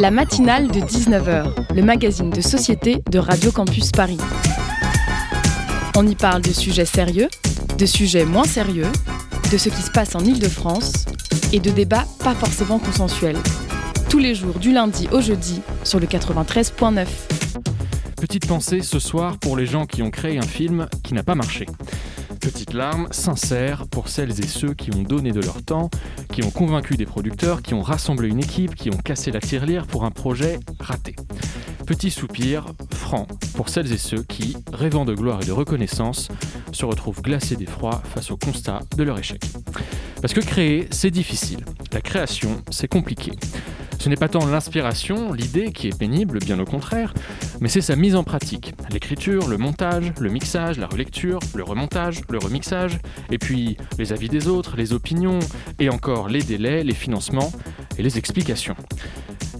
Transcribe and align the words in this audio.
La 0.00 0.10
matinale 0.10 0.68
de 0.68 0.80
19h, 0.80 1.74
le 1.74 1.82
magazine 1.82 2.30
de 2.30 2.40
société 2.40 3.02
de 3.10 3.18
Radio 3.18 3.52
Campus 3.52 3.92
Paris. 3.92 4.16
On 5.94 6.06
y 6.08 6.14
parle 6.14 6.40
de 6.40 6.52
sujets 6.52 6.86
sérieux, 6.86 7.28
de 7.76 7.84
sujets 7.84 8.24
moins 8.24 8.44
sérieux, 8.44 8.86
de 9.52 9.58
ce 9.58 9.68
qui 9.68 9.82
se 9.82 9.90
passe 9.90 10.14
en 10.14 10.20
Ile-de-France 10.20 11.04
et 11.52 11.60
de 11.60 11.70
débats 11.70 12.06
pas 12.24 12.34
forcément 12.34 12.78
consensuels. 12.78 13.36
Tous 14.08 14.18
les 14.18 14.34
jours 14.34 14.58
du 14.58 14.72
lundi 14.72 15.06
au 15.12 15.20
jeudi 15.20 15.60
sur 15.84 16.00
le 16.00 16.06
93.9. 16.06 17.06
Petite 18.16 18.46
pensée 18.46 18.80
ce 18.80 18.98
soir 18.98 19.36
pour 19.36 19.54
les 19.54 19.66
gens 19.66 19.84
qui 19.84 20.02
ont 20.02 20.10
créé 20.10 20.38
un 20.38 20.46
film 20.46 20.88
qui 21.04 21.12
n'a 21.12 21.22
pas 21.22 21.34
marché. 21.34 21.66
Petite 22.40 22.72
larme 22.72 23.06
sincère 23.10 23.86
pour 23.86 24.08
celles 24.08 24.40
et 24.40 24.46
ceux 24.46 24.72
qui 24.72 24.90
ont 24.94 25.02
donné 25.02 25.30
de 25.32 25.40
leur 25.40 25.62
temps, 25.62 25.90
qui 26.32 26.42
ont 26.42 26.50
convaincu 26.50 26.96
des 26.96 27.04
producteurs, 27.04 27.60
qui 27.60 27.74
ont 27.74 27.82
rassemblé 27.82 28.28
une 28.28 28.38
équipe, 28.38 28.74
qui 28.74 28.88
ont 28.88 28.96
cassé 28.96 29.30
la 29.30 29.40
tirelire 29.40 29.86
pour 29.86 30.04
un 30.04 30.10
projet 30.10 30.58
raté. 30.80 31.16
Petit 31.86 32.10
soupir 32.10 32.66
franc 32.94 33.26
pour 33.54 33.68
celles 33.68 33.92
et 33.92 33.98
ceux 33.98 34.22
qui, 34.22 34.56
rêvant 34.72 35.04
de 35.04 35.14
gloire 35.14 35.42
et 35.42 35.44
de 35.44 35.52
reconnaissance, 35.52 36.28
se 36.72 36.86
retrouvent 36.86 37.20
glacés 37.20 37.56
d'effroi 37.56 38.02
face 38.14 38.30
au 38.30 38.36
constat 38.36 38.80
de 38.96 39.02
leur 39.02 39.18
échec. 39.18 39.42
Parce 40.22 40.32
que 40.32 40.40
créer, 40.40 40.88
c'est 40.90 41.10
difficile. 41.10 41.64
La 41.92 42.00
création, 42.00 42.62
c'est 42.70 42.88
compliqué. 42.88 43.32
Ce 44.00 44.08
n'est 44.08 44.16
pas 44.16 44.30
tant 44.30 44.46
l'inspiration, 44.46 45.34
l'idée 45.34 45.72
qui 45.72 45.88
est 45.88 45.96
pénible, 45.96 46.38
bien 46.38 46.58
au 46.58 46.64
contraire, 46.64 47.12
mais 47.60 47.68
c'est 47.68 47.82
sa 47.82 47.96
mise 47.96 48.16
en 48.16 48.24
pratique. 48.24 48.72
L'écriture, 48.90 49.46
le 49.46 49.58
montage, 49.58 50.14
le 50.18 50.30
mixage, 50.30 50.78
la 50.78 50.86
relecture, 50.86 51.38
le 51.54 51.62
remontage, 51.62 52.22
le 52.30 52.38
remixage, 52.38 52.98
et 53.30 53.36
puis 53.36 53.76
les 53.98 54.14
avis 54.14 54.30
des 54.30 54.48
autres, 54.48 54.78
les 54.78 54.94
opinions, 54.94 55.38
et 55.78 55.90
encore 55.90 56.30
les 56.30 56.42
délais, 56.42 56.82
les 56.82 56.94
financements 56.94 57.52
et 57.98 58.02
les 58.02 58.16
explications. 58.16 58.74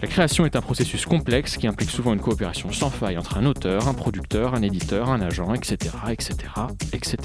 La 0.02 0.08
création 0.08 0.46
est 0.46 0.56
un 0.56 0.62
processus 0.62 1.04
complexe 1.04 1.58
qui 1.58 1.66
implique 1.66 1.90
souvent 1.90 2.14
une 2.14 2.20
coopération 2.20 2.72
sans 2.72 2.88
faille 2.88 3.18
entre 3.18 3.36
un 3.36 3.44
auteur, 3.44 3.86
un 3.86 3.92
producteur, 3.92 4.54
un 4.54 4.62
éditeur, 4.62 5.10
un 5.10 5.20
agent, 5.20 5.52
etc., 5.52 5.76
etc., 6.10 6.36
etc. 6.94 7.16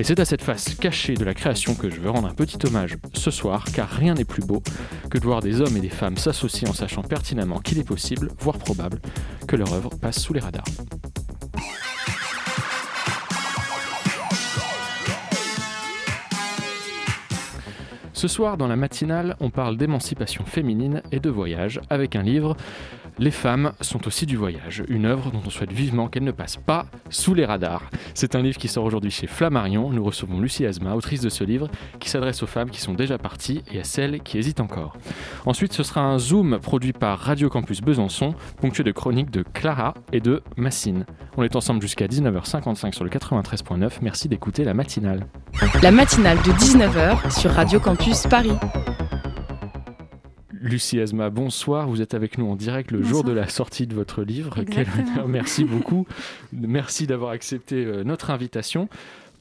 Et 0.00 0.04
c'est 0.04 0.18
à 0.18 0.24
cette 0.24 0.42
face 0.42 0.74
cachée 0.74 1.14
de 1.14 1.24
la 1.24 1.32
création 1.32 1.74
que 1.74 1.88
je 1.88 2.00
veux 2.00 2.10
rendre 2.10 2.26
un 2.26 2.34
petit 2.34 2.58
hommage 2.66 2.96
ce 3.14 3.30
soir, 3.30 3.66
car 3.72 3.88
rien 3.88 4.14
n'est 4.14 4.24
plus 4.24 4.42
beau 4.44 4.62
que 5.10 5.18
de 5.18 5.24
voir 5.24 5.40
des 5.40 5.60
hommes 5.60 5.76
et 5.76 5.80
des 5.80 5.88
femmes 5.88 6.16
s'associer 6.16 6.68
en 6.68 6.72
sachant 6.72 7.02
pertinemment 7.02 7.60
qu'il 7.60 7.78
est 7.78 7.84
possible, 7.84 8.30
voire 8.40 8.58
probable, 8.58 9.00
que 9.46 9.54
leur 9.54 9.72
œuvre 9.72 9.90
passe 9.90 10.18
sous 10.18 10.32
les 10.32 10.40
radars. 10.40 10.64
Ce 18.16 18.28
soir, 18.28 18.56
dans 18.56 18.66
la 18.66 18.76
matinale, 18.76 19.36
on 19.40 19.50
parle 19.50 19.76
d'émancipation 19.76 20.46
féminine 20.46 21.02
et 21.12 21.20
de 21.20 21.28
voyage 21.28 21.82
avec 21.90 22.16
un 22.16 22.22
livre 22.22 22.56
Les 23.18 23.30
femmes 23.30 23.72
sont 23.80 24.06
aussi 24.06 24.26
du 24.26 24.36
voyage, 24.36 24.84
une 24.88 25.06
œuvre 25.06 25.30
dont 25.30 25.40
on 25.46 25.48
souhaite 25.48 25.72
vivement 25.72 26.08
qu'elle 26.08 26.24
ne 26.24 26.32
passe 26.32 26.58
pas 26.58 26.84
sous 27.08 27.32
les 27.32 27.46
radars. 27.46 27.82
C'est 28.12 28.34
un 28.34 28.42
livre 28.42 28.58
qui 28.58 28.68
sort 28.68 28.84
aujourd'hui 28.84 29.10
chez 29.10 29.26
Flammarion. 29.26 29.88
Nous 29.88 30.04
recevons 30.04 30.38
Lucie 30.38 30.66
Asma, 30.66 30.94
autrice 30.94 31.22
de 31.22 31.30
ce 31.30 31.42
livre, 31.42 31.68
qui 31.98 32.10
s'adresse 32.10 32.42
aux 32.42 32.46
femmes 32.46 32.68
qui 32.68 32.82
sont 32.82 32.92
déjà 32.92 33.16
parties 33.16 33.62
et 33.72 33.80
à 33.80 33.84
celles 33.84 34.20
qui 34.20 34.36
hésitent 34.36 34.60
encore. 34.60 34.98
Ensuite, 35.46 35.72
ce 35.72 35.82
sera 35.82 36.02
un 36.02 36.18
Zoom 36.18 36.58
produit 36.58 36.92
par 36.92 37.18
Radio 37.18 37.48
Campus 37.48 37.80
Besançon, 37.80 38.34
ponctué 38.60 38.84
de 38.84 38.92
chroniques 38.92 39.30
de 39.30 39.42
Clara 39.42 39.94
et 40.12 40.20
de 40.20 40.42
Massine. 40.58 41.06
On 41.38 41.42
est 41.42 41.56
ensemble 41.56 41.80
jusqu'à 41.80 42.08
19h55 42.08 42.92
sur 42.92 43.04
le 43.04 43.08
93.9. 43.08 43.92
Merci 44.02 44.28
d'écouter 44.28 44.62
la 44.62 44.74
matinale. 44.74 45.26
La 45.82 45.90
matinale 45.90 46.36
de 46.38 46.52
19h 46.52 47.38
sur 47.40 47.50
Radio 47.50 47.80
Campus 47.80 48.26
Paris. 48.26 48.52
Lucie 50.66 51.00
Asma, 51.00 51.30
bonsoir. 51.30 51.86
Vous 51.88 52.02
êtes 52.02 52.14
avec 52.14 52.38
nous 52.38 52.46
en 52.50 52.56
direct 52.56 52.90
le 52.90 53.02
jour 53.02 53.22
de 53.22 53.30
la 53.30 53.48
sortie 53.48 53.86
de 53.86 53.94
votre 53.94 54.22
livre. 54.22 54.64
Quel 54.64 54.86
honneur. 54.88 55.28
Merci 55.28 55.64
beaucoup. 55.64 56.06
Merci 56.52 57.06
d'avoir 57.06 57.30
accepté 57.30 57.84
euh, 57.84 58.02
notre 58.02 58.30
invitation. 58.30 58.88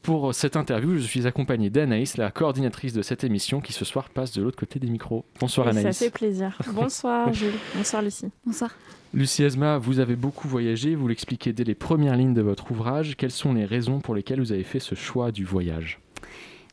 Pour 0.04 0.36
cette 0.36 0.56
interview, 0.56 0.98
je 0.98 1.02
suis 1.02 1.26
accompagné 1.26 1.72
d'Anaïs, 1.72 2.18
la 2.18 2.30
coordinatrice 2.30 2.94
de 2.94 3.02
cette 3.02 3.24
émission, 3.24 3.60
qui 3.60 3.74
ce 3.74 3.86
soir 3.86 4.10
passe 4.10 4.34
de 4.34 4.44
l'autre 4.44 4.58
côté 4.58 4.78
des 4.78 4.88
micros. 4.88 5.26
Bonsoir 5.40 5.68
Anaïs. 5.68 5.98
Ça 5.98 6.06
fait 6.06 6.12
plaisir. 6.12 6.60
Bonsoir 6.72 7.34
Jules. 7.34 7.56
Bonsoir 7.76 8.04
Lucie. 8.04 8.30
Bonsoir. 8.46 8.76
Lucie 9.12 9.44
Asma, 9.44 9.80
vous 9.80 10.00
avez 10.00 10.16
beaucoup 10.16 10.48
voyagé, 10.48 10.94
vous 10.94 11.08
l'expliquez 11.08 11.54
dès 11.54 11.64
les 11.64 11.74
premières 11.74 12.16
lignes 12.16 12.36
de 12.36 12.44
votre 12.44 12.70
ouvrage. 12.70 13.16
Quelles 13.18 13.32
sont 13.32 13.54
les 13.54 13.66
raisons 13.66 14.00
pour 14.00 14.14
lesquelles 14.14 14.40
vous 14.40 14.52
avez 14.52 14.64
fait 14.64 14.80
ce 14.80 14.94
choix 14.94 15.32
du 15.32 15.44
voyage? 15.44 16.00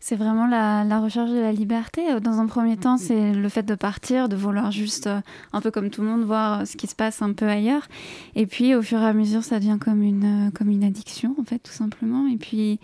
C'est 0.03 0.17
vraiment 0.17 0.49
la, 0.49 0.99
recherche 0.99 1.31
de 1.31 1.39
la 1.39 1.53
liberté. 1.53 2.11
Euh, 2.11 2.19
dans 2.19 2.41
un 2.41 2.47
premier 2.47 2.77
temps, 2.77 2.97
c'est 2.97 3.33
le 3.33 3.49
fait 3.49 3.63
de 3.63 3.77
partir, 3.77 4.29
de 4.29 4.35
vouloir 4.35 4.73
juste, 4.73 5.07
euh, 5.07 5.21
un 5.53 5.61
peu 5.61 5.71
comme 5.71 5.91
tout 5.91 6.03
le 6.03 6.09
monde, 6.09 6.25
voir 6.25 6.61
euh, 6.61 6.65
ce 6.65 6.77
qui 6.77 6.89
se 6.89 6.97
passe 6.97 7.23
un 7.23 7.33
peu 7.33 7.47
ailleurs. 7.47 7.87
Et 8.35 8.47
puis, 8.47 8.75
au 8.75 8.83
fur 8.83 9.01
et 9.01 9.07
à 9.07 9.13
mesure, 9.13 9.45
ça 9.45 9.61
devient 9.61 9.79
comme 9.81 10.03
une, 10.03 10.51
comme 10.55 10.71
une 10.71 10.83
addiction, 10.83 11.37
en 11.41 11.45
fait, 11.45 11.61
tout 11.61 11.71
simplement. 11.71 12.27
Et 12.27 12.37
puis, 12.37 12.81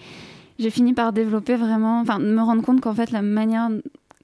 j'ai 0.61 0.71
fini 0.71 0.95
par 0.95 1.12
développer 1.12 1.56
vraiment, 1.56 2.01
enfin, 2.01 2.21
me 2.21 2.41
rendre 2.41 2.62
compte 2.62 2.81
qu'en 2.81 2.95
fait, 2.95 3.11
la 3.11 3.23
manière 3.23 3.69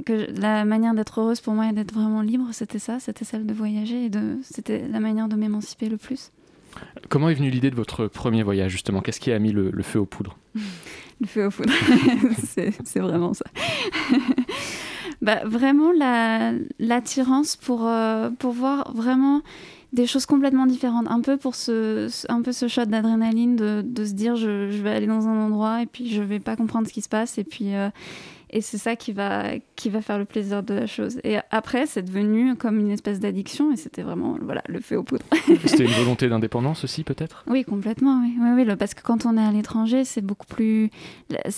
que 0.06 0.26
la 0.40 0.64
manière 0.64 0.94
d'être 0.94 1.20
heureuse 1.20 1.40
pour 1.40 1.54
moi 1.54 1.68
et 1.68 1.72
d'être 1.72 1.94
vraiment 1.94 2.20
libre, 2.20 2.46
c'était 2.52 2.80
ça, 2.80 3.00
c'était 3.00 3.24
celle 3.24 3.44
de 3.44 3.54
voyager 3.54 4.06
et 4.06 4.08
de, 4.08 4.38
c'était 4.42 4.86
la 4.88 5.00
manière 5.00 5.28
de 5.28 5.34
m'émanciper 5.36 5.88
le 5.88 5.96
plus. 5.96 6.30
Comment 7.08 7.28
est 7.28 7.34
venue 7.34 7.50
l'idée 7.50 7.70
de 7.70 7.76
votre 7.76 8.06
premier 8.06 8.42
voyage 8.42 8.72
justement? 8.72 9.00
Qu'est-ce 9.00 9.20
qui 9.20 9.32
a 9.32 9.38
mis 9.38 9.52
le, 9.52 9.70
feu 9.82 9.98
aux 10.00 10.06
poudres? 10.06 10.36
Le 11.24 11.28
feu 11.28 11.46
aux 11.46 11.50
poudres, 11.50 11.72
c'est 12.84 13.00
vraiment 13.00 13.32
ça. 13.32 13.46
bah, 15.22 15.40
vraiment 15.46 15.90
l'attirance 16.78 17.56
pour, 17.56 17.86
euh, 17.86 18.28
pour 18.38 18.52
voir 18.52 18.92
vraiment 18.94 19.40
des 19.94 20.06
choses 20.06 20.26
complètement 20.26 20.66
différentes. 20.66 21.06
Un 21.08 21.22
peu 21.22 21.38
pour 21.38 21.54
ce, 21.54 22.10
un 22.28 22.42
peu 22.42 22.52
ce 22.52 22.68
shot 22.68 22.84
d'adrénaline 22.84 23.56
de, 23.56 23.82
de, 23.82 24.04
se 24.04 24.12
dire 24.12 24.36
je, 24.36 24.70
je, 24.70 24.82
vais 24.82 24.90
aller 24.90 25.06
dans 25.06 25.26
un 25.26 25.46
endroit 25.46 25.80
et 25.80 25.86
puis 25.86 26.10
je 26.10 26.20
vais 26.20 26.40
pas 26.40 26.56
comprendre 26.56 26.86
ce 26.86 26.92
qui 26.92 27.00
se 27.00 27.08
passe 27.08 27.38
et 27.38 27.44
puis, 27.44 27.74
euh, 27.74 27.88
et 28.54 28.60
c'est 28.60 28.78
ça 28.78 28.94
qui 28.94 29.12
va, 29.12 29.58
qui 29.74 29.90
va 29.90 30.00
faire 30.00 30.16
le 30.16 30.24
plaisir 30.24 30.62
de 30.62 30.74
la 30.74 30.86
chose. 30.86 31.18
Et 31.24 31.38
après, 31.50 31.86
c'est 31.86 32.02
devenu 32.02 32.54
comme 32.54 32.78
une 32.78 32.92
espèce 32.92 33.18
d'addiction 33.18 33.72
et 33.72 33.76
c'était 33.76 34.02
vraiment 34.02 34.38
voilà, 34.40 34.62
le 34.68 34.80
feu 34.80 34.96
aux 34.96 35.02
poudres. 35.02 35.26
c'était 35.66 35.84
une 35.84 35.90
volonté 35.90 36.28
d'indépendance 36.28 36.84
aussi, 36.84 37.02
peut-être? 37.02 37.42
Oui, 37.48 37.64
complètement. 37.64 38.20
Oui. 38.22 38.32
Oui, 38.40 38.64
oui, 38.64 38.76
parce 38.76 38.94
que 38.94 39.02
quand 39.02 39.26
on 39.26 39.36
est 39.36 39.44
à 39.44 39.50
l'étranger, 39.50 40.04
c'est 40.04 40.20
beaucoup 40.20 40.46
plus, 40.46 40.88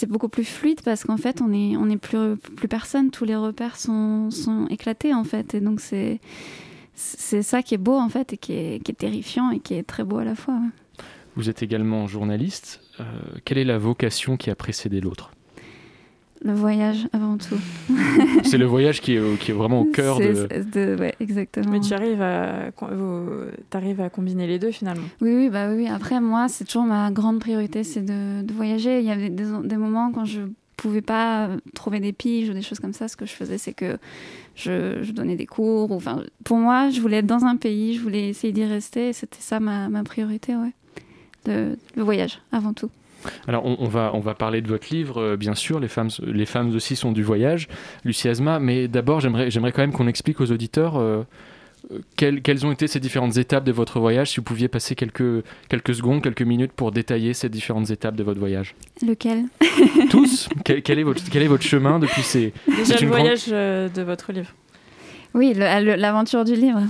beaucoup 0.09 0.31
plus 0.31 0.45
fluide 0.45 0.81
parce 0.81 1.05
qu'en 1.05 1.19
fait, 1.19 1.43
on 1.43 1.53
est, 1.53 1.77
on 1.77 1.91
est 1.91 1.99
plus, 1.99 2.39
plus 2.39 2.69
personne. 2.69 3.11
Tous 3.11 3.27
les 3.27 3.37
repères 3.37 3.77
sont, 3.77 4.31
sont 4.31 4.67
éclatés, 4.69 5.13
en 5.13 5.25
fait. 5.25 5.53
Et 5.55 5.61
donc, 5.61 5.81
c'est, 5.81 6.19
c'est 6.95 7.43
ça 7.43 7.63
qui 7.63 7.75
est 7.75 7.79
beau, 7.79 7.99
en 7.99 8.09
fait, 8.09 8.33
et 8.33 8.39
qui 8.39 8.55
est, 8.55 8.83
qui 8.83 8.93
est 8.93 8.95
terrifiant 8.95 9.51
et 9.51 9.61
qui 9.61 9.75
est 9.75 9.83
très 9.83 10.03
beau 10.03 10.17
à 10.17 10.25
la 10.25 10.35
fois. 10.35 10.59
Vous 11.35 11.51
êtes 11.51 11.63
également 11.63 12.07
journaliste. 12.07 12.81
Euh, 13.01 13.05
quelle 13.45 13.59
est 13.59 13.65
la 13.65 13.77
vocation 13.77 14.39
qui 14.39 14.49
a 14.49 14.55
précédé 14.55 15.03
l'autre? 15.03 15.33
Le 16.43 16.53
voyage 16.53 17.09
avant 17.13 17.37
tout. 17.39 17.59
c'est 18.45 18.59
le 18.59 18.67
voyage 18.67 19.01
qui 19.01 19.15
est, 19.15 19.39
qui 19.39 19.51
est 19.51 19.55
vraiment 19.55 19.81
au 19.81 19.85
cœur 19.85 20.19
de... 20.19 20.49
de... 20.73 20.97
Ouais, 20.99 21.15
exactement. 21.21 21.71
Mais 21.71 21.81
tu 21.81 21.93
arrives 21.95 22.23
à, 22.23 22.71
arrives 23.73 24.01
à 24.01 24.11
combiner 24.11 24.47
les 24.47 24.59
deux 24.59 24.71
finalement. 24.71 25.07
Oui, 25.21 25.35
oui, 25.35 25.51
bah 25.51 25.71
oui. 25.73 25.89
Après, 25.89 26.21
moi, 26.21 26.49
c'est 26.49 26.65
toujours 26.65 26.85
ma 26.85 27.11
grande 27.11 27.41
priorité, 27.41 27.85
c'est 27.85 28.03
de, 28.03 28.43
de, 28.43 28.53
voyager. 28.53 29.01
Il 29.01 29.07
y 29.07 29.11
avait 29.11 29.31
des, 29.31 29.45
des, 29.65 29.77
moments 29.77 30.13
quand 30.13 30.25
je 30.25 30.43
pouvais 30.77 31.03
pas 31.03 31.49
trouver 31.75 32.01
des 32.01 32.13
piges 32.13 32.51
ou 32.51 32.53
des 32.53 32.63
choses 32.63 32.81
comme 32.81 32.93
ça. 32.93 33.09
Ce 33.09 33.17
que 33.17 33.27
je 33.27 33.33
faisais, 33.33 33.59
c'est 33.59 33.73
que 33.73 33.99
je, 34.55 35.03
je, 35.03 35.13
donnais 35.13 35.37
des 35.37 35.47
cours. 35.47 35.93
Enfin, 35.93 36.23
pour 36.45 36.59
moi, 36.59 36.91
je 36.91 37.01
voulais 37.01 37.19
être 37.19 37.27
dans 37.27 37.45
un 37.45 37.57
pays, 37.57 37.95
je 37.95 38.01
voulais 38.01 38.29
essayer 38.29 38.53
d'y 38.53 38.65
rester. 38.65 39.13
C'était 39.13 39.41
ça 39.41 39.61
ma, 39.61 39.89
ma 39.89 40.05
priorité, 40.05 40.55
ouais. 40.55 40.73
De, 41.45 41.79
le 41.95 42.03
voyage 42.03 42.41
avant 42.51 42.73
tout. 42.73 42.91
Alors, 43.49 43.65
on, 43.65 43.89
va, 43.89 44.11
on 44.15 44.21
va 44.21 44.35
parler 44.35 44.63
de 44.63 44.69
votre 44.69 44.93
livre, 44.93 45.21
euh, 45.21 45.37
bien 45.37 45.55
sûr. 45.55 45.81
Les 45.81 45.89
femmes, 45.89 46.09
les 46.25 46.47
femmes 46.47 46.75
aussi 46.75 46.97
sont 46.97 47.13
du 47.13 47.23
voyage, 47.23 47.69
Lucie 48.05 48.29
Asma. 48.29 48.59
Mais 48.59 48.89
d'abord, 48.89 49.21
j'aimerais, 49.21 49.51
j'aimerais 49.51 49.73
quand 49.73 49.83
même 49.83 49.93
qu'on 49.93 50.09
explique 50.09 50.41
aux 50.41 50.51
auditeurs 50.51 50.97
euh, 50.97 51.23
euh, 51.93 51.99
quelles, 52.17 52.43
quelles, 52.43 52.67
ont 52.67 52.73
été 52.73 52.87
ces 52.87 53.01
différentes 53.01 53.37
étapes 53.37 53.65
de 53.65 53.73
votre 53.73 54.01
voyage. 54.01 54.31
Si 54.31 54.37
vous 54.37 54.43
pouviez 54.43 54.69
passer 54.69 54.95
quelques, 54.95 55.45
quelques 55.69 55.95
secondes, 55.95 56.23
quelques 56.23 56.43
minutes 56.43 56.73
pour 56.73 56.93
détailler 56.93 57.35
ces 57.35 57.49
différentes 57.49 57.91
étaptes 57.91 58.17
de 58.17 58.25
votre 58.25 58.41
voyage. 58.41 58.75
Lequel? 59.07 59.45
Tous? 60.11 60.49
Quel, 60.65 60.99
est 60.99 61.03
votre, 61.03 61.23
quel 61.31 61.43
est 61.43 61.49
votre 61.49 61.65
chemin 61.65 61.99
depuis 61.99 62.23
ces... 62.23 62.53
Déjà 62.77 62.99
le 62.99 63.07
voyage 63.07 63.47
de 63.49 64.03
votre 64.03 64.33
livre. 64.33 64.53
Oui, 65.37 65.53
l'aventure 65.53 66.47
du 66.47 66.55
livre. 66.55 66.81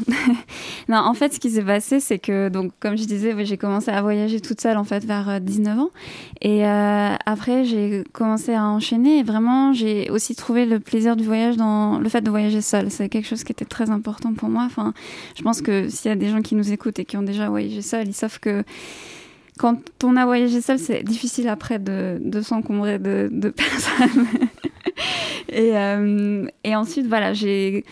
non, 0.89 0.99
en 0.99 1.15
fait, 1.15 1.35
ce 1.35 1.41
qui 1.41 1.51
s'est 1.51 1.65
passé, 1.65 1.99
c'est 1.99 2.21
que, 2.21 2.49
donc, 2.49 2.71
comme 2.79 2.97
je 2.97 3.05
disais, 3.05 3.35
j'ai 3.45 3.57
commencé 3.57 3.91
à 3.91 4.01
voyager 4.01 4.41
toute 4.41 4.61
seule, 4.61 4.77
en 4.77 4.85
fait, 4.85 5.05
vers 5.05 5.41
19 5.41 5.77
euh, 5.77 5.81
ans. 5.81 5.91
Et 6.43 6.65
euh, 6.65 7.17
après, 7.27 7.65
j'ai 7.65 8.05
commencé 8.13 8.55
à 8.55 8.65
enchaîner. 8.65 9.19
Et 9.19 9.23
vraiment, 9.25 9.73
j'ai 9.73 10.11
aussi 10.11 10.37
trouvé 10.37 10.65
le 10.65 10.79
plaisir 10.79 11.17
du 11.17 11.25
voyage 11.25 11.57
dans 11.57 11.99
le 11.99 12.09
fait 12.09 12.21
de 12.21 12.31
voyager 12.31 12.61
seule. 12.61 12.89
C'est 12.89 13.09
quelque 13.09 13.27
chose 13.27 13.43
qui 13.43 13.51
était 13.51 13.65
très 13.65 13.91
important 13.91 14.33
pour 14.33 14.49
moi. 14.49 14.63
Enfin, 14.65 14.95
je 15.35 15.43
pense 15.43 15.61
que 15.61 15.89
s'il 15.89 16.09
y 16.09 16.13
a 16.13 16.17
des 16.17 16.29
gens 16.29 16.41
qui 16.41 16.55
nous 16.55 16.71
écoutent 16.71 17.01
et 17.01 17.05
qui 17.05 17.17
ont 17.17 17.23
déjà 17.23 17.49
voyagé 17.49 17.83
seul, 17.83 18.07
ils 18.07 18.15
savent 18.15 18.39
que 18.39 18.63
quand 19.59 19.81
on 20.05 20.15
a 20.15 20.25
voyagé 20.25 20.61
seul, 20.61 20.79
c'est 20.79 21.03
difficile 21.03 21.49
après 21.49 21.81
de, 21.81 22.21
s'encombrer 22.43 23.01
de 23.01 23.29
personnes. 23.57 24.27
Et, 25.57 25.75
euh, 25.75 26.47
et, 26.65 26.77
ensuite, 26.77 27.07
voilà, 27.07 27.33
j'ai, 27.33 27.83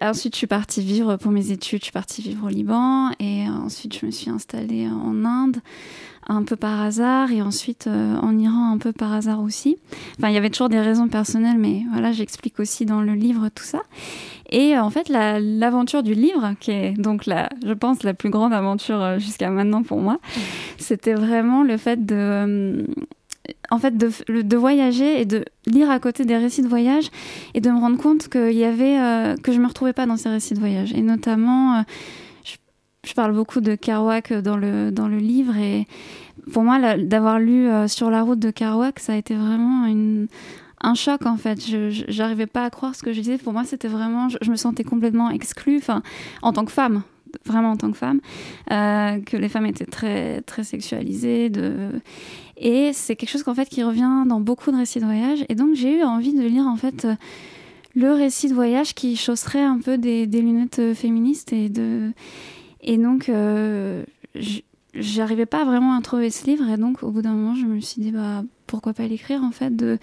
ensuite, 0.00 0.34
je 0.34 0.38
suis 0.38 0.46
partie 0.46 0.82
vivre 0.82 1.16
pour 1.16 1.32
mes 1.32 1.50
études, 1.50 1.80
je 1.80 1.86
suis 1.86 1.92
partie 1.92 2.22
vivre 2.22 2.46
au 2.46 2.48
Liban. 2.48 3.10
Et 3.18 3.42
ensuite, 3.48 3.98
je 3.98 4.06
me 4.06 4.12
suis 4.12 4.30
installée 4.30 4.86
en 4.86 5.24
Inde 5.24 5.56
un 6.28 6.44
peu 6.44 6.54
par 6.54 6.80
hasard 6.80 7.32
et 7.32 7.42
ensuite 7.42 7.88
euh, 7.88 8.16
en 8.18 8.38
Iran 8.38 8.70
un 8.72 8.78
peu 8.78 8.92
par 8.92 9.12
hasard 9.12 9.42
aussi. 9.42 9.78
Enfin, 10.16 10.28
il 10.28 10.34
y 10.34 10.36
avait 10.36 10.50
toujours 10.50 10.68
des 10.68 10.80
raisons 10.80 11.08
personnelles, 11.08 11.58
mais 11.58 11.82
voilà, 11.90 12.12
j'explique 12.12 12.60
aussi 12.60 12.86
dans 12.86 13.00
le 13.00 13.14
livre 13.14 13.48
tout 13.52 13.64
ça. 13.64 13.82
Et 14.50 14.78
en 14.78 14.90
fait, 14.90 15.08
l'aventure 15.08 16.04
du 16.04 16.14
livre, 16.14 16.54
qui 16.60 16.70
est 16.70 16.92
donc 16.92 17.26
la, 17.26 17.48
je 17.66 17.72
pense, 17.72 18.04
la 18.04 18.14
plus 18.14 18.30
grande 18.30 18.52
aventure 18.52 19.02
euh, 19.02 19.18
jusqu'à 19.18 19.50
maintenant 19.50 19.82
pour 19.82 19.98
moi, 19.98 20.20
c'était 20.78 21.14
vraiment 21.14 21.64
le 21.64 21.76
fait 21.78 22.06
de 22.06 22.86
en 23.70 23.78
fait 23.78 23.96
de, 23.96 24.56
voyager 24.56 25.20
et 25.20 25.24
de 25.24 25.44
lire 25.66 25.90
à 25.90 25.98
côté 25.98 26.24
des 26.24 26.36
récits 26.36 26.62
de 26.62 26.68
voyage 26.68 27.10
et 27.54 27.60
de 27.60 27.70
me 27.70 27.78
rendre 27.78 27.98
compte 27.98 28.28
qu'il 28.28 28.52
y 28.52 28.64
avait 28.64 29.34
que 29.42 29.52
je 29.52 29.58
me 29.58 29.66
retrouvais 29.66 29.92
pas 29.92 30.06
dans 30.06 30.16
ces 30.16 30.28
récits 30.28 30.54
de 30.54 30.60
voyage 30.60 30.92
et 30.92 31.02
notamment 31.02 31.84
je 33.04 33.14
parle 33.14 33.32
beaucoup 33.34 33.60
de 33.60 33.74
Kerouac 33.74 34.32
dans 34.32 34.56
le, 34.56 34.92
dans 34.92 35.08
le 35.08 35.16
livre 35.16 35.56
et 35.56 35.88
pour 36.52 36.62
moi, 36.62 36.96
d'avoir 36.96 37.38
lu 37.38 37.68
euh, 37.68 37.88
Sur 37.88 38.10
la 38.10 38.22
route 38.22 38.38
de 38.38 38.50
Kerouac, 38.50 38.98
ça 38.98 39.12
a 39.12 39.16
été 39.16 39.34
vraiment 39.34 39.86
un 40.80 40.94
choc 40.94 41.26
en 41.26 41.36
fait. 41.36 41.64
Je 41.64 42.18
n'arrivais 42.18 42.46
pas 42.46 42.64
à 42.64 42.70
croire 42.70 42.94
ce 42.94 43.02
que 43.02 43.12
je 43.12 43.20
disais. 43.20 43.38
Pour 43.38 43.52
moi, 43.52 43.64
c'était 43.64 43.88
vraiment, 43.88 44.28
je, 44.28 44.50
me 44.50 44.56
sentais 44.56 44.84
complètement 44.84 45.30
exclue, 45.30 45.80
en 46.42 46.52
tant 46.52 46.64
que 46.64 46.72
femme, 46.72 47.02
vraiment 47.44 47.72
en 47.72 47.76
tant 47.76 47.90
que 47.90 47.98
femme, 47.98 48.20
euh, 48.70 49.20
que 49.20 49.36
les 49.36 49.48
femmes 49.48 49.66
étaient 49.66 49.86
très 49.86 50.40
très 50.42 50.64
sexualisées. 50.64 51.50
Et 52.56 52.92
c'est 52.92 53.16
quelque 53.16 53.30
chose 53.30 53.42
qu'en 53.42 53.54
fait 53.54 53.68
qui 53.68 53.82
revient 53.82 54.24
dans 54.26 54.40
beaucoup 54.40 54.70
de 54.70 54.76
récits 54.76 55.00
de 55.00 55.04
voyage. 55.04 55.44
Et 55.48 55.54
donc 55.54 55.74
j'ai 55.74 55.98
eu 55.98 56.02
envie 56.02 56.34
de 56.34 56.42
lire 56.42 56.66
en 56.66 56.76
fait 56.76 57.06
le 57.94 58.12
récit 58.12 58.48
de 58.48 58.54
voyage 58.54 58.94
qui 58.94 59.16
chausserait 59.16 59.62
un 59.62 59.78
peu 59.78 59.98
des, 59.98 60.26
lunettes 60.26 60.94
féministes 60.94 61.52
et 61.52 61.68
de 61.68 62.12
et 62.82 62.98
donc, 62.98 63.28
euh, 63.28 64.04
j'arrivais 64.94 65.46
pas 65.46 65.64
vraiment 65.64 65.94
à 65.94 66.02
trouver 66.02 66.30
ce 66.30 66.46
livre. 66.46 66.68
Et 66.68 66.76
donc, 66.76 67.02
au 67.02 67.10
bout 67.10 67.22
d'un 67.22 67.32
moment, 67.32 67.54
je 67.54 67.64
me 67.64 67.80
suis 67.80 68.02
dit, 68.02 68.10
bah, 68.10 68.42
pourquoi 68.66 68.92
pas 68.92 69.06
l'écrire, 69.06 69.42
en 69.42 69.52
fait. 69.52 69.74
De... 69.74 69.98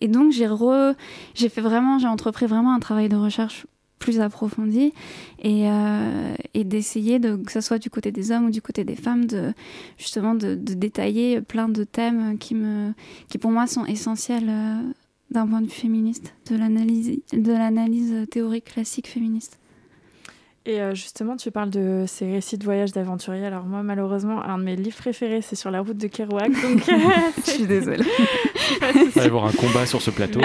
Et 0.00 0.08
donc, 0.08 0.32
j'ai 0.32 0.46
re... 0.46 0.94
j'ai 1.34 1.48
fait 1.48 1.60
vraiment, 1.60 1.98
j'ai 1.98 2.08
entrepris 2.08 2.46
vraiment 2.46 2.72
un 2.72 2.80
travail 2.80 3.08
de 3.08 3.16
recherche 3.16 3.66
plus 4.02 4.20
approfondi 4.20 4.92
et, 5.38 5.68
euh, 5.68 6.34
et 6.54 6.64
d'essayer 6.64 7.20
de 7.20 7.36
que 7.36 7.52
ce 7.52 7.60
soit 7.60 7.78
du 7.78 7.88
côté 7.88 8.10
des 8.10 8.32
hommes 8.32 8.46
ou 8.46 8.50
du 8.50 8.60
côté 8.60 8.82
des 8.82 8.96
femmes 8.96 9.26
de 9.26 9.54
justement 9.96 10.34
de, 10.34 10.54
détailler 10.54 11.40
plein 11.40 11.68
de 11.68 11.84
thèmes 11.84 12.36
qui 12.36 12.56
me 12.56 12.92
qui 13.28 13.38
pour 13.38 13.52
moi 13.52 13.68
sont 13.68 13.86
essentiels 13.86 14.48
euh, 14.48 14.82
d'un 15.30 15.46
point 15.46 15.60
de 15.60 15.66
vue 15.66 15.72
féministe 15.72 16.34
de 16.50 16.56
l'analyse 16.56 17.20
de 17.32 17.52
l'analyse 17.52 18.26
théorique 18.28 18.64
classique 18.64 19.06
féministe 19.06 19.58
et 20.64 20.80
euh, 20.80 20.94
justement, 20.94 21.36
tu 21.36 21.50
parles 21.50 21.70
de 21.70 22.04
ces 22.06 22.30
récits 22.30 22.56
de 22.56 22.62
voyage 22.62 22.92
d'aventuriers. 22.92 23.46
Alors 23.46 23.64
moi, 23.64 23.82
malheureusement, 23.82 24.40
un 24.44 24.58
de 24.58 24.62
mes 24.62 24.76
livres 24.76 24.96
préférés, 24.96 25.42
c'est 25.42 25.56
sur 25.56 25.72
la 25.72 25.80
route 25.80 25.96
de 25.96 26.06
Kerouac. 26.06 26.52
Donc, 26.52 26.82
je 27.44 27.50
suis 27.50 27.66
désolée. 27.66 28.04
Il 28.94 29.08
va 29.08 29.24
y 29.24 29.26
avoir 29.26 29.46
un 29.46 29.52
combat 29.52 29.86
sur 29.86 30.00
ce 30.00 30.12
plateau. 30.12 30.40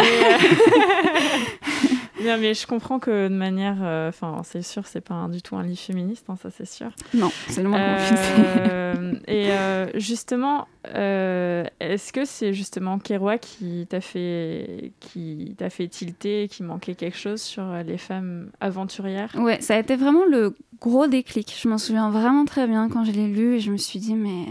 Non, 2.22 2.38
mais 2.40 2.54
je 2.54 2.68
comprends 2.68 3.00
que 3.00 3.28
de 3.28 3.34
manière. 3.34 3.78
Euh, 3.82 4.10
enfin, 4.10 4.42
c'est 4.44 4.62
sûr, 4.62 4.86
c'est 4.88 5.02
pas 5.02 5.28
du 5.28 5.42
tout 5.42 5.56
un 5.56 5.64
livre 5.64 5.80
féministe, 5.80 6.26
hein, 6.30 6.36
ça 6.42 6.50
c'est 6.50 6.66
sûr. 6.66 6.90
Non, 7.14 7.32
c'est 7.48 7.64
le 7.64 7.70
moins 7.70 7.80
euh, 7.80 9.14
Et 9.28 9.52
euh, 9.52 9.88
justement, 9.96 10.68
est-ce 10.86 12.14
que 12.14 12.26
c'est 12.26 12.54
justement 12.54 13.00
Kerouac 13.00 13.42
qui 13.42 13.88
t'a 13.90 14.02
fait, 14.02 14.92
qui 15.00 15.56
t'a 15.58 15.70
fait 15.70 15.88
tilter, 15.88 16.48
qui 16.48 16.64
manquait 16.64 16.96
quelque 16.96 17.18
chose 17.18 17.42
sur 17.42 17.66
les 17.86 17.98
femmes 17.98 18.52
aventurières? 18.60 19.32
Ouais, 19.36 19.62
ça 19.62 19.76
a 19.76 19.80
été 19.80 19.96
vraiment 19.96 20.26
le 20.26 20.56
gros 20.80 21.08
déclic. 21.08 21.56
Je 21.62 21.68
m'en 21.68 21.78
souviens 21.78 22.10
vraiment 22.10 22.46
très 22.46 22.68
bien 22.68 22.90
quand 22.90 23.04
je 23.04 23.12
l'ai 23.12 23.28
lu 23.28 23.56
et 23.56 23.60
je 23.60 23.72
me 23.72 23.78
suis 23.78 24.00
dit, 24.00 24.16
mais 24.16 24.46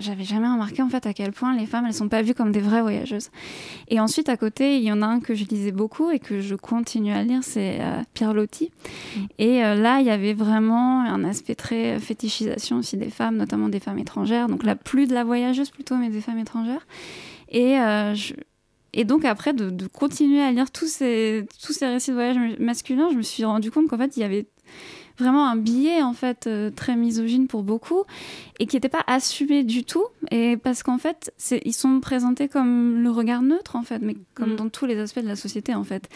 j'avais 0.00 0.24
jamais 0.24 0.48
remarqué 0.48 0.82
en 0.82 0.88
fait 0.88 1.06
à 1.06 1.12
quel 1.12 1.32
point 1.32 1.54
les 1.54 1.66
femmes 1.66 1.86
elles 1.86 1.94
sont 1.94 2.08
pas 2.08 2.22
vues 2.22 2.34
comme 2.34 2.52
des 2.52 2.60
vraies 2.60 2.80
voyageuses. 2.80 3.30
Et 3.88 4.00
ensuite 4.00 4.28
à 4.28 4.36
côté, 4.36 4.76
il 4.76 4.82
y 4.82 4.90
en 4.90 5.02
a 5.02 5.06
un 5.06 5.20
que 5.20 5.34
je 5.34 5.44
lisais 5.44 5.72
beaucoup 5.72 6.10
et 6.10 6.18
que 6.18 6.40
je 6.40 6.54
continue 6.54 7.12
à 7.12 7.22
lire, 7.22 7.40
c'est 7.42 7.78
euh, 7.80 8.02
Pierre 8.14 8.34
Loti. 8.34 8.70
Mm. 9.16 9.20
Et 9.38 9.64
euh, 9.64 9.74
là, 9.74 10.00
il 10.00 10.06
y 10.06 10.10
avait 10.10 10.34
vraiment 10.34 11.02
un 11.02 11.22
aspect 11.24 11.54
très 11.54 11.98
fétichisation 11.98 12.78
aussi 12.78 12.96
des 12.96 13.10
femmes, 13.10 13.36
notamment 13.36 13.68
des 13.68 13.80
femmes 13.80 13.98
étrangères. 13.98 14.48
Donc 14.48 14.64
là, 14.64 14.74
plus 14.74 15.06
de 15.06 15.14
la 15.14 15.24
voyageuse 15.24 15.70
plutôt, 15.70 15.96
mais 15.96 16.08
des 16.08 16.20
femmes 16.20 16.38
étrangères. 16.38 16.86
Et 17.50 17.78
euh, 17.78 18.14
Et 18.92 19.04
donc 19.04 19.24
après, 19.24 19.52
de, 19.52 19.70
de, 19.70 19.86
continuer 19.86 20.40
à 20.40 20.50
lire 20.50 20.70
tous 20.70 20.88
ces, 20.88 21.46
tous 21.64 21.72
ces 21.72 21.86
récits 21.86 22.10
de 22.10 22.16
voyage 22.16 22.36
masculins, 22.58 23.08
je 23.12 23.16
me 23.16 23.22
suis 23.22 23.44
rendu 23.44 23.70
compte 23.70 23.88
qu'en 23.88 23.98
fait, 23.98 24.16
il 24.16 24.20
y 24.20 24.24
avait 24.24 24.46
vraiment 25.20 25.46
un 25.46 25.56
billet 25.56 26.02
en 26.02 26.12
fait 26.12 26.46
euh, 26.46 26.70
très 26.70 26.96
misogyne 26.96 27.46
pour 27.46 27.62
beaucoup 27.62 28.04
et 28.58 28.66
qui 28.66 28.76
n'était 28.76 28.88
pas 28.88 29.04
assumé 29.06 29.62
du 29.62 29.84
tout 29.84 30.04
et 30.30 30.56
parce 30.56 30.82
qu'en 30.82 30.98
fait 30.98 31.32
ils 31.64 31.72
sont 31.72 32.00
présentés 32.00 32.48
comme 32.48 33.02
le 33.02 33.10
regard 33.10 33.42
neutre 33.42 33.76
en 33.76 33.82
fait 33.82 34.00
mais 34.00 34.16
comme 34.34 34.54
mm. 34.54 34.56
dans 34.56 34.68
tous 34.68 34.86
les 34.86 34.98
aspects 34.98 35.20
de 35.20 35.28
la 35.28 35.36
société 35.36 35.74
en 35.74 35.84
fait. 35.84 36.08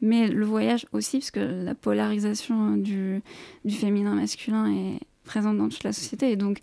Mais 0.00 0.28
le 0.28 0.44
voyage 0.44 0.86
aussi 0.92 1.18
parce 1.18 1.30
que 1.30 1.64
la 1.64 1.74
polarisation 1.74 2.76
du, 2.76 3.22
du 3.64 3.74
féminin 3.74 4.14
masculin 4.14 4.70
est 4.70 5.00
présente 5.24 5.58
dans 5.58 5.68
toute 5.68 5.84
la 5.84 5.92
société 5.92 6.30
et 6.30 6.36
donc 6.36 6.58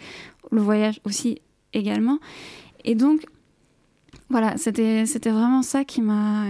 le 0.51 0.61
voyage 0.61 0.99
aussi 1.03 1.41
également. 1.73 2.19
Et 2.85 2.95
donc 2.95 3.25
voilà 4.29 4.57
c'était 4.57 5.05
c'était 5.05 5.31
vraiment 5.31 5.61
ça 5.61 5.83
qui 5.83 6.01
m'a 6.01 6.45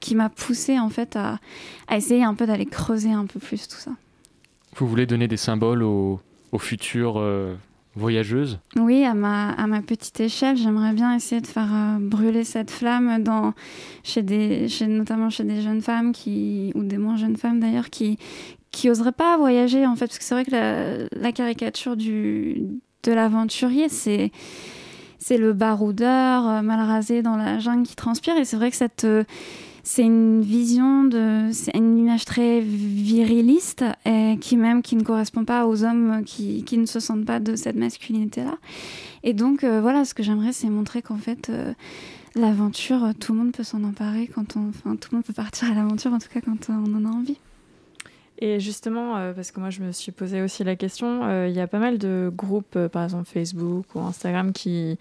qui 0.00 0.14
m'a 0.14 0.28
poussé 0.28 0.78
en 0.78 0.90
fait 0.90 1.16
à, 1.16 1.40
à 1.88 1.96
essayer 1.96 2.22
un 2.22 2.34
peu 2.34 2.46
d'aller 2.46 2.66
creuser 2.66 3.10
un 3.10 3.26
peu 3.26 3.40
plus 3.40 3.66
tout 3.68 3.78
ça 3.78 3.92
vous 4.76 4.86
voulez 4.86 5.06
donner 5.06 5.28
des 5.28 5.36
symboles 5.36 5.82
aux, 5.82 6.20
futures 6.58 7.18
euh, 7.18 7.54
voyageuses? 7.96 8.58
Oui, 8.76 9.04
à 9.04 9.14
ma, 9.14 9.82
petite 9.86 10.20
échelle, 10.20 10.56
j'aimerais 10.56 10.92
bien 10.92 11.14
essayer 11.14 11.40
de 11.40 11.46
faire 11.46 11.70
euh, 11.72 11.98
brûler 11.98 12.44
cette 12.44 12.70
flamme 12.70 13.22
chez 14.02 14.22
des, 14.22 14.68
notamment 14.88 15.30
chez 15.30 15.44
des 15.44 15.60
jeunes 15.60 15.80
femmes 15.80 16.12
ou 16.74 16.82
des 16.84 16.98
moins 16.98 17.16
jeunes 17.16 17.36
femmes 17.36 17.60
d'ailleurs 17.60 17.90
qui 17.90 18.18
qui 18.70 18.88
n'oseraient 18.88 19.12
pas 19.12 19.36
voyager 19.36 19.86
en 19.86 19.94
fait. 19.94 20.06
Parce 20.06 20.18
que 20.18 20.24
c'est 20.24 20.34
vrai 20.34 20.44
que 20.44 21.08
la, 21.16 21.32
caricature 21.32 21.96
de 21.96 22.66
l'aventurier 23.06 23.88
c'est 23.88 24.32
c'est 25.18 25.38
le 25.38 25.52
baroudeur 25.52 26.46
euh, 26.46 26.62
mal 26.62 26.80
rasé 26.80 27.22
dans 27.22 27.36
la 27.36 27.58
jungle 27.58 27.86
qui 27.86 27.96
transpire. 27.96 28.36
Et 28.36 28.44
c'est 28.44 28.56
vrai 28.56 28.70
que 28.70 28.76
cette 28.76 29.06
c'est 29.86 30.02
une 30.02 30.40
vision 30.40 31.04
de, 31.04 31.50
c'est 31.52 31.76
une 31.76 31.98
image 31.98 32.24
très 32.24 32.60
viriliste 32.60 33.84
qui 34.40 34.56
même 34.56 34.80
qui 34.80 34.96
ne 34.96 35.02
correspond 35.02 35.44
pas 35.44 35.66
aux 35.66 35.84
hommes 35.84 36.22
qui, 36.24 36.64
qui 36.64 36.78
ne 36.78 36.86
se 36.86 37.00
sentent 37.00 37.26
pas 37.26 37.38
de 37.38 37.54
cette 37.54 37.76
masculinité-là. 37.76 38.56
Et 39.24 39.34
donc 39.34 39.62
euh, 39.62 39.82
voilà, 39.82 40.06
ce 40.06 40.14
que 40.14 40.22
j'aimerais, 40.22 40.52
c'est 40.52 40.70
montrer 40.70 41.02
qu'en 41.02 41.18
fait 41.18 41.50
euh, 41.50 41.74
l'aventure, 42.34 43.12
tout 43.20 43.34
le 43.34 43.38
monde 43.40 43.52
peut 43.52 43.62
s'en 43.62 43.84
emparer 43.84 44.26
quand 44.26 44.56
on, 44.56 44.70
enfin 44.70 44.96
tout 44.96 45.10
le 45.12 45.16
monde 45.16 45.24
peut 45.24 45.34
partir 45.34 45.70
à 45.70 45.74
l'aventure 45.74 46.14
en 46.14 46.18
tout 46.18 46.28
cas 46.32 46.40
quand 46.40 46.70
on 46.70 46.94
en 46.94 47.04
a 47.04 47.14
envie. 47.14 47.38
Et 48.38 48.60
justement, 48.60 49.16
euh, 49.18 49.34
parce 49.34 49.50
que 49.50 49.60
moi 49.60 49.68
je 49.68 49.82
me 49.82 49.92
suis 49.92 50.12
posé 50.12 50.40
aussi 50.40 50.64
la 50.64 50.76
question, 50.76 51.46
il 51.46 51.52
y 51.52 51.60
a 51.60 51.66
pas 51.66 51.78
mal 51.78 51.98
de 51.98 52.32
groupes, 52.34 52.78
par 52.88 53.04
exemple 53.04 53.28
Facebook 53.30 53.86
ou 53.94 54.00
Instagram, 54.00 54.52
qui, 54.54 54.98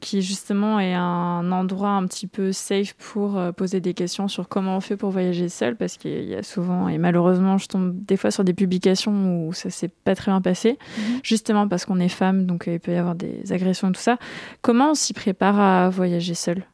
qui 0.00 0.22
justement 0.22 0.78
est 0.78 0.94
un 0.94 1.50
endroit 1.50 1.90
un 1.90 2.06
petit 2.06 2.26
peu 2.26 2.52
safe 2.52 2.94
pour 2.94 3.36
euh, 3.36 3.52
poser 3.52 3.80
des 3.80 3.94
questions 3.94 4.28
sur 4.28 4.48
comment 4.48 4.76
on 4.76 4.80
fait 4.80 4.96
pour 4.96 5.10
voyager 5.10 5.48
seul, 5.48 5.76
parce 5.76 5.96
qu'il 5.96 6.24
y 6.24 6.34
a 6.34 6.42
souvent, 6.42 6.88
et 6.88 6.98
malheureusement, 6.98 7.58
je 7.58 7.66
tombe 7.66 7.92
des 8.04 8.16
fois 8.16 8.30
sur 8.30 8.44
des 8.44 8.54
publications 8.54 9.46
où 9.46 9.52
ça 9.52 9.70
s'est 9.70 9.88
pas 9.88 10.14
très 10.14 10.30
bien 10.30 10.40
passé, 10.40 10.78
mhm. 10.98 11.20
justement 11.22 11.68
parce 11.68 11.84
qu'on 11.84 12.00
est 12.00 12.08
femme, 12.08 12.46
donc 12.46 12.68
euh, 12.68 12.74
il 12.74 12.80
peut 12.80 12.92
y 12.92 12.96
avoir 12.96 13.14
des 13.14 13.52
agressions 13.52 13.90
et 13.90 13.92
tout 13.92 14.00
ça. 14.00 14.18
Comment 14.62 14.92
on 14.92 14.94
s'y 14.94 15.12
prépare 15.12 15.58
à 15.58 15.90
voyager 15.90 16.34
seul? 16.34 16.64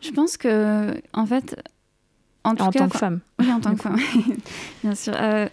Je 0.00 0.10
pense 0.10 0.36
que, 0.36 1.00
en 1.14 1.26
fait, 1.26 1.56
en, 2.44 2.54
tant 2.54 2.70
que 2.70 2.98
femme. 2.98 3.20
Oui, 3.40 3.50
en 3.50 3.60
tant 3.60 3.74
que 3.74 3.82
femme, 3.82 3.98
bien 4.82 4.94
sûr. 4.94 5.14
Euh, 5.16 5.48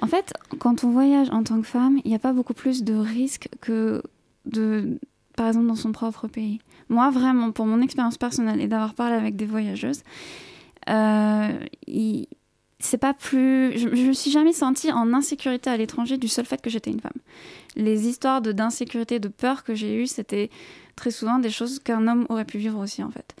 en 0.00 0.06
fait, 0.06 0.32
quand 0.58 0.84
on 0.84 0.90
voyage 0.90 1.28
en 1.30 1.42
tant 1.42 1.60
que 1.60 1.66
femme, 1.66 1.98
il 2.04 2.08
n'y 2.08 2.14
a 2.14 2.20
pas 2.20 2.32
beaucoup 2.32 2.54
plus 2.54 2.84
de 2.84 2.94
risques 2.94 3.48
que 3.60 4.02
de 4.46 4.98
par 5.38 5.46
exemple 5.46 5.68
dans 5.68 5.76
son 5.76 5.92
propre 5.92 6.26
pays. 6.26 6.58
Moi, 6.88 7.10
vraiment, 7.10 7.52
pour 7.52 7.64
mon 7.64 7.80
expérience 7.80 8.18
personnelle 8.18 8.60
et 8.60 8.66
d'avoir 8.66 8.94
parlé 8.94 9.14
avec 9.14 9.36
des 9.36 9.46
voyageuses, 9.46 10.02
euh, 10.88 11.52
c'est 12.80 12.98
pas 12.98 13.14
plus. 13.14 13.78
Je, 13.78 13.94
je 13.94 14.06
me 14.08 14.12
suis 14.12 14.32
jamais 14.32 14.52
sentie 14.52 14.90
en 14.90 15.14
insécurité 15.14 15.70
à 15.70 15.76
l'étranger 15.76 16.18
du 16.18 16.26
seul 16.26 16.44
fait 16.44 16.60
que 16.60 16.70
j'étais 16.70 16.90
une 16.90 17.00
femme. 17.00 17.20
Les 17.76 18.08
histoires 18.08 18.42
de 18.42 18.50
d'insécurité, 18.50 19.20
de 19.20 19.28
peur 19.28 19.62
que 19.62 19.76
j'ai 19.76 19.94
eues, 19.94 20.08
c'était 20.08 20.50
très 20.96 21.12
souvent 21.12 21.38
des 21.38 21.50
choses 21.50 21.78
qu'un 21.78 22.08
homme 22.08 22.26
aurait 22.30 22.44
pu 22.44 22.58
vivre 22.58 22.80
aussi, 22.80 23.04
en 23.04 23.10
fait. 23.10 23.36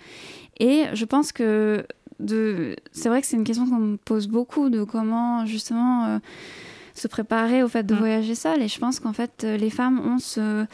Et 0.60 0.84
je 0.92 1.04
pense 1.04 1.32
que 1.32 1.84
de... 2.20 2.76
c'est 2.92 3.08
vrai 3.08 3.20
que 3.20 3.26
c'est 3.26 3.36
une 3.36 3.44
question 3.44 3.66
qu'on 3.68 3.78
me 3.78 3.96
pose 3.96 4.28
beaucoup 4.28 4.70
de 4.70 4.84
comment 4.84 5.46
justement 5.46 6.04
euh, 6.04 6.18
se 6.94 7.08
préparer 7.08 7.64
au 7.64 7.68
fait 7.68 7.84
de 7.84 7.94
mm. 7.94 7.98
voyager 7.98 8.34
seule. 8.36 8.62
Et 8.62 8.68
je 8.68 8.78
pense 8.78 9.00
qu'en 9.00 9.12
fait, 9.12 9.42
les 9.42 9.70
femmes 9.70 9.98
ont 9.98 10.18
ce 10.20 10.64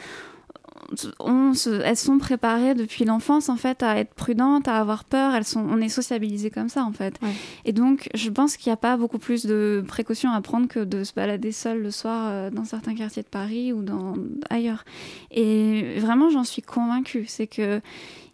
elles 1.83 1.97
sont 1.97 2.17
préparées 2.17 2.75
depuis 2.75 3.05
l'enfance 3.05 3.49
en 3.49 3.55
fait 3.55 3.83
à 3.83 3.97
être 3.97 4.13
prudentes, 4.13 4.67
à 4.67 4.77
avoir 4.77 5.03
peur. 5.03 5.33
Elles 5.33 5.45
sont, 5.45 5.65
on 5.69 5.79
est 5.81 5.89
sociabilisé 5.89 6.49
comme 6.49 6.69
ça 6.69 6.83
en 6.83 6.91
fait. 6.91 7.19
Et 7.65 7.73
donc, 7.73 8.09
je 8.13 8.29
pense 8.29 8.57
qu'il 8.57 8.69
n'y 8.69 8.73
a 8.73 8.77
pas 8.77 8.97
beaucoup 8.97 9.19
plus 9.19 9.45
de 9.45 9.83
précautions 9.87 10.31
à 10.31 10.41
prendre 10.41 10.67
que 10.67 10.79
de 10.79 11.03
se 11.03 11.13
balader 11.13 11.51
seul 11.51 11.81
le 11.81 11.91
soir 11.91 12.29
euh, 12.29 12.49
dans 12.49 12.65
certains 12.65 12.95
quartiers 12.95 13.23
de 13.23 13.27
Paris 13.27 13.73
ou 13.73 13.81
dans 13.81 14.15
ailleurs. 14.49 14.85
Et 15.31 15.99
vraiment, 15.99 16.29
j'en 16.29 16.43
suis 16.43 16.61
convaincue. 16.61 17.25
C'est 17.27 17.47
que 17.47 17.81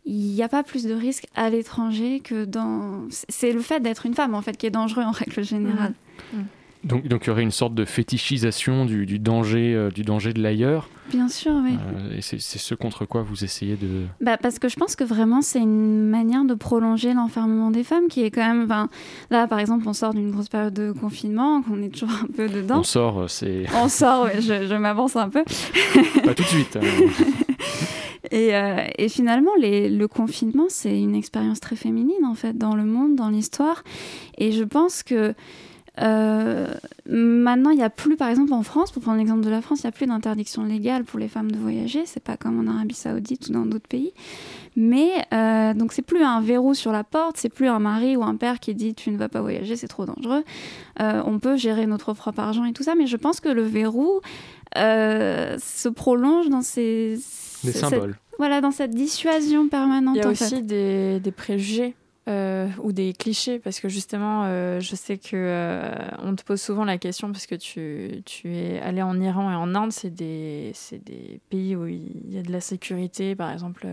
il 0.05 0.33
n'y 0.33 0.41
a 0.41 0.49
pas 0.49 0.63
plus 0.63 0.83
de 0.83 0.93
risques 0.93 1.27
à 1.35 1.49
l'étranger 1.49 2.21
que 2.21 2.45
dans. 2.45 3.07
C'est 3.09 3.51
le 3.51 3.61
fait 3.61 3.79
d'être 3.81 4.05
une 4.05 4.15
femme 4.15 4.33
en 4.33 4.41
fait 4.41 4.57
qui 4.57 4.65
est 4.65 4.71
dangereux 4.71 5.03
en 5.03 5.11
règle 5.11 5.43
générale. 5.43 5.93
Mmh. 6.33 6.37
Mmh. 6.37 6.45
Donc, 6.83 7.07
donc 7.07 7.25
il 7.25 7.27
y 7.27 7.29
aurait 7.29 7.43
une 7.43 7.51
sorte 7.51 7.75
de 7.75 7.85
fétichisation 7.85 8.85
du, 8.85 9.05
du 9.05 9.19
danger, 9.19 9.75
euh, 9.75 9.91
du 9.91 10.01
danger 10.03 10.33
de 10.33 10.41
l'ailleurs. 10.41 10.89
Bien 11.11 11.27
sûr, 11.27 11.51
oui. 11.63 11.77
Euh, 11.95 12.17
et 12.17 12.21
c'est 12.21 12.39
ce 12.39 12.73
contre 12.73 13.05
quoi 13.05 13.21
vous 13.21 13.43
essayez 13.43 13.75
de... 13.75 14.05
Bah, 14.19 14.37
parce 14.37 14.57
que 14.57 14.67
je 14.67 14.77
pense 14.77 14.95
que 14.95 15.03
vraiment 15.03 15.41
c'est 15.41 15.59
une 15.59 16.07
manière 16.07 16.43
de 16.43 16.55
prolonger 16.55 17.13
l'enfermement 17.13 17.69
des 17.69 17.83
femmes 17.83 18.07
qui 18.07 18.23
est 18.23 18.31
quand 18.31 18.47
même... 18.47 18.67
Là, 19.29 19.47
par 19.47 19.59
exemple, 19.59 19.87
on 19.87 19.93
sort 19.93 20.13
d'une 20.13 20.31
grosse 20.31 20.49
période 20.49 20.73
de 20.73 20.91
confinement, 20.91 21.61
qu'on 21.61 21.83
est 21.83 21.89
toujours 21.89 22.15
un 22.23 22.33
peu 22.35 22.47
dedans. 22.47 22.79
On 22.79 22.83
sort, 22.83 23.19
euh, 23.19 23.27
c'est... 23.27 23.65
On 23.75 23.87
sort, 23.87 24.25
oui, 24.25 24.41
je, 24.41 24.65
je 24.65 24.75
m'avance 24.75 25.15
un 25.15 25.29
peu. 25.29 25.43
Pas 26.23 26.33
tout 26.33 26.43
de 26.43 26.47
suite. 26.47 26.77
Hein. 26.77 26.81
Et, 28.31 28.51
et, 28.97 29.09
finalement, 29.09 29.51
les, 29.59 29.89
le 29.89 30.07
confinement, 30.07 30.67
c'est 30.69 30.97
une 30.97 31.15
expérience 31.15 31.59
très 31.59 31.75
féminine, 31.75 32.23
en 32.23 32.35
fait, 32.35 32.57
dans 32.57 32.75
le 32.75 32.85
monde, 32.85 33.15
dans 33.15 33.27
l'histoire. 33.27 33.83
Et 34.37 34.53
je 34.53 34.63
pense 34.63 35.03
que 35.03 35.33
maintenant, 35.97 37.69
il 37.71 37.77
n'y 37.77 37.83
a 37.83 37.89
plus, 37.89 38.15
par 38.15 38.29
exemple 38.29 38.53
en 38.53 38.63
France, 38.63 38.91
pour 38.91 39.01
prendre 39.01 39.17
l'exemple 39.17 39.41
de 39.41 39.49
la 39.49 39.61
France, 39.61 39.79
il 39.79 39.87
n'y 39.87 39.89
a 39.89 39.91
plus 39.91 40.05
d'interdiction 40.05 40.63
légale 40.63 41.03
pour 41.03 41.19
les 41.19 41.27
femmes 41.27 41.51
de 41.51 41.57
voyager. 41.57 42.03
C'est 42.05 42.23
pas 42.23 42.37
comme 42.37 42.59
en 42.59 42.71
Arabie 42.71 42.95
Saoudite 42.95 43.49
ou 43.49 43.53
dans 43.53 43.65
d'autres 43.65 43.87
pays. 43.87 44.13
Mais 44.75 45.09
euh, 45.33 45.73
donc, 45.73 45.93
c'est 45.93 46.01
plus 46.01 46.23
un 46.23 46.41
verrou 46.41 46.73
sur 46.73 46.91
la 46.91 47.03
porte, 47.03 47.37
c'est 47.37 47.49
plus 47.49 47.67
un 47.67 47.79
mari 47.79 48.15
ou 48.15 48.23
un 48.23 48.35
père 48.35 48.59
qui 48.59 48.73
dit 48.73 48.93
tu 48.93 49.11
ne 49.11 49.17
vas 49.17 49.29
pas 49.29 49.41
voyager, 49.41 49.75
c'est 49.75 49.87
trop 49.87 50.05
dangereux. 50.05 50.43
Euh, 51.01 51.21
on 51.25 51.39
peut 51.39 51.57
gérer 51.57 51.87
notre 51.87 52.13
propre 52.13 52.39
argent 52.39 52.65
et 52.65 52.73
tout 52.73 52.83
ça, 52.83 52.95
mais 52.95 53.07
je 53.07 53.17
pense 53.17 53.39
que 53.39 53.49
le 53.49 53.63
verrou 53.63 54.21
se 54.75 55.89
prolonge 55.89 56.49
dans 56.49 56.61
ces. 56.61 57.19
Des 57.63 57.73
symboles. 57.73 58.15
voilà, 58.39 58.59
dans 58.59 58.71
cette 58.71 58.91
dissuasion 58.91 59.67
permanente. 59.67 60.15
Il 60.15 60.23
y 60.23 60.25
a 60.25 60.29
aussi 60.29 60.63
des, 60.63 61.19
des 61.19 61.31
préjugés 61.31 61.93
euh, 62.27 62.67
ou 62.83 62.91
des 62.91 63.13
clichés 63.13 63.57
parce 63.57 63.79
que 63.79 63.89
justement 63.89 64.43
euh, 64.43 64.79
je 64.79 64.95
sais 64.95 65.17
que 65.17 65.31
euh, 65.33 65.91
on 66.19 66.35
te 66.35 66.43
pose 66.43 66.61
souvent 66.61 66.85
la 66.85 66.99
question 66.99 67.31
parce 67.31 67.47
que 67.47 67.55
tu, 67.55 68.21
tu 68.25 68.55
es 68.55 68.79
allé 68.79 69.01
en 69.01 69.19
Iran 69.19 69.51
et 69.51 69.55
en 69.55 69.73
Inde 69.73 69.91
c'est 69.91 70.13
des, 70.13 70.71
des 71.03 71.41
pays 71.49 71.75
où 71.75 71.87
il 71.87 72.31
y 72.31 72.37
a 72.37 72.43
de 72.43 72.51
la 72.51 72.61
sécurité 72.61 73.35
par 73.35 73.51
exemple 73.51 73.87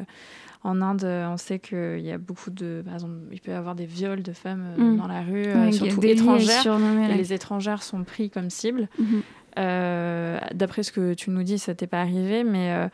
en 0.62 0.82
Inde 0.82 1.04
on 1.04 1.38
sait 1.38 1.58
qu'il 1.58 2.00
y 2.00 2.12
a 2.12 2.18
beaucoup 2.18 2.50
de 2.50 2.82
par 2.85 2.92
exemple 2.92 3.14
il 3.32 3.40
peut 3.40 3.52
y 3.52 3.54
avoir 3.54 3.75
des 3.75 3.87
viols 3.87 4.23
de 4.23 4.32
femmes 4.32 4.75
mm. 4.76 4.99
dans 4.99 5.06
la 5.06 5.23
rue 5.23 5.73
surtout 5.73 6.04
étrangères 6.04 6.66
et 7.11 7.14
les 7.14 7.32
étrangères 7.32 7.82
sont 7.82 8.04
pris 8.04 8.28
comme 8.28 8.50
cible 8.50 8.90
mm-hmm. 9.00 10.54
d'après 10.54 10.82
ce 10.82 10.92
que 10.92 11.14
tu 11.14 11.30
nous 11.30 11.44
dis 11.44 11.58
ça 11.58 11.75
t'est 11.75 11.87
pas 11.87 12.02
arrivé 12.02 12.44
mais 12.44 12.90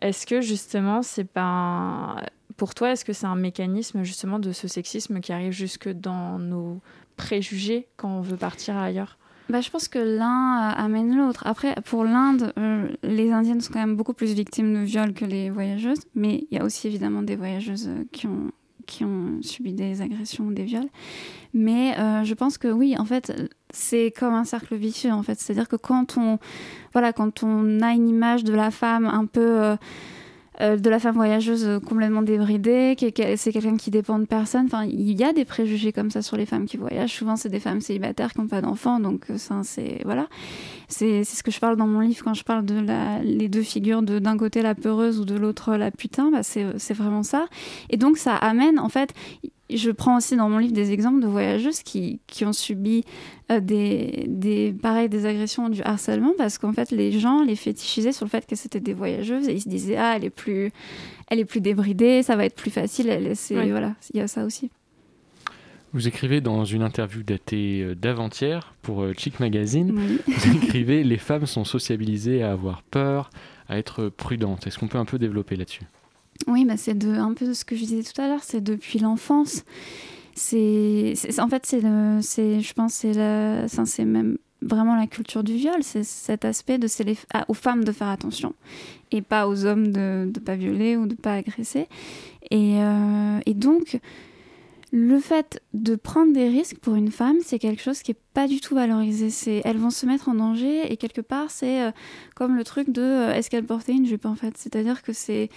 est-ce 0.00 0.26
que 0.26 0.40
justement 0.40 1.02
c'est 1.02 1.28
pas 1.28 1.42
un 1.42 2.16
pour 2.62 2.76
toi, 2.76 2.92
est-ce 2.92 3.04
que 3.04 3.12
c'est 3.12 3.26
un 3.26 3.34
mécanisme 3.34 4.04
justement 4.04 4.38
de 4.38 4.52
ce 4.52 4.68
sexisme 4.68 5.18
qui 5.18 5.32
arrive 5.32 5.50
jusque 5.50 5.88
dans 5.88 6.38
nos 6.38 6.78
préjugés 7.16 7.88
quand 7.96 8.18
on 8.18 8.20
veut 8.20 8.36
partir 8.36 8.76
ailleurs? 8.76 9.18
Bah, 9.48 9.60
je 9.60 9.68
pense 9.68 9.88
que 9.88 9.98
l'un 9.98 10.70
euh, 10.70 10.74
amène 10.76 11.16
l'autre. 11.16 11.42
Après, 11.44 11.74
pour 11.84 12.04
l'Inde, 12.04 12.52
euh, 12.60 12.86
les 13.02 13.32
Indiennes 13.32 13.60
sont 13.60 13.72
quand 13.72 13.80
même 13.80 13.96
beaucoup 13.96 14.12
plus 14.12 14.32
victimes 14.32 14.74
de 14.74 14.78
viols 14.84 15.12
que 15.12 15.24
les 15.24 15.50
voyageuses, 15.50 16.02
mais 16.14 16.46
il 16.52 16.56
y 16.56 16.60
a 16.60 16.64
aussi 16.64 16.86
évidemment 16.86 17.22
des 17.22 17.34
voyageuses 17.34 17.88
euh, 17.88 18.04
qui 18.12 18.28
ont, 18.28 18.52
qui 18.86 19.04
ont 19.04 19.42
subi 19.42 19.72
des 19.72 20.00
agressions 20.00 20.44
ou 20.44 20.52
des 20.52 20.62
viols. 20.62 20.88
Mais 21.54 21.96
je 22.22 22.34
pense 22.34 22.58
que 22.58 22.68
oui, 22.68 22.94
en 22.96 23.04
fait, 23.04 23.50
c'est 23.70 24.14
comme 24.16 24.34
un 24.34 24.44
cercle 24.44 24.76
vicieux, 24.76 25.10
en 25.10 25.24
fait. 25.24 25.40
C'est-à-dire 25.40 25.68
que 25.68 25.74
quand 25.74 26.16
on, 26.16 26.38
voilà, 26.92 27.12
quand 27.12 27.42
on 27.42 27.80
a 27.80 27.92
une 27.92 28.08
image 28.08 28.44
de 28.44 28.54
la 28.54 28.70
femme 28.70 29.06
un 29.06 29.26
peu 29.26 29.76
euh, 30.62 30.76
de 30.76 30.90
la 30.90 31.00
femme 31.00 31.16
voyageuse 31.16 31.66
euh, 31.66 31.80
complètement 31.80 32.22
débridée, 32.22 32.94
c'est 33.36 33.52
quelqu'un 33.52 33.76
qui 33.76 33.90
dépend 33.90 34.18
de 34.18 34.26
personne. 34.26 34.66
Enfin, 34.66 34.84
il 34.84 35.18
y 35.18 35.24
a 35.24 35.32
des 35.32 35.44
préjugés 35.44 35.92
comme 35.92 36.10
ça 36.10 36.22
sur 36.22 36.36
les 36.36 36.46
femmes 36.46 36.66
qui 36.66 36.76
voyagent. 36.76 37.12
Souvent, 37.12 37.36
c'est 37.36 37.48
des 37.48 37.58
femmes 37.58 37.80
célibataires 37.80 38.32
qui 38.32 38.40
n'ont 38.40 38.46
pas 38.46 38.60
d'enfants, 38.60 39.00
donc 39.00 39.24
euh, 39.30 39.38
ça, 39.38 39.60
c'est 39.64 40.00
voilà. 40.04 40.28
C'est 40.88 41.24
ce 41.24 41.42
que 41.42 41.50
je 41.50 41.58
parle 41.58 41.76
dans 41.76 41.86
mon 41.86 42.00
livre 42.00 42.22
quand 42.22 42.34
je 42.34 42.44
parle 42.44 42.64
de 42.64 42.84
les 43.22 43.48
deux 43.48 43.62
figures 43.62 44.02
de 44.02 44.18
d'un 44.18 44.36
côté 44.36 44.62
la 44.62 44.74
peureuse 44.74 45.18
ou 45.18 45.24
de 45.24 45.34
l'autre 45.34 45.74
la 45.76 45.90
putain. 45.90 46.30
Bah, 46.30 46.42
c'est 46.42 46.94
vraiment 46.94 47.22
ça. 47.22 47.46
Et 47.90 47.96
donc, 47.96 48.18
ça 48.18 48.36
amène 48.36 48.78
en 48.78 48.88
fait 48.88 49.14
je 49.76 49.90
prends 49.90 50.16
aussi 50.16 50.36
dans 50.36 50.48
mon 50.48 50.58
livre 50.58 50.72
des 50.72 50.92
exemples 50.92 51.20
de 51.20 51.26
voyageuses 51.26 51.82
qui, 51.82 52.20
qui 52.26 52.44
ont 52.44 52.52
subi 52.52 53.04
euh, 53.50 53.60
des, 53.60 54.26
des, 54.28 54.72
pareil, 54.72 55.08
des 55.08 55.26
agressions, 55.26 55.68
du 55.68 55.82
harcèlement, 55.82 56.32
parce 56.36 56.58
qu'en 56.58 56.72
fait, 56.72 56.90
les 56.90 57.12
gens 57.12 57.42
les 57.42 57.56
fétichisaient 57.56 58.12
sur 58.12 58.24
le 58.24 58.30
fait 58.30 58.46
que 58.46 58.56
c'était 58.56 58.80
des 58.80 58.94
voyageuses 58.94 59.48
et 59.48 59.54
ils 59.54 59.60
se 59.60 59.68
disaient, 59.68 59.96
ah, 59.96 60.14
elle 60.16 60.24
est 60.24 60.30
plus, 60.30 60.72
elle 61.28 61.38
est 61.38 61.44
plus 61.44 61.60
débridée, 61.60 62.22
ça 62.22 62.36
va 62.36 62.44
être 62.44 62.56
plus 62.56 62.70
facile. 62.70 63.08
Elle, 63.08 63.32
Voilà, 63.70 63.94
il 64.12 64.18
y 64.18 64.20
a 64.20 64.28
ça 64.28 64.44
aussi. 64.44 64.70
Vous 65.92 66.08
écrivez 66.08 66.40
dans 66.40 66.64
une 66.64 66.82
interview 66.82 67.22
datée 67.22 67.82
euh, 67.82 67.94
d'avant-hier 67.94 68.74
pour 68.80 69.02
euh, 69.02 69.12
Chic 69.16 69.40
Magazine, 69.40 69.92
vous 70.26 70.56
écrivez 70.56 71.04
Les 71.04 71.18
femmes 71.18 71.46
sont 71.46 71.64
sociabilisées 71.64 72.42
à 72.42 72.52
avoir 72.52 72.82
peur, 72.82 73.30
à 73.68 73.78
être 73.78 74.08
prudentes. 74.08 74.66
Est-ce 74.66 74.78
qu'on 74.78 74.88
peut 74.88 74.98
un 74.98 75.04
peu 75.04 75.18
développer 75.18 75.56
là-dessus? 75.56 75.84
Oui, 76.46 76.64
bah 76.64 76.76
c'est 76.76 77.04
un 77.04 77.34
peu 77.34 77.54
ce 77.54 77.64
que 77.64 77.76
je 77.76 77.84
disais 77.84 78.02
tout 78.02 78.20
à 78.20 78.28
l'heure, 78.28 78.42
c'est 78.42 78.62
depuis 78.62 78.98
l'enfance. 78.98 79.64
C'est, 80.34 81.14
en 81.38 81.48
fait, 81.48 81.66
c'est, 81.66 81.80
je 81.80 82.72
pense, 82.72 82.94
c'est, 82.94 83.68
c'est 83.68 84.04
même 84.04 84.38
vraiment 84.62 84.96
la 84.96 85.06
culture 85.06 85.42
du 85.42 85.54
viol, 85.54 85.82
c'est 85.82 86.04
cet 86.04 86.44
aspect 86.44 86.78
de 86.78 86.86
c'est 86.86 87.04
aux 87.48 87.54
femmes 87.54 87.84
de 87.84 87.92
faire 87.92 88.08
attention 88.08 88.54
et 89.10 89.20
pas 89.20 89.48
aux 89.48 89.66
hommes 89.66 89.92
de 89.92 90.30
ne 90.32 90.40
pas 90.40 90.56
violer 90.56 90.96
ou 90.96 91.06
de 91.06 91.14
pas 91.14 91.34
agresser. 91.34 91.88
Et, 92.50 92.76
euh, 92.78 93.40
et, 93.44 93.54
donc, 93.54 93.98
le 94.90 95.18
fait 95.18 95.60
de 95.74 95.96
prendre 95.96 96.32
des 96.32 96.48
risques 96.48 96.78
pour 96.78 96.94
une 96.94 97.10
femme, 97.10 97.36
c'est 97.42 97.58
quelque 97.58 97.82
chose 97.82 98.02
qui 98.02 98.12
est 98.12 98.20
pas 98.34 98.46
du 98.46 98.60
tout 98.60 98.74
valorisé. 98.74 99.62
Elles 99.64 99.78
vont 99.78 99.90
se 99.90 100.06
mettre 100.06 100.28
en 100.28 100.34
danger 100.34 100.90
et 100.90 100.96
quelque 100.96 101.20
part, 101.20 101.50
c'est 101.50 101.82
euh, 101.82 101.90
comme 102.34 102.56
le 102.56 102.64
truc 102.64 102.90
de 102.90 103.02
euh, 103.02 103.34
est-ce 103.34 103.50
qu'elle 103.50 103.64
portait 103.64 103.92
une 103.92 104.06
jupe 104.06 104.26
en 104.26 104.34
fait? 104.34 104.56
C'est-à-dire 104.56 105.02
que 105.02 105.12
c'est 105.12 105.50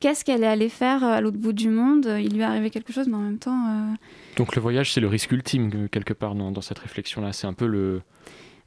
qu'est-ce 0.00 0.24
qu'elle 0.24 0.42
est 0.42 0.48
allée 0.48 0.68
faire 0.68 1.04
euh, 1.04 1.12
à 1.12 1.20
l'autre 1.20 1.38
bout 1.38 1.52
du 1.52 1.68
monde? 1.68 2.08
Il 2.20 2.34
lui 2.34 2.40
est 2.40 2.44
arrivé 2.44 2.70
quelque 2.70 2.92
chose, 2.92 3.08
mais 3.08 3.16
en 3.16 3.20
même 3.20 3.38
temps. 3.38 3.66
Euh, 3.68 3.94
Donc 4.36 4.56
le 4.56 4.62
voyage, 4.62 4.92
c'est 4.92 5.00
le 5.00 5.08
risque 5.08 5.32
ultime, 5.32 5.70
euh, 5.74 5.88
quelque 5.88 6.14
part, 6.14 6.34
dans, 6.34 6.50
dans 6.50 6.60
cette 6.60 6.78
réflexion-là. 6.78 7.32
C'est 7.32 7.46
un 7.46 7.54
peu 7.54 7.66
le. 7.66 8.02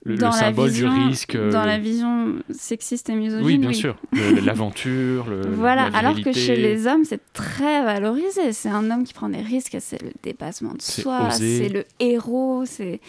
Le, 0.03 0.17
symbole 0.31 0.71
du 0.71 0.83
risque. 0.83 1.38
Dans 1.38 1.63
la 1.63 1.77
vision 1.77 2.38
sexiste 2.50 3.11
et 3.11 3.13
misogyne. 3.13 3.45
Oui, 3.45 3.59
bien 3.59 3.71
sûr. 3.71 3.97
L'aventure, 4.43 5.29
le. 5.29 5.41
Voilà, 5.41 5.91
alors 5.93 6.19
que 6.19 6.31
chez 6.31 6.55
les 6.55 6.88
hommes, 6.88 7.05
c'est 7.05 7.21
très 7.33 7.83
valorisé. 7.83 8.51
C'est 8.51 8.69
un 8.69 8.89
homme 8.89 9.03
qui 9.03 9.13
prend 9.13 9.29
des 9.29 9.41
risques, 9.41 9.77
c'est 9.79 10.01
le 10.01 10.09
dépassement 10.23 10.73
de 10.73 10.81
soi, 10.81 11.29
c'est 11.29 11.69
le 11.69 11.85
héros, 12.00 12.63
c'est. 12.65 13.00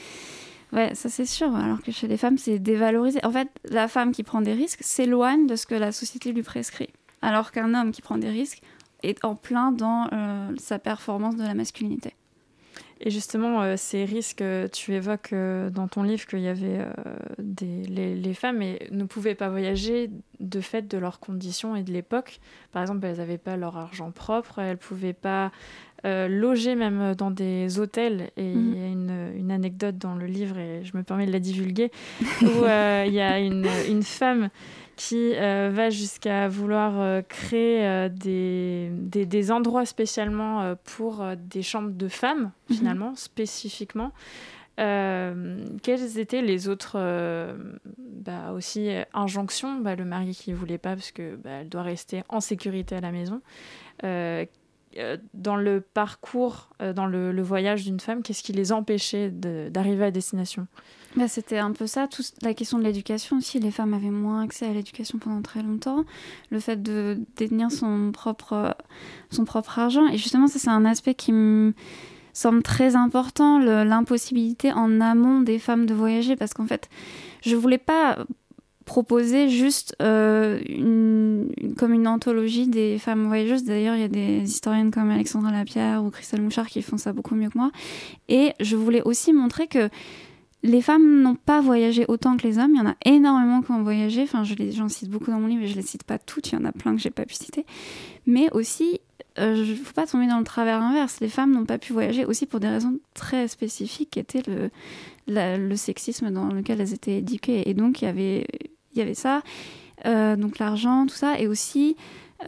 Ouais, 0.75 0.95
ça 0.95 1.09
c'est 1.09 1.25
sûr. 1.25 1.57
Alors 1.57 1.81
que 1.81 1.93
chez 1.93 2.09
les 2.09 2.19
femmes, 2.19 2.37
c'est 2.37 2.59
dévalorisé. 2.59 3.25
En 3.25 3.31
fait, 3.31 3.49
la 3.65 3.89
femme 3.89 4.13
qui 4.13 4.23
prend 4.23 4.43
des 4.43 4.53
risques 4.53 4.81
s'éloigne 4.83 5.47
de 5.47 5.57
ce 5.57 5.65
que 5.65 5.75
la 5.75 5.93
société 5.93 6.31
lui 6.31 6.43
prescrit 6.43 6.91
alors 7.23 7.53
qu'un 7.53 7.73
homme 7.75 7.93
qui 7.93 8.03
prend 8.03 8.19
des 8.19 8.29
risques 8.29 8.63
est 9.03 9.25
en 9.25 9.35
plein 9.35 9.73
dans 9.73 10.09
euh, 10.13 10.51
sa 10.59 10.79
performance 10.79 11.37
de 11.37 11.43
la 11.43 11.55
masculinité. 11.55 12.15
Et 13.05 13.11
justement, 13.11 13.63
euh, 13.63 13.75
ces 13.77 14.05
risques, 14.05 14.43
euh, 14.43 14.69
tu 14.69 14.95
évoques 14.95 15.35
dans 15.35 15.89
ton 15.89 16.05
livre 16.05 16.25
qu'il 16.27 16.41
y 16.41 16.49
avait 16.49 16.87
des, 17.39 17.83
les, 17.85 18.35
femmes 18.35 18.63
ne 18.91 19.05
pouvaient 19.05 19.35
pas 19.35 19.49
voyager 19.49 20.11
de 20.39 20.61
fait 20.61 20.83
de 20.83 20.99
leurs 20.99 21.19
conditions 21.19 21.75
et 21.75 21.83
de 21.83 21.93
l'époque. 21.93 22.41
Par 22.71 22.83
exemple, 22.83 23.05
elles 23.07 23.17
n'avaient 23.17 23.39
pas 23.39 23.57
leur 23.57 23.77
argent 23.77 24.13
propre, 24.13 24.61
elles 24.61 24.73
ne 24.73 24.77
pouvaient 24.77 25.13
pas 25.13 25.51
loger 26.05 26.75
même 26.75 27.15
dans 27.15 27.31
des 27.31 27.79
hôtels. 27.79 28.31
Et 28.37 28.53
il 28.53 28.77
y 28.77 28.85
a 28.85 28.89
mhm. 28.89 29.37
une, 29.37 29.51
anecdote 29.51 29.99
dans 29.99 30.15
le 30.15 30.27
livre, 30.27 30.59
et 30.59 30.85
je 30.85 30.97
me 30.97 31.03
permets 31.03 31.27
de 31.27 31.33
la 31.33 31.41
divulguer, 31.41 31.91
où 32.43 32.65
il 32.65 33.13
y 33.13 33.21
a 33.21 33.39
une, 33.41 33.67
une 33.89 34.03
femme 34.03 34.49
qui 34.97 35.35
euh, 35.35 35.71
va 35.73 35.91
jusqu'à 35.91 36.49
vouloir 36.49 37.01
euh, 37.01 37.23
créer 37.23 37.87
euh, 37.87 38.09
des, 38.09 38.91
des, 38.91 39.51
endroits 39.51 39.87
spécialement 39.87 40.75
pour 40.85 41.25
des 41.37 41.63
chambres 41.63 41.93
de 41.93 42.09
femmes, 42.09 42.53
mhm. 42.69 42.77
finalement, 42.77 43.15
spécifiquement. 43.15 44.13
quelles 44.77 46.19
étaient 46.19 46.43
les 46.43 46.69
autres 46.69 46.99
bah, 47.99 48.53
aussi 48.53 48.91
injonctions? 49.15 49.81
Bah, 49.81 49.97
Le 49.97 50.05
mari 50.05 50.35
qui 50.35 50.51
ne 50.51 50.57
voulait 50.57 50.79
pas 50.79 50.95
parce 50.95 51.13
qu'elle 51.13 51.37
bah, 51.37 51.51
elle 51.61 51.69
doit 51.69 51.83
rester 51.83 52.23
en 52.29 52.41
sécurité 52.41 52.97
à 52.97 53.01
la 53.01 53.13
maison. 53.13 53.41
euh, 54.05 54.45
dans 55.35 55.57
le 55.57 55.81
parcours, 55.81 56.69
euh, 56.81 56.93
dans 56.93 57.07
le, 57.07 57.43
voyage 57.43 57.85
d'une 57.85 58.01
femme, 58.01 58.23
qu'est-ce 58.23 58.43
qui 58.43 58.53
les 58.53 58.73
empêchait 58.73 59.31
d'arriver 59.31 60.05
à 60.05 60.11
destination? 60.11 60.67
Bah, 61.17 61.29
C'était 61.29 61.59
un 61.59 61.73
peu 61.73 61.87
ça, 61.87 62.09
tout, 62.09 62.23
la 62.43 62.55
question 62.55 62.79
de 62.79 62.85
l'éducation 62.85 63.39
aussi. 63.39 63.59
Les 63.59 63.71
femmes 63.71 63.95
avaient 63.95 64.11
moins 64.11 64.43
accès 64.43 64.67
à 64.67 64.73
l'éducation 64.73 65.19
pendant 65.19 65.43
très 65.43 65.63
longtemps. 65.63 66.05
Le 66.51 66.61
fait 66.61 66.83
de 66.83 67.19
détenir 67.37 67.71
son 67.71 68.13
propre, 68.13 68.77
son 69.31 69.45
propre 69.45 69.79
argent. 69.79 70.07
Et 70.09 70.19
justement, 70.19 70.47
ça, 70.47 70.59
c'est 70.59 70.71
un 70.71 70.85
aspect 70.85 71.15
qui 71.15 71.33
me 71.33 71.75
semble 72.33 72.63
très 72.63 72.97
important, 72.97 73.59
l'impossibilité 73.59 74.73
en 74.73 75.03
amont 75.03 75.41
des 75.41 75.59
femmes 75.59 75.85
de 75.87 75.95
voyager. 75.95 76.37
Parce 76.37 76.55
qu'en 76.55 76.67
fait, 76.67 76.89
je 77.43 77.57
voulais 77.57 77.79
pas 77.79 78.19
proposer 78.85 79.49
juste 79.49 79.97
euh, 80.03 80.61
comme 81.77 81.93
une 81.93 82.09
anthologie 82.09 82.67
des 82.67 82.99
femmes 82.99 83.27
voyageuses. 83.27 83.65
D'ailleurs, 83.65 83.95
il 83.97 84.01
y 84.01 84.05
a 84.05 84.09
des 84.09 84.43
historiennes 84.43 84.91
comme 84.91 85.11
Alexandra 85.11 85.51
Lapierre 85.51 86.03
ou 86.05 86.11
Christelle 86.11 86.43
Mouchard 86.43 86.67
qui 86.67 86.83
font 86.83 86.97
ça 86.97 87.13
beaucoup 87.13 87.35
mieux 87.35 87.49
que 87.49 87.59
moi. 87.59 87.71
Et 88.29 88.53
je 88.61 88.77
voulais 88.77 89.03
aussi 89.03 89.33
montrer 89.33 89.67
que 89.67 89.89
les 90.63 90.81
femmes 90.81 91.23
n'ont 91.23 91.35
pas 91.35 91.61
voyagé 91.61 92.05
autant 92.09 92.37
que 92.37 92.47
les 92.47 92.59
hommes. 92.59 92.73
Il 92.75 92.79
y 92.79 92.81
en 92.81 92.87
a 92.87 92.97
énormément 93.05 93.63
qui 93.63 93.73
ont 93.73 93.83
voyagé. 93.83 94.23
Enfin, 94.23 94.45
je 94.45 94.55
j'en 94.71 94.89
cite 94.89 95.11
beaucoup 95.11 95.31
dans 95.31 95.41
mon 95.41 95.49
livre, 95.49 95.63
mais 95.63 95.67
je 95.67 95.77
les 95.77 95.83
cite 95.83 96.05
pas 96.05 96.19
toutes. 96.19 96.53
Il 96.53 96.55
y 96.55 96.59
en 96.59 96.65
a 96.65 96.73
plein 96.73 96.95
que 96.95 97.01
j'ai 97.01 97.11
pas 97.11 97.25
pu 97.25 97.35
citer. 97.35 97.67
Mais 98.27 98.49
aussi, 98.53 99.01
il 99.37 99.43
euh, 99.43 99.67
ne 99.67 99.75
faut 99.75 99.95
pas 99.95 100.07
tomber 100.07 100.27
dans 100.27 100.39
le 100.39 100.45
travers 100.45 100.81
inverse. 100.81 101.19
Les 101.21 101.29
femmes 101.29 101.53
n'ont 101.53 101.65
pas 101.65 101.79
pu 101.79 101.93
voyager 101.93 102.25
aussi 102.25 102.47
pour 102.47 102.61
des 102.61 102.69
raisons 102.69 102.99
très 103.15 103.49
spécifiques, 103.49 104.11
qui 104.11 104.19
étaient 104.19 104.43
le, 104.47 104.71
le 105.27 105.75
sexisme 105.77 106.31
dans 106.31 106.47
lequel 106.47 106.81
elles 106.81 106.93
étaient 106.93 107.19
éduquées. 107.19 107.69
Et 107.69 107.75
donc, 107.75 108.03
il 108.03 108.07
y 108.07 108.09
avait, 108.09 108.47
il 108.93 108.99
y 108.99 109.03
avait 109.03 109.15
ça, 109.15 109.43
euh, 110.07 110.37
donc 110.37 110.59
l'argent, 110.59 111.07
tout 111.07 111.15
ça, 111.15 111.39
et 111.39 111.47
aussi 111.47 111.97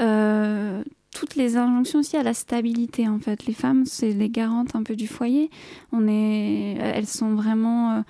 euh, 0.01 0.83
toutes 1.13 1.37
les 1.37 1.57
injonctions 1.57 2.01
aussi 2.01 2.17
à 2.17 2.23
la 2.23 2.35
stabilité, 2.35 3.09
en 3.09 3.19
fait. 3.19 3.47
Les 3.47 3.55
femmes, 3.55 3.85
c'est 3.87 4.13
les 4.13 4.29
garantes 4.29 4.75
un 4.75 4.83
peu 4.83 4.97
du 4.97 5.07
foyer. 5.07 5.51
On 5.93 6.09
est, 6.09 6.77
elles 6.79 7.07
sont 7.07 7.35
vraiment 7.35 7.93
euh, 7.93 8.01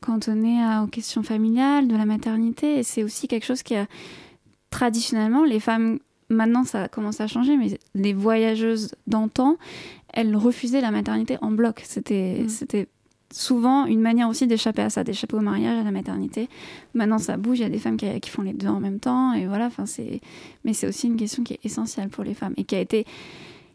cantonnées 0.00 0.60
aux 0.82 0.86
questions 0.86 1.22
familiales, 1.22 1.88
de 1.88 1.96
la 1.96 2.06
maternité, 2.06 2.78
et 2.78 2.82
c'est 2.82 3.02
aussi 3.02 3.28
quelque 3.28 3.44
chose 3.44 3.62
qui 3.62 3.74
a 3.74 3.86
traditionnellement, 4.70 5.44
les 5.44 5.60
femmes 5.60 5.98
maintenant 6.30 6.64
ça 6.64 6.88
commence 6.88 7.20
à 7.20 7.26
changer, 7.26 7.56
mais 7.56 7.78
les 7.94 8.12
voyageuses 8.12 8.94
d'antan, 9.06 9.56
elles 10.12 10.36
refusaient 10.36 10.80
la 10.80 10.90
maternité 10.90 11.38
en 11.40 11.50
bloc. 11.50 11.82
C'était, 11.84 12.42
mm. 12.44 12.48
c'était 12.48 12.88
souvent 13.32 13.86
une 13.86 14.00
manière 14.00 14.28
aussi 14.28 14.46
d'échapper 14.46 14.82
à 14.82 14.90
ça, 14.90 15.04
d'échapper 15.04 15.36
au 15.36 15.40
mariage, 15.40 15.78
à 15.78 15.82
la 15.82 15.90
maternité. 15.90 16.48
Maintenant, 16.94 17.18
ça 17.18 17.36
bouge, 17.36 17.58
il 17.58 17.62
y 17.62 17.64
a 17.64 17.68
des 17.68 17.78
femmes 17.78 17.96
qui, 17.96 18.30
font 18.30 18.42
les 18.42 18.52
deux 18.52 18.68
en 18.68 18.80
même 18.80 19.00
temps, 19.00 19.32
et 19.32 19.46
voilà. 19.46 19.66
Enfin, 19.66 19.86
c'est, 19.86 20.20
mais 20.64 20.72
c'est 20.72 20.86
aussi 20.86 21.06
une 21.06 21.16
question 21.16 21.42
qui 21.44 21.54
est 21.54 21.64
essentielle 21.64 22.08
pour 22.08 22.24
les 22.24 22.34
femmes 22.34 22.54
et 22.56 22.64
qui 22.64 22.74
a 22.74 22.80
été 22.80 23.04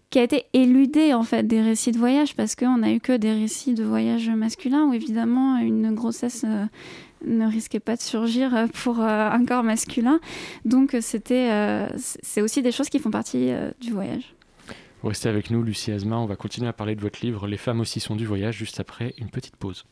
qui 0.09 0.19
a 0.19 0.23
été 0.23 0.45
éludée 0.53 1.15
en 1.15 1.23
fait 1.23 1.41
des 1.41 1.59
récits 1.59 1.91
de 1.91 1.97
voyage 1.97 2.35
parce 2.35 2.53
qu'on 2.53 2.77
n'a 2.77 2.93
eu 2.93 2.99
que 2.99 3.17
des 3.17 3.33
récits 3.33 3.73
de 3.73 3.83
voyage 3.83 4.29
masculins 4.29 4.85
où 4.85 4.93
évidemment 4.93 5.57
une 5.57 5.91
grossesse 5.95 6.45
euh, 6.47 6.65
ne 7.25 7.47
risquait 7.47 7.79
pas 7.79 7.95
de 7.95 8.01
surgir 8.01 8.67
pour 8.83 8.99
euh, 8.99 9.29
un 9.31 9.43
corps 9.43 9.63
masculin. 9.63 10.19
Donc 10.65 10.95
c'était, 11.01 11.49
euh, 11.49 11.87
c'est 11.97 12.43
aussi 12.43 12.61
des 12.61 12.71
choses 12.71 12.89
qui 12.89 12.99
font 12.99 13.09
partie 13.09 13.49
du 13.81 13.91
voyage. 13.91 14.35
Restez 15.03 15.27
avec 15.27 15.49
nous, 15.49 15.63
Lucie 15.63 15.91
Asma. 15.91 16.17
On 16.17 16.25
va 16.25 16.37
continuer 16.37 16.69
à 16.69 16.73
parler 16.73 16.95
de 16.95 17.01
votre 17.01 17.19
livre 17.25 17.45
Les 17.45 17.57
femmes 17.57 17.81
aussi 17.81 17.99
sont 17.99 18.15
du 18.15 18.25
voyage 18.25 18.55
juste 18.55 18.79
après 18.79 19.13
une 19.17 19.29
petite 19.29 19.57
pause. 19.57 19.85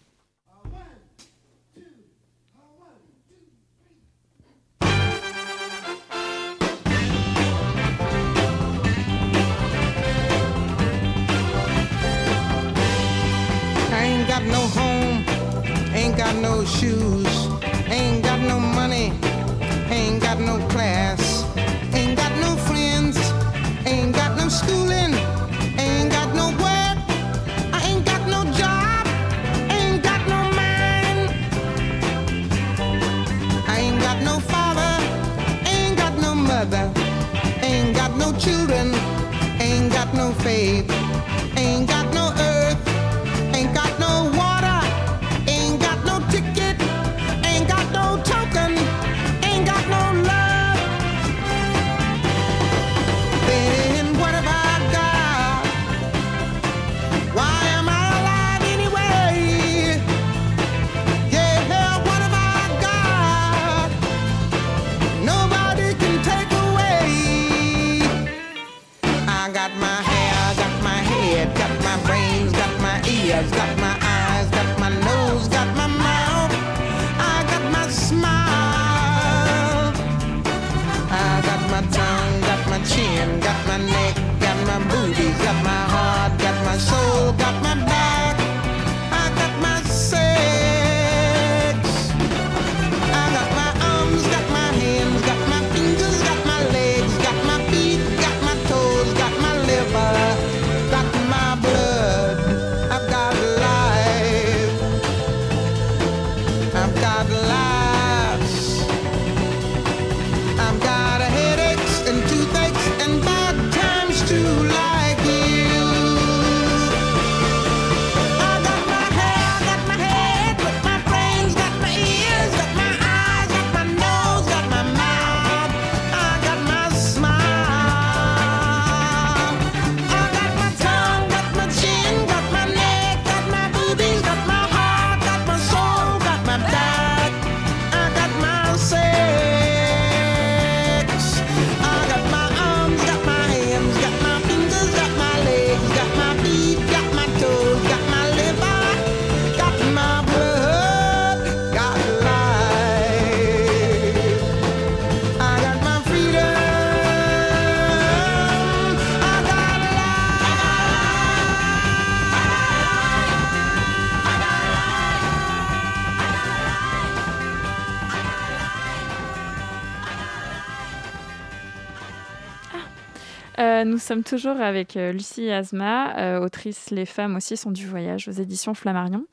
Sommes 174.01 174.23
toujours 174.23 174.57
avec 174.59 174.97
euh, 174.97 175.11
Lucie 175.11 175.49
Asma, 175.51 176.17
euh, 176.17 176.43
autrice 176.43 176.89
Les 176.91 177.05
femmes 177.05 177.35
aussi 177.35 177.55
sont 177.57 177.71
du 177.71 177.87
voyage 177.87 178.27
aux 178.27 178.31
éditions 178.31 178.73
Flammarion. 178.73 179.25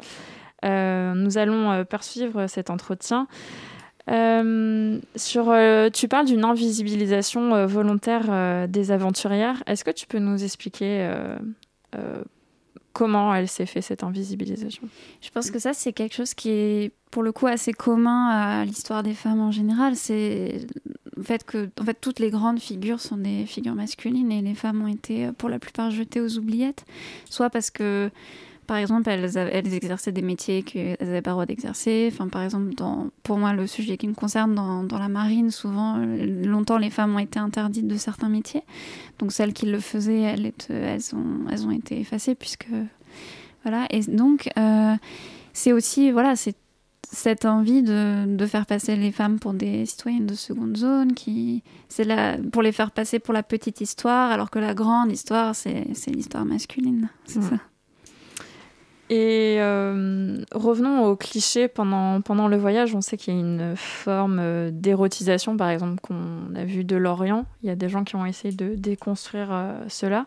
Euh, 0.64 1.14
nous 1.14 1.38
allons 1.38 1.84
poursuivre 1.84 2.46
cet 2.46 2.70
entretien 2.70 3.26
sur, 4.08 5.54
tu 5.92 6.08
parles 6.08 6.26
d'une 6.26 6.44
invisibilisation 6.44 7.66
volontaire 7.66 8.66
des 8.66 8.90
aventurières. 8.90 9.62
Est-ce 9.66 9.84
que 9.84 9.90
tu 9.90 10.06
peux 10.06 10.18
nous 10.18 10.42
expliquer 10.42 11.06
comment 12.98 13.32
elle 13.32 13.46
s'est 13.46 13.64
fait 13.64 13.80
cette 13.80 14.02
invisibilisation 14.02 14.82
Je 15.20 15.30
pense 15.30 15.52
que 15.52 15.60
ça, 15.60 15.72
c'est 15.72 15.92
quelque 15.92 16.16
chose 16.16 16.34
qui 16.34 16.50
est 16.50 16.92
pour 17.12 17.22
le 17.22 17.30
coup 17.30 17.46
assez 17.46 17.72
commun 17.72 18.28
à 18.28 18.64
l'histoire 18.64 19.04
des 19.04 19.14
femmes 19.14 19.38
en 19.38 19.52
général. 19.52 19.94
C'est 19.94 20.66
le 21.16 21.22
fait 21.22 21.44
que 21.44 21.70
en 21.80 21.84
fait, 21.84 21.96
toutes 22.00 22.18
les 22.18 22.30
grandes 22.30 22.58
figures 22.58 22.98
sont 22.98 23.16
des 23.16 23.46
figures 23.46 23.76
masculines 23.76 24.32
et 24.32 24.42
les 24.42 24.56
femmes 24.56 24.82
ont 24.82 24.88
été 24.88 25.30
pour 25.38 25.48
la 25.48 25.60
plupart 25.60 25.92
jetées 25.92 26.20
aux 26.20 26.38
oubliettes. 26.38 26.86
Soit 27.30 27.50
parce 27.50 27.70
que 27.70 28.10
par 28.68 28.76
exemple, 28.76 29.08
elles, 29.08 29.36
elles 29.36 29.74
exerçaient 29.74 30.12
des 30.12 30.20
métiers 30.20 30.62
qu'elles 30.62 30.98
n'avaient 31.00 31.22
pas 31.22 31.30
le 31.30 31.36
droit 31.36 31.46
d'exercer. 31.46 32.10
Enfin, 32.12 32.28
par 32.28 32.42
exemple, 32.42 32.74
dans, 32.74 33.08
pour 33.22 33.38
moi, 33.38 33.54
le 33.54 33.66
sujet 33.66 33.96
qui 33.96 34.06
me 34.06 34.12
concerne, 34.12 34.54
dans, 34.54 34.84
dans, 34.84 34.98
la 34.98 35.08
marine, 35.08 35.50
souvent, 35.50 35.96
longtemps, 35.96 36.76
les 36.76 36.90
femmes 36.90 37.16
ont 37.16 37.18
été 37.18 37.38
interdites 37.38 37.88
de 37.88 37.96
certains 37.96 38.28
métiers. 38.28 38.62
Donc, 39.18 39.32
celles 39.32 39.54
qui 39.54 39.64
le 39.64 39.80
faisaient, 39.80 40.20
elles, 40.20 40.52
elles, 40.68 41.00
ont, 41.14 41.48
elles 41.50 41.66
ont 41.66 41.70
été 41.70 41.98
effacées, 41.98 42.34
puisque. 42.34 42.68
Voilà. 43.62 43.86
Et 43.88 44.00
donc, 44.02 44.50
euh, 44.58 44.94
c'est 45.54 45.72
aussi, 45.72 46.10
voilà, 46.10 46.36
c'est 46.36 46.54
cette 47.10 47.46
envie 47.46 47.82
de, 47.82 48.26
de, 48.26 48.46
faire 48.46 48.66
passer 48.66 48.96
les 48.96 49.12
femmes 49.12 49.38
pour 49.38 49.54
des 49.54 49.86
citoyennes 49.86 50.26
de 50.26 50.34
seconde 50.34 50.76
zone, 50.76 51.14
qui 51.14 51.62
c'est 51.88 52.04
là 52.04 52.36
pour 52.52 52.60
les 52.60 52.72
faire 52.72 52.90
passer 52.90 53.18
pour 53.18 53.32
la 53.32 53.42
petite 53.42 53.80
histoire, 53.80 54.30
alors 54.30 54.50
que 54.50 54.58
la 54.58 54.74
grande 54.74 55.10
histoire, 55.10 55.54
c'est 55.54 55.86
l'histoire 56.08 56.44
masculine. 56.44 57.08
C'est 57.24 57.40
ça. 57.40 57.56
Et 59.10 59.56
euh, 59.58 60.36
revenons 60.52 61.06
au 61.06 61.16
cliché 61.16 61.66
pendant, 61.68 62.20
pendant 62.20 62.46
le 62.46 62.56
voyage. 62.58 62.94
On 62.94 63.00
sait 63.00 63.16
qu'il 63.16 63.34
y 63.34 63.36
a 63.36 63.40
une 63.40 63.74
forme 63.74 64.38
euh, 64.38 64.70
d'érotisation, 64.70 65.56
par 65.56 65.70
exemple, 65.70 66.00
qu'on 66.00 66.54
a 66.54 66.64
vu 66.64 66.84
de 66.84 66.96
l'Orient. 66.96 67.46
Il 67.62 67.68
y 67.68 67.72
a 67.72 67.74
des 67.74 67.88
gens 67.88 68.04
qui 68.04 68.16
ont 68.16 68.26
essayé 68.26 68.54
de 68.54 68.74
déconstruire 68.74 69.48
euh, 69.50 69.80
cela. 69.88 70.26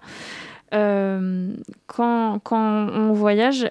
quand, 0.71 2.39
quand, 2.43 2.87
on 2.89 3.13
voyage, 3.13 3.69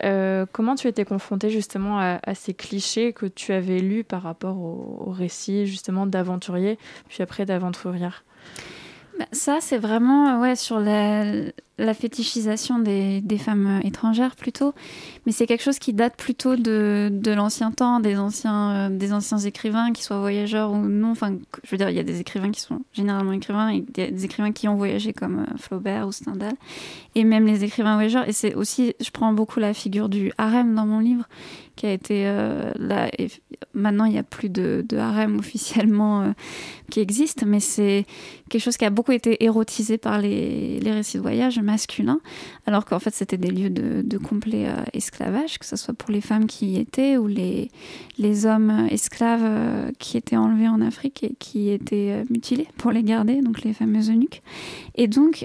comment 0.53 0.75
tu 0.77 0.87
étais 0.87 1.05
confrontée 1.05 1.51
justement 1.51 1.99
à, 1.99 2.35
ces 2.35 2.55
clichés 2.55 3.13
que 3.13 3.27
tu 3.27 3.53
avais 3.53 3.81
lus 3.81 4.05
par 4.05 4.23
rapport 4.23 4.59
au, 4.59 5.07
au 5.07 5.11
récit 5.11 5.67
justement 5.67 6.07
d'aventurier, 6.07 6.79
puis 7.09 7.23
après 7.23 7.47
d'aventurière? 7.47 8.23
bah, 8.63 8.80
Ça, 9.33 9.59
c'est 9.61 9.79
vraiment 9.79 10.41
ouais, 10.41 10.57
sur 10.57 10.81
la, 10.81 11.25
la 11.81 11.95
fétichisation 11.95 12.79
des, 12.79 13.23
femmes 13.39 13.81
étrangères 13.83 14.37
plutôt, 14.37 14.75
mais 15.25 15.33
c'est 15.33 15.47
quelque 15.47 15.63
chose 15.63 15.79
qui 15.79 15.93
date 15.93 16.17
plutôt 16.17 16.57
de, 16.57 17.11
l'ancien 17.35 17.73
temps, 17.73 18.01
des 18.01 18.19
anciens, 18.19 18.71
euh, 18.71 18.89
des 18.91 19.13
anciens 19.13 19.39
écrivains, 19.39 19.93
qui 19.93 20.03
soient 20.03 20.19
voyageurs 20.19 20.73
ou 20.73 20.77
non. 20.77 21.11
Enfin, 21.11 21.35
je 21.65 21.71
veux 21.71 21.79
dire, 21.79 21.89
il 21.89 21.97
y 21.97 21.99
a 21.99 22.05
des 22.05 22.21
écrivains 22.21 22.51
qui 22.51 22.61
sont 22.61 22.83
généralement 22.93 23.33
écrivains 23.33 23.69
et 23.69 23.81
des, 23.81 24.11
des 24.11 24.25
écrivains 24.25 24.53
qui 24.53 24.69
ont 24.69 24.77
voyagé 24.77 25.13
comme 25.13 25.41
euh, 25.41 25.57
Flaubert 25.59 26.07
ou 26.07 26.13
Stendhal, 26.13 26.55
et 27.15 27.25
même 27.25 27.47
les 27.47 27.65
écrivains 27.65 27.95
voyageurs. 27.95 28.29
Et 28.29 28.33
c'est 28.33 28.55
aussi, 28.55 28.95
je 29.01 29.11
prends 29.11 29.33
beaucoup 29.33 29.59
la 29.59 29.75
figure 29.75 30.09
du 30.09 30.33
harem 30.39 30.75
dans 30.75 30.87
mon 30.87 31.01
livre, 31.01 31.29
qui 31.77 31.87
a 31.87 31.93
été 31.93 32.27
euh, 32.27 32.71
là. 32.77 33.11
Maintenant, 33.75 34.05
il 34.05 34.13
n'y 34.13 34.19
a 34.19 34.23
plus 34.23 34.49
de, 34.49 34.85
de 34.89 34.97
harem 34.97 35.39
officiellement 35.39 36.35
qui 36.91 37.01
existe, 37.01 37.45
mais 37.47 37.61
c'est 37.61 38.05
quelque 38.51 38.61
chose 38.61 38.77
qui 38.77 38.85
a 38.85 38.91
beaucoup 38.91 39.13
été 39.13 39.43
érotisé 39.45 39.97
par 39.97 40.21
les, 40.21 40.81
récits 40.85 41.17
de 41.17 41.23
voyage 41.23 41.59
masculin, 41.61 42.21
alors 42.67 42.85
qu'en 42.85 42.99
fait 42.99 43.15
c'était 43.15 43.39
des 43.39 43.51
lieux 43.51 43.71
de, 43.71 44.19
complet 44.19 44.67
euh, 44.67 44.83
esclavage, 44.93 45.59
que 45.59 45.65
ce 45.65 45.77
soit 45.77 45.95
pour 45.95 46.11
les 46.11 46.21
femmes 46.21 46.47
qui 46.47 46.73
y 46.73 46.77
étaient 46.79 47.17
ou 47.17 47.27
les, 47.27 47.71
hommes 48.45 48.89
esclaves 48.91 49.41
euh, 49.43 49.91
qui 49.99 50.17
étaient 50.17 50.37
enlevés 50.37 50.69
en 50.69 50.81
Afrique 50.81 51.23
et 51.23 51.35
qui 51.39 51.71
étaient 51.71 52.11
euh, 52.13 52.25
mutilés 52.29 52.69
pour 52.77 52.91
les 52.91 53.03
garder, 53.03 53.41
donc 53.41 53.63
les 53.63 53.73
fameux 53.73 54.11
eunuques. 54.11 54.43
Et 54.97 55.09
donc, 55.09 55.45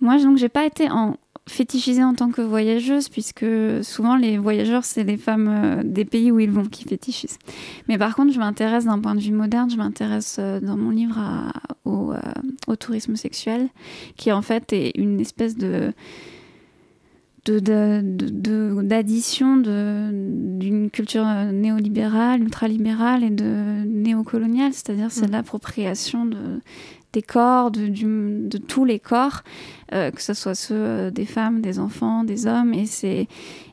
moi, 0.00 0.18
donc, 0.18 0.36
j'ai 0.36 0.48
pas 0.48 0.66
été 0.66 0.90
en, 0.90 1.16
fétichisée 1.46 2.02
en 2.02 2.14
tant 2.14 2.30
que 2.30 2.40
voyageuse, 2.40 3.08
puisque 3.08 3.44
souvent 3.82 4.16
les 4.16 4.38
voyageurs, 4.38 4.84
c'est 4.84 5.04
les 5.04 5.18
femmes 5.18 5.48
euh, 5.48 5.82
des 5.84 6.04
pays 6.04 6.32
où 6.32 6.40
ils 6.40 6.50
vont 6.50 6.64
qui 6.64 6.84
fétichisent. 6.84 7.38
Mais 7.88 7.96
par 7.98 8.16
contre, 8.16 8.32
je 8.32 8.38
m'intéresse 8.38 8.86
d'un 8.86 8.98
point 8.98 9.14
de 9.14 9.20
vue 9.20 9.32
moderne, 9.32 9.70
je 9.70 9.76
m'intéresse 9.76 10.36
euh, 10.38 10.60
dans 10.60 10.76
mon 10.76 10.90
livre 10.90 11.18
au, 11.84 12.12
euh, 12.12 12.18
au, 12.66 12.76
tourisme 12.76 13.16
sexuel, 13.16 13.68
qui 14.16 14.32
en 14.32 14.42
fait 14.42 14.72
est 14.72 14.92
une 14.96 15.20
espèce 15.20 15.56
de 15.56 15.92
d'addition 17.46 19.58
d'une 19.58 20.88
culture 20.90 21.26
néolibérale, 21.52 22.42
ultralibérale 22.42 23.22
et 23.22 23.28
de 23.28 23.84
néocoloniale, 23.84 24.72
c'est-à-dire 24.72 25.10
c'est 25.10 25.28
mm. 25.28 25.32
l'appropriation 25.32 26.24
de, 26.24 26.38
des 27.14 27.22
corps, 27.22 27.70
de, 27.70 28.58
tous 28.58 28.84
les 28.84 28.98
corps, 28.98 29.42
euh, 29.92 30.10
que 30.10 30.20
ce 30.20 30.34
soit 30.34 30.54
ceux 30.54 30.74
euh, 30.74 31.10
des 31.10 31.24
femmes, 31.24 31.60
des 31.60 31.78
enfants, 31.78 32.24
des 32.24 32.46
hommes. 32.46 32.74
Et, 32.74 32.86
c'est, 32.86 33.28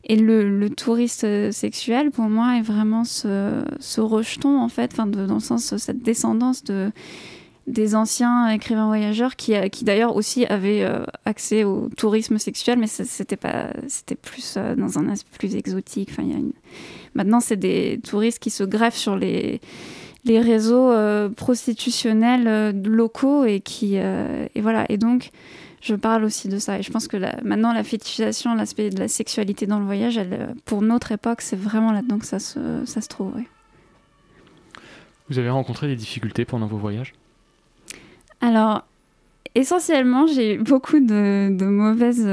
et 0.06 0.16
le, 0.16 0.70
touriste 0.70 1.52
sexuel, 1.52 2.12
pour 2.12 2.30
moi, 2.30 2.58
est 2.58 2.62
vraiment 2.62 3.04
ce, 3.04 3.64
ce 3.80 4.00
rejeton, 4.00 4.62
en 4.62 4.70
fait, 4.70 4.96
de, 4.96 5.26
dans 5.26 5.34
le 5.34 5.40
sens, 5.40 5.76
cette 5.76 6.04
descendance 6.04 6.64
de, 6.64 6.92
des 7.66 7.96
anciens 7.96 8.50
écrivains 8.50 8.86
voyageurs 8.86 9.36
qui, 9.36 9.56
euh, 9.56 9.68
qui 9.68 9.84
d'ailleurs 9.84 10.16
aussi 10.16 10.46
avaient 10.46 10.88
accès 11.26 11.64
au 11.64 11.90
tourisme 11.98 12.38
sexuel, 12.38 12.78
mais 12.78 12.88
c'était, 12.88 13.38
pas, 13.38 13.74
c'était 13.88 14.16
plus 14.16 14.58
dans 14.78 15.00
un 15.00 15.10
aspect 15.10 15.38
plus 15.40 15.56
exotique. 15.56 16.10
Enfin. 16.12 16.28
Maintenant, 17.16 17.40
c'est 17.40 17.58
des 17.58 18.00
touristes 18.04 18.40
qui 18.40 18.52
se 18.52 18.64
greffent 18.64 18.96
sur 18.96 19.16
les 19.16 19.60
les 20.26 20.40
réseaux 20.40 20.92
euh, 20.92 21.30
prostitutionnels 21.30 22.48
euh, 22.48 22.72
locaux 22.72 23.46
et 23.46 23.60
qui 23.60 23.94
euh, 23.98 24.48
et 24.56 24.62
voilà. 24.62 24.86
Et 24.90 24.98
donc 24.98 25.32
je 25.82 25.96
parle 25.96 26.24
aussi 26.24 26.48
de 26.48 26.60
ça. 26.60 26.80
Et 26.80 26.84
je 26.84 26.92
pense 26.92 27.08
que 27.08 27.18
maintenant 27.44 27.74
la 27.74 27.84
fétichisation 27.84 28.54
l'aspect 28.54 28.90
de 28.90 29.00
la 29.00 29.08
sexualité 29.08 29.66
dans 29.66 29.80
le 29.80 29.86
voyage 29.86 30.18
elle, 30.18 30.56
pour 30.66 30.82
notre 30.82 31.12
époque 31.12 31.42
c'est 31.42 31.60
vraiment 31.60 31.92
là-dedans 31.92 32.20
que 32.20 32.26
ça 32.26 32.40
se, 32.40 32.86
ça 32.86 33.02
se 33.02 33.08
trouve 33.08 33.34
vous 35.30 35.40
avez 35.40 35.50
rencontré 35.50 35.88
des 35.88 35.96
difficultés 35.96 36.44
pendant 36.44 36.68
vos 36.68 36.76
voyages? 36.76 37.14
Alors 38.42 38.84
essentiellement, 39.56 40.28
j'ai 40.28 40.56
eu 40.56 40.58
beaucoup 40.58 41.00
de, 41.00 41.56
de 41.56 41.66
mauvaises, 41.66 42.28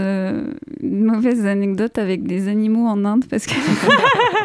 mauvaises 0.83 1.47
anecdotes 1.47 1.97
avec 1.99 2.25
des 2.25 2.49
animaux 2.49 2.89
en 2.89 3.05
Inde 3.05 3.25
parce 3.31 3.47
que 3.47 3.55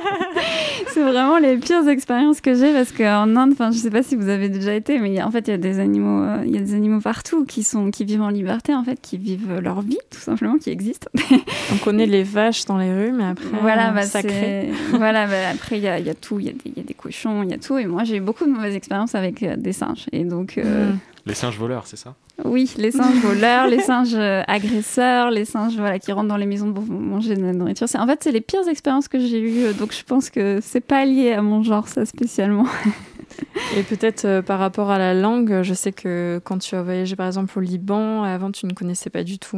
c'est 1.03 1.11
vraiment 1.11 1.37
les 1.37 1.57
pires 1.57 1.87
expériences 1.87 2.39
que 2.39 2.53
j'ai 2.53 2.71
parce 2.71 2.91
qu'en 2.91 3.35
Inde, 3.35 3.51
enfin, 3.53 3.71
je 3.71 3.77
sais 3.77 3.89
pas 3.89 4.03
si 4.03 4.15
vous 4.15 4.29
avez 4.29 4.49
déjà 4.49 4.73
été, 4.73 4.99
mais 4.99 5.21
en 5.21 5.31
fait, 5.31 5.47
il 5.47 5.51
y 5.51 5.53
a 5.53 5.57
des 5.57 5.79
animaux, 5.79 6.23
euh, 6.23 6.43
il 6.45 6.51
y 6.53 6.57
a 6.57 6.61
des 6.61 6.73
animaux 6.73 7.01
partout 7.01 7.45
qui 7.45 7.63
sont, 7.63 7.91
qui 7.91 8.05
vivent 8.05 8.21
en 8.21 8.29
liberté, 8.29 8.73
en 8.73 8.83
fait, 8.83 8.99
qui 9.01 9.17
vivent 9.17 9.59
leur 9.59 9.81
vie, 9.81 9.97
tout 10.09 10.19
simplement, 10.19 10.57
qui 10.57 10.69
existent. 10.69 11.09
On 11.73 11.77
connaît 11.77 12.05
les 12.05 12.23
vaches 12.23 12.65
dans 12.65 12.77
les 12.77 12.93
rues, 12.93 13.11
mais 13.11 13.25
après, 13.25 13.45
voilà, 13.61 13.91
bah, 13.91 14.03
sacré. 14.03 14.71
voilà, 14.91 15.27
bah, 15.27 15.49
après, 15.53 15.77
il 15.77 15.83
y 15.83 15.87
a, 15.87 15.99
y 15.99 16.09
a, 16.09 16.15
tout, 16.15 16.39
il 16.39 16.47
y, 16.47 16.49
y, 16.49 16.79
a 16.79 16.83
des 16.83 16.93
cochons, 16.93 17.43
il 17.43 17.49
y 17.49 17.53
a 17.53 17.57
tout, 17.57 17.77
et 17.77 17.85
moi, 17.85 18.03
j'ai 18.03 18.17
eu 18.17 18.21
beaucoup 18.21 18.45
de 18.45 18.51
mauvaises 18.51 18.75
expériences 18.75 19.15
avec 19.15 19.43
euh, 19.43 19.55
des 19.57 19.73
singes, 19.73 20.05
et 20.11 20.23
donc. 20.23 20.57
Euh, 20.57 20.91
mm. 20.91 20.99
Les 21.25 21.35
singes 21.35 21.57
voleurs, 21.57 21.87
c'est 21.87 21.95
ça 21.95 22.15
Oui, 22.43 22.73
les 22.77 22.91
singes 22.91 23.19
voleurs, 23.21 23.67
les 23.67 23.79
singes 23.79 24.15
euh, 24.15 24.41
agresseurs, 24.47 25.31
les 25.31 25.45
singes 25.45 25.77
voilà, 25.77 25.97
qui 25.97 26.11
rentrent 26.11 26.27
dans 26.27 26.37
les 26.37 26.45
maisons 26.45 26.73
pour 26.73 26.83
manger 26.83 27.35
de 27.35 27.41
la 27.41 27.53
nourriture. 27.53 27.87
En 27.97 28.07
fait, 28.07 28.23
c'est 28.23 28.31
les 28.31 28.41
pires 28.41 28.67
expériences 28.67 29.07
que 29.07 29.19
j'ai 29.19 29.39
eues, 29.39 29.63
euh, 29.63 29.73
donc 29.73 29.93
je 29.93 30.03
pense 30.03 30.29
que 30.29 30.59
c'est 30.61 30.81
pas 30.81 31.05
lié 31.05 31.31
à 31.31 31.41
mon 31.41 31.63
genre, 31.63 31.87
ça 31.87 32.05
spécialement. 32.05 32.65
Et 33.77 33.83
peut-être 33.83 34.25
euh, 34.25 34.41
par 34.41 34.59
rapport 34.59 34.91
à 34.91 34.97
la 34.97 35.13
langue, 35.13 35.61
je 35.63 35.73
sais 35.73 35.93
que 35.93 36.41
quand 36.43 36.57
tu 36.59 36.75
as 36.75 36.83
voyagé 36.83 37.15
par 37.15 37.25
exemple 37.25 37.57
au 37.57 37.61
Liban, 37.61 38.23
avant 38.23 38.51
tu 38.51 38.65
ne 38.65 38.73
connaissais 38.73 39.09
pas 39.09 39.23
du 39.23 39.39
tout 39.39 39.57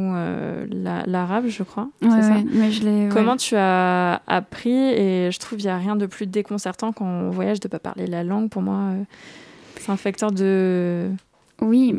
l'arabe, 0.70 1.46
je 1.48 1.62
crois. 1.64 1.88
Ouais, 2.00 2.22
ça 2.22 2.36
mais 2.52 2.70
je 2.70 3.12
Comment 3.12 3.36
tu 3.36 3.56
as 3.56 4.22
appris 4.28 4.70
Et 4.72 5.30
je 5.32 5.38
trouve 5.38 5.58
qu'il 5.58 5.66
n'y 5.66 5.72
a 5.72 5.78
rien 5.78 5.96
de 5.96 6.06
plus 6.06 6.26
déconcertant 6.26 6.92
quand 6.92 7.04
on 7.04 7.30
voyage 7.30 7.60
de 7.60 7.66
ne 7.66 7.70
pas 7.70 7.80
parler 7.80 8.06
la 8.06 8.24
langue. 8.24 8.48
Pour 8.48 8.62
moi, 8.62 8.92
c'est 9.78 9.92
un 9.92 9.96
facteur 9.96 10.32
de 10.32 11.10
oui, 11.62 11.94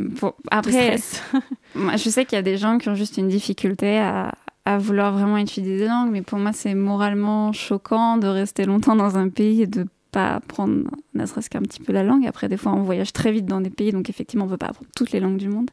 après, 0.51 0.97
moi, 1.75 1.95
je 1.95 2.09
sais 2.09 2.25
qu'il 2.25 2.35
y 2.35 2.39
a 2.39 2.43
des 2.43 2.57
gens 2.57 2.77
qui 2.77 2.89
ont 2.89 2.95
juste 2.95 3.17
une 3.17 3.27
difficulté 3.27 3.97
à, 3.97 4.33
à 4.65 4.77
vouloir 4.77 5.13
vraiment 5.13 5.37
étudier 5.37 5.77
des 5.77 5.87
langues, 5.87 6.11
mais 6.11 6.21
pour 6.21 6.37
moi, 6.37 6.51
c'est 6.53 6.75
moralement 6.75 7.53
choquant 7.53 8.17
de 8.17 8.27
rester 8.27 8.65
longtemps 8.65 8.95
dans 8.95 9.17
un 9.17 9.29
pays 9.29 9.61
et 9.63 9.67
de 9.67 9.87
pas 10.11 10.35
apprendre, 10.35 10.89
ne 11.13 11.25
serait-ce 11.25 11.49
qu'un 11.49 11.61
petit 11.61 11.81
peu 11.81 11.93
la 11.93 12.03
langue. 12.03 12.25
Après, 12.27 12.47
des 12.47 12.57
fois, 12.57 12.73
on 12.73 12.81
voyage 12.83 13.13
très 13.13 13.31
vite 13.31 13.45
dans 13.45 13.61
des 13.61 13.69
pays, 13.69 13.91
donc 13.91 14.09
effectivement, 14.09 14.45
on 14.45 14.47
ne 14.47 14.53
peut 14.53 14.57
pas 14.57 14.67
apprendre 14.67 14.89
toutes 14.95 15.11
les 15.11 15.19
langues 15.19 15.37
du 15.37 15.49
monde. 15.49 15.69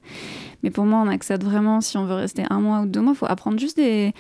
Mais 0.63 0.71
pour 0.71 0.85
moi, 0.85 1.03
on 1.05 1.09
accède 1.09 1.45
vraiment, 1.45 1.81
si 1.81 1.97
on 1.97 2.05
veut 2.05 2.15
rester 2.15 2.45
un 2.51 2.61
mois 2.61 2.83
ou 2.83 2.87
deux 2.87 3.01
mois, 3.01 3.13
il 3.15 3.19
faut 3.19 3.27
apprendre 3.27 3.59
juste 3.59 3.77
des. 3.77 4.13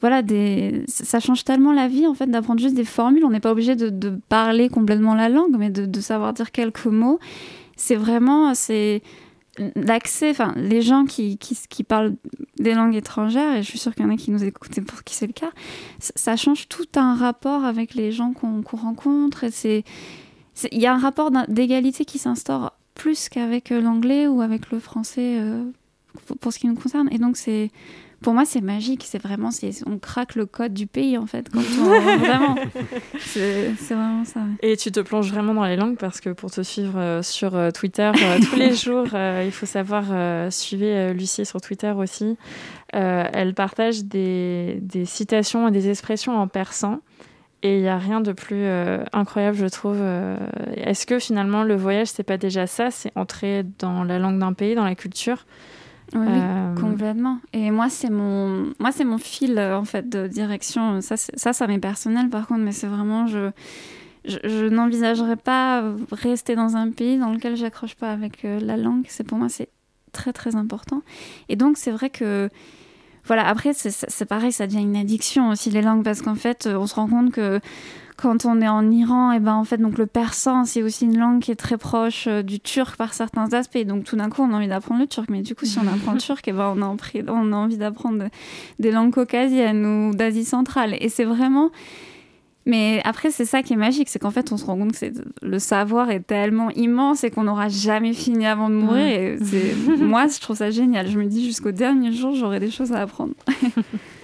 Voilà, 0.00 0.22
des... 0.22 0.84
ça 0.86 1.18
change 1.18 1.44
tellement 1.44 1.72
la 1.72 1.88
vie, 1.88 2.06
en 2.06 2.14
fait, 2.14 2.26
d'apprendre 2.26 2.60
juste 2.60 2.74
des 2.74 2.84
formules. 2.84 3.24
On 3.24 3.30
n'est 3.30 3.40
pas 3.40 3.52
obligé 3.52 3.74
de, 3.74 3.88
de, 3.88 4.18
parler 4.28 4.68
complètement 4.68 5.14
la 5.14 5.28
langue, 5.28 5.56
mais 5.58 5.70
de, 5.70 5.86
de 5.86 6.00
savoir 6.00 6.34
dire 6.34 6.52
quelques 6.52 6.86
mots 6.86 7.18
c'est 7.76 7.96
vraiment 7.96 8.54
c'est 8.54 9.02
l'accès, 9.76 10.30
enfin, 10.30 10.52
les 10.56 10.82
gens 10.82 11.04
qui, 11.04 11.38
qui, 11.38 11.84
parlent 11.84 12.14
des 12.58 12.74
langues 12.74 12.96
étrangères, 12.96 13.54
et 13.54 13.62
je 13.62 13.68
suis 13.68 13.78
sûre 13.78 13.94
qu'il 13.94 14.04
y 14.04 14.08
en 14.08 14.10
a 14.10 14.16
qui 14.16 14.32
nous 14.32 14.42
écoutent 14.42 14.80
pour 14.84 15.04
qui 15.04 15.14
c'est 15.14 15.28
le 15.28 15.32
cas, 15.32 15.52
ça 16.00 16.34
change 16.36 16.68
tout 16.68 16.88
un 16.96 17.14
rapport 17.14 17.64
avec 17.64 17.94
les 17.94 18.10
gens 18.10 18.32
qu'on 18.32 18.62
rencontre, 18.76 19.44
et 19.44 19.84
il 20.72 20.80
y 20.80 20.86
a 20.86 20.94
un 20.94 20.98
rapport 20.98 21.30
d'égalité 21.48 22.04
qui 22.04 22.18
s'instaure 22.18 22.72
plus 22.94 23.28
qu'avec 23.28 23.70
l'anglais 23.70 24.26
ou 24.26 24.40
avec 24.40 24.70
le 24.70 24.78
français 24.78 25.40
pour 26.40 26.52
ce 26.52 26.58
qui 26.58 26.66
nous 26.66 26.76
concerne. 26.76 27.08
Et 27.12 27.18
donc, 27.18 27.36
c'est 27.36 27.70
pour 28.24 28.32
moi, 28.32 28.46
c'est 28.46 28.62
magique. 28.62 29.04
C'est 29.06 29.22
vraiment, 29.22 29.50
on 29.84 29.98
craque 29.98 30.34
le 30.34 30.46
code 30.46 30.72
du 30.72 30.86
pays 30.86 31.18
en 31.18 31.26
fait. 31.26 31.50
Quand 31.52 31.60
on, 31.60 32.16
vraiment, 32.16 32.54
c'est 33.20 33.68
vraiment 33.90 34.24
ça. 34.24 34.40
Et 34.62 34.78
tu 34.78 34.90
te 34.90 35.00
plonges 35.00 35.30
vraiment 35.30 35.52
dans 35.52 35.66
les 35.66 35.76
langues 35.76 35.98
parce 35.98 36.22
que 36.22 36.30
pour 36.30 36.50
te 36.50 36.62
suivre 36.62 36.98
euh, 36.98 37.22
sur 37.22 37.54
euh, 37.54 37.70
Twitter 37.70 38.10
euh, 38.16 38.38
tous 38.50 38.56
les 38.56 38.74
jours, 38.74 39.08
il 39.12 39.52
faut 39.52 39.66
savoir 39.66 40.04
suivre 40.50 41.12
Lucie 41.12 41.44
sur 41.44 41.60
Twitter 41.60 41.90
aussi. 41.90 42.38
elle 42.92 43.52
partage 43.52 44.04
des, 44.04 44.78
des, 44.80 45.04
citations 45.04 45.68
et 45.68 45.70
des 45.70 45.90
expressions 45.90 46.38
en 46.38 46.48
persan. 46.48 47.00
Et 47.62 47.76
il 47.76 47.82
n'y 47.82 47.88
a 47.88 47.98
rien 47.98 48.22
de 48.22 48.32
plus 48.32 48.66
incroyable, 49.12 49.56
je 49.56 49.66
trouve. 49.66 49.98
Est-ce 50.76 51.06
que 51.06 51.18
finalement 51.18 51.62
le 51.62 51.76
voyage, 51.76 52.08
c'est 52.08 52.22
pas 52.22 52.38
déjà 52.38 52.66
ça? 52.66 52.90
C'est 52.90 53.12
entrer 53.16 53.64
dans 53.78 54.02
la 54.04 54.18
langue 54.18 54.38
d'un 54.38 54.54
pays, 54.54 54.74
dans 54.74 54.84
la 54.84 54.94
culture? 54.94 55.44
Oui, 56.12 56.26
euh, 56.28 56.74
complètement. 56.74 57.38
Et 57.52 57.70
moi, 57.70 57.88
c'est 57.88 58.10
mon, 58.10 58.72
moi, 58.78 58.92
c'est 58.92 59.04
mon 59.04 59.18
fil 59.18 59.58
euh, 59.58 59.76
en 59.76 59.84
fait 59.84 60.08
de 60.08 60.26
direction. 60.26 61.00
Ça, 61.00 61.16
ça, 61.16 61.52
ça 61.52 61.66
m'est 61.66 61.78
personnel 61.78 62.28
par 62.28 62.46
contre, 62.46 62.60
mais 62.60 62.72
c'est 62.72 62.86
vraiment 62.86 63.26
je, 63.26 63.50
je, 64.24 64.68
n'envisagerais 64.68 65.36
pas 65.36 65.82
rester 66.12 66.54
dans 66.56 66.76
un 66.76 66.90
pays 66.90 67.18
dans 67.18 67.32
lequel 67.32 67.56
j'accroche 67.56 67.94
pas 67.94 68.12
avec 68.12 68.44
euh, 68.44 68.60
la 68.60 68.76
langue. 68.76 69.06
C'est 69.08 69.24
pour 69.24 69.38
moi, 69.38 69.48
c'est 69.48 69.70
très 70.12 70.32
très 70.32 70.56
important. 70.56 71.02
Et 71.48 71.56
donc, 71.56 71.78
c'est 71.78 71.90
vrai 71.90 72.10
que 72.10 72.48
voilà. 73.24 73.46
Après, 73.48 73.72
c'est 73.72 74.26
pareil, 74.26 74.52
ça 74.52 74.66
devient 74.66 74.82
une 74.82 74.96
addiction 74.96 75.48
aussi 75.48 75.70
les 75.70 75.82
langues 75.82 76.04
parce 76.04 76.20
qu'en 76.20 76.34
fait, 76.34 76.68
on 76.70 76.86
se 76.86 76.94
rend 76.94 77.08
compte 77.08 77.32
que 77.32 77.60
quand 78.16 78.44
on 78.44 78.60
est 78.60 78.68
en 78.68 78.90
Iran, 78.90 79.32
et 79.32 79.36
eh 79.36 79.40
ben 79.40 79.54
en 79.54 79.64
fait 79.64 79.78
donc 79.78 79.98
le 79.98 80.06
persan 80.06 80.64
c'est 80.64 80.82
aussi 80.82 81.04
une 81.04 81.18
langue 81.18 81.40
qui 81.40 81.50
est 81.50 81.56
très 81.56 81.78
proche 81.78 82.26
euh, 82.28 82.42
du 82.42 82.60
turc 82.60 82.96
par 82.96 83.12
certains 83.14 83.52
aspects. 83.52 83.84
Donc 83.84 84.04
tout 84.04 84.16
d'un 84.16 84.30
coup 84.30 84.42
on 84.42 84.52
a 84.52 84.56
envie 84.56 84.68
d'apprendre 84.68 85.00
le 85.00 85.06
turc, 85.06 85.28
mais 85.30 85.42
du 85.42 85.54
coup 85.54 85.64
si 85.64 85.78
on 85.78 85.86
apprend 85.92 86.12
le 86.12 86.18
turc, 86.20 86.46
et 86.46 86.50
eh 86.50 86.54
ben 86.54 86.74
on 86.76 86.82
a, 86.82 86.96
on 87.28 87.52
a 87.52 87.56
envie 87.56 87.76
d'apprendre 87.78 88.24
des 88.78 88.90
langues 88.90 89.12
caucasiennes 89.12 89.84
ou 89.84 90.14
d'Asie 90.14 90.44
centrale. 90.44 90.96
Et 91.00 91.08
c'est 91.08 91.24
vraiment 91.24 91.70
mais 92.66 93.02
après, 93.04 93.30
c'est 93.30 93.44
ça 93.44 93.62
qui 93.62 93.74
est 93.74 93.76
magique, 93.76 94.08
c'est 94.08 94.18
qu'en 94.18 94.30
fait, 94.30 94.50
on 94.50 94.56
se 94.56 94.64
rend 94.64 94.78
compte 94.78 94.98
que 94.98 95.06
le 95.42 95.58
savoir 95.58 96.10
est 96.10 96.20
tellement 96.20 96.70
immense 96.70 97.22
et 97.22 97.30
qu'on 97.30 97.44
n'aura 97.44 97.68
jamais 97.68 98.14
fini 98.14 98.46
avant 98.46 98.70
de 98.70 98.74
mourir. 98.74 99.06
Et 99.06 99.36
moi, 99.98 100.26
je 100.28 100.40
trouve 100.40 100.56
ça 100.56 100.70
génial. 100.70 101.08
Je 101.08 101.18
me 101.18 101.26
dis, 101.26 101.44
jusqu'au 101.44 101.72
dernier 101.72 102.12
jour, 102.12 102.34
j'aurai 102.34 102.60
des 102.60 102.70
choses 102.70 102.92
à 102.92 103.00
apprendre. 103.00 103.34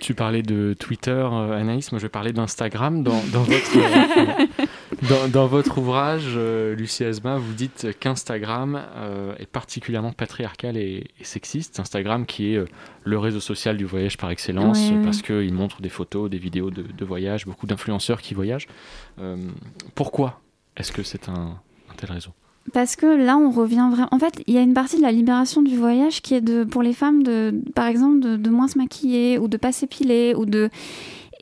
Tu 0.00 0.14
parlais 0.14 0.42
de 0.42 0.74
Twitter, 0.78 1.10
euh, 1.10 1.58
Anaïs. 1.58 1.90
Moi, 1.90 1.98
je 1.98 2.04
vais 2.04 2.10
parler 2.10 2.32
d'Instagram. 2.32 3.02
Dans, 3.02 3.22
dans, 3.32 3.42
votre, 3.42 5.28
dans, 5.32 5.46
votre 5.46 5.78
ouvrage, 5.78 6.24
euh, 6.36 6.74
Lucie 6.74 7.04
Asma, 7.04 7.38
vous 7.38 7.52
dites 7.54 7.88
qu'Instagram 7.98 8.80
euh, 8.96 9.34
est 9.38 9.50
particulièrement 9.50 10.12
patriarcal 10.12 10.76
et, 10.76 11.08
sexiste. 11.22 11.80
Instagram, 11.80 12.26
qui 12.26 12.54
est 12.54 12.64
le 13.04 13.18
réseau 13.18 13.40
social 13.40 13.76
du 13.76 13.84
voyage 13.84 14.16
par 14.16 14.30
excellence, 14.30 14.78
parce 15.02 15.22
qu'il 15.22 15.52
montre 15.52 15.82
des 15.82 15.88
photos, 15.88 16.30
des 16.30 16.38
vidéos 16.38 16.70
de, 16.70 16.82
de 16.82 17.04
voyage, 17.04 17.46
beaucoup 17.46 17.66
d'influenceurs 17.66 18.20
qui 18.22 18.34
voyagent. 18.34 18.68
pourquoi 19.94 20.40
est-ce 20.76 20.92
que 20.92 21.02
c'est 21.02 21.28
un 21.28 21.58
tel 21.96 22.12
réseau? 22.12 22.30
Parce 22.72 22.96
que 22.96 23.06
là, 23.06 23.36
on 23.36 23.50
revient 23.50 23.88
vraiment. 23.90 24.08
En 24.10 24.18
fait, 24.18 24.42
il 24.46 24.54
y 24.54 24.58
a 24.58 24.62
une 24.62 24.74
partie 24.74 24.96
de 24.96 25.02
la 25.02 25.12
libération 25.12 25.62
du 25.62 25.76
voyage 25.76 26.22
qui 26.22 26.34
est 26.34 26.40
de, 26.40 26.64
pour 26.64 26.82
les 26.82 26.94
femmes, 26.94 27.22
de, 27.22 27.54
par 27.74 27.86
exemple, 27.86 28.20
de, 28.20 28.50
moins 28.50 28.68
se 28.68 28.78
maquiller 28.78 29.38
ou 29.38 29.48
de 29.48 29.56
pas 29.56 29.72
s'épiler 29.72 30.34
ou 30.36 30.46
de. 30.46 30.70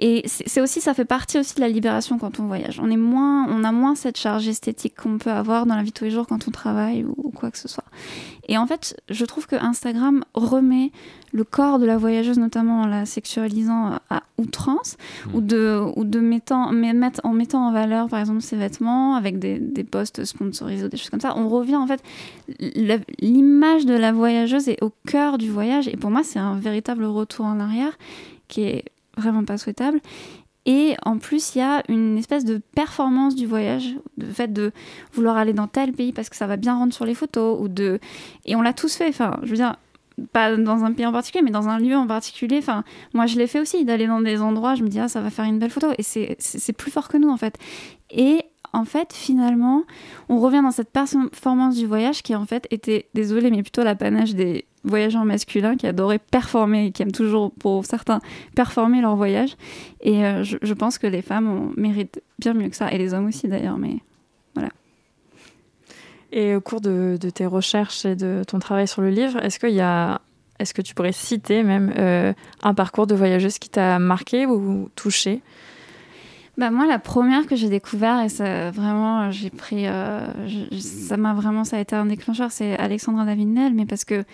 Et 0.05 0.25
c'est 0.27 0.61
aussi, 0.61 0.81
ça 0.81 0.95
fait 0.95 1.05
partie 1.05 1.39
aussi 1.39 1.55
de 1.55 1.61
la 1.61 1.69
libération 1.69 2.19
quand 2.19 2.41
on 2.41 2.47
voyage. 2.47 2.81
On 2.81 2.91
est 2.91 2.97
moins, 2.97 3.47
on 3.49 3.63
a 3.63 3.71
moins 3.71 3.95
cette 3.95 4.19
charge 4.19 4.49
esthétique 4.49 4.97
qu'on 4.97 5.17
peut 5.17 5.31
avoir 5.31 5.65
dans 5.65 5.77
la 5.77 5.85
vie 5.85 5.91
de 5.91 5.95
tous 5.95 6.03
les 6.03 6.11
jours 6.11 6.27
quand 6.27 6.49
on 6.49 6.51
travaille 6.51 7.05
ou, 7.05 7.31
quoi 7.31 7.53
que 7.53 7.59
ce 7.59 7.69
soit. 7.69 7.85
Et 8.49 8.59
en 8.59 8.67
fait, 8.67 9.01
je 9.09 9.25
trouve 9.25 9.47
que 9.47 9.55
Instagram 9.55 10.25
remet 10.35 10.91
le 11.33 11.45
corps 11.45 11.79
de 11.79 11.87
la 11.87 11.99
voyageuse, 11.99 12.37
notamment 12.37 12.81
en 12.81 12.87
la 12.89 13.07
sexualisant 13.07 14.01
à 14.11 14.25
outrance, 14.39 14.97
ou 15.35 15.41
mmh. 15.41 15.47
de, 15.47 15.83
ou 15.95 16.03
de 16.03 16.19
mettant, 16.19 16.73
mettre, 16.73 17.21
en 17.23 17.33
mettant 17.33 17.69
en 17.69 17.73
valeur, 17.73 18.09
par 18.09 18.19
exemple, 18.19 18.43
ses 18.43 18.57
vêtements 18.57 19.15
avec 19.15 19.39
des, 19.39 19.61
des 19.61 19.85
posts 19.85 20.25
sponsorisés 20.25 20.87
ou 20.87 20.89
des 20.89 20.97
choses 20.97 21.11
comme 21.11 21.21
ça. 21.21 21.37
On 21.37 21.49
revient, 21.49 21.77
en 21.77 21.87
fait, 21.87 22.03
l'image 23.21 23.87
de 23.87 23.95
la 23.95 24.11
voyageuse 24.11 24.69
est 24.69 24.83
au 24.83 24.91
cœur 25.07 25.39
du 25.39 25.49
voyage. 25.49 25.87
Et 25.87 25.97
pour 25.97 26.11
moi, 26.11 26.25
c'est 26.25 26.41
un 26.41 26.57
véritable 26.57 27.05
retour 27.05 27.47
en 27.47 27.61
arrière 27.61 27.97
qui 28.49 28.63
est 28.65 28.85
vraiment 29.17 29.45
pas 29.45 29.59
souhaitable. 29.59 30.01
Et 30.65 30.95
en 31.05 31.19
plus, 31.19 31.55
il 31.55 31.59
y 31.59 31.63
a 31.63 31.83
une 31.89 32.17
espèce 32.19 32.45
de 32.45 32.59
performance 32.59 33.35
du 33.35 33.47
voyage, 33.47 33.97
le 34.17 34.27
fait 34.27 34.53
de 34.53 34.73
vouloir 35.13 35.37
aller 35.37 35.53
dans 35.53 35.67
tel 35.67 35.93
pays 35.93 36.13
parce 36.13 36.29
que 36.29 36.37
ça 36.37 36.47
va 36.47 36.57
bien 36.57 36.75
rendre 36.75 36.95
sur 36.95 37.05
les 37.05 37.15
photos, 37.15 37.59
ou 37.61 37.69
de... 37.69 37.99
Et 38.45 38.55
on 38.55 38.63
l'a 38.63 38.73
tous 38.73 38.95
fait, 38.95 39.09
enfin, 39.09 39.39
je 39.43 39.49
veux 39.49 39.57
dire, 39.57 39.77
pas 40.33 40.57
dans 40.57 40.85
un 40.85 40.93
pays 40.93 41.07
en 41.07 41.13
particulier, 41.13 41.43
mais 41.43 41.51
dans 41.51 41.69
un 41.69 41.79
lieu 41.79 41.97
en 41.97 42.07
particulier. 42.07 42.59
Enfin, 42.59 42.85
moi, 43.13 43.27
je 43.27 43.39
l'ai 43.39 43.49
fait 43.49 43.59
aussi, 43.59 43.85
d'aller 43.85 44.07
dans 44.07 44.21
des 44.21 44.41
endroits, 44.41 44.77
je 44.77 44.85
me 44.85 44.89
dis, 44.89 45.01
ah, 45.01 45.09
ça 45.09 45.21
va 45.21 45.31
faire 45.31 45.47
une 45.47 45.59
belle 45.59 45.71
photo. 45.71 45.89
Et 45.99 46.03
c'est 46.05 46.73
plus 46.73 46.93
fort 46.93 47.09
que 47.09 47.17
nous, 47.17 47.31
en 47.31 47.37
fait. 47.37 47.59
Et 48.11 48.43
en 48.73 48.85
fait, 48.85 49.13
finalement, 49.13 49.83
on 50.29 50.39
revient 50.39 50.63
dans 50.63 50.71
cette 50.71 50.91
performance 50.91 51.77
du 51.77 51.87
voyage 51.87 52.23
qui, 52.23 52.37
en 52.37 52.47
fait, 52.47 52.69
était, 52.71 53.09
désolé, 53.15 53.51
mais 53.51 53.63
plutôt 53.63 53.83
l'apanage 53.83 54.35
des 54.37 54.67
voyageurs 54.85 55.25
masculins 55.25 55.77
qui 55.77 55.87
adoraient 55.87 56.19
performer 56.19 56.93
qui 56.93 57.03
aiment 57.03 57.13
toujours, 57.13 57.53
pour 57.53 57.85
certains, 57.85 58.21
performer 58.55 59.01
leur 59.01 59.17
voyage. 59.17 59.57
Et 60.01 60.25
euh, 60.25 60.43
je, 60.43 60.75
pense 60.75 60.99
que 60.99 61.07
les 61.07 61.23
femmes 61.23 61.73
méritent 61.77 62.23
bien 62.39 62.55
mieux 62.55 62.69
que 62.69 62.77
ça, 62.77 62.91
et 62.93 62.99
les 62.99 63.15
hommes 63.15 63.27
aussi 63.27 63.49
d'ailleurs, 63.49 63.79
mais 63.79 63.99
voilà. 64.55 64.71
Et 66.33 66.55
au 66.55 66.61
cours 66.61 66.81
de, 66.81 67.19
tes 67.35 67.47
recherches 67.47 68.05
et 68.05 68.17
de 68.17 68.43
ton 68.47 68.59
travail 68.59 68.89
sur 68.89 69.03
le 69.03 69.11
livre, 69.11 69.43
est-ce 69.45 69.59
qu'il 69.59 69.75
y 69.75 69.81
a 69.81 70.21
est-ce 70.59 70.75
que 70.75 70.83
tu 70.83 70.95
pourrais 70.95 71.13
citer 71.13 71.65
même 71.65 71.93
euh, 71.99 72.33
un 72.63 72.75
parcours 72.75 73.09
de 73.09 73.17
voyageuse 73.17 73.59
qui 73.59 73.69
t'a 73.69 73.99
marqué 73.99 74.47
ou 74.47 74.89
touché? 74.95 75.43
Bah 76.59 76.71
moi, 76.71 76.87
la 76.87 76.99
première 76.99 77.47
que 77.47 77.57
j'ai 77.57 77.71
découvert, 77.71 78.23
et 78.23 78.29
ça, 78.29 78.71
vraiment, 78.71 79.31
j'ai 79.31 79.49
pris. 79.49 79.87
Euh, 79.87 80.27
ça 80.79 81.17
m'a 81.17 81.33
vraiment. 81.33 81.65
Ça 81.65 81.79
a 81.79 81.81
été 81.81 81.97
un 81.97 82.05
déclencheur, 82.05 82.53
c'est 82.53 82.77
Alexandra 82.79 83.25
Davinel, 83.25 83.73
mais 83.73 83.87
parce 83.87 84.05
que 84.05 84.25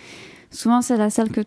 souvent, 0.51 0.83
c'est 0.83 0.97
la 0.97 1.11
celle 1.11 1.31
que 1.31 1.43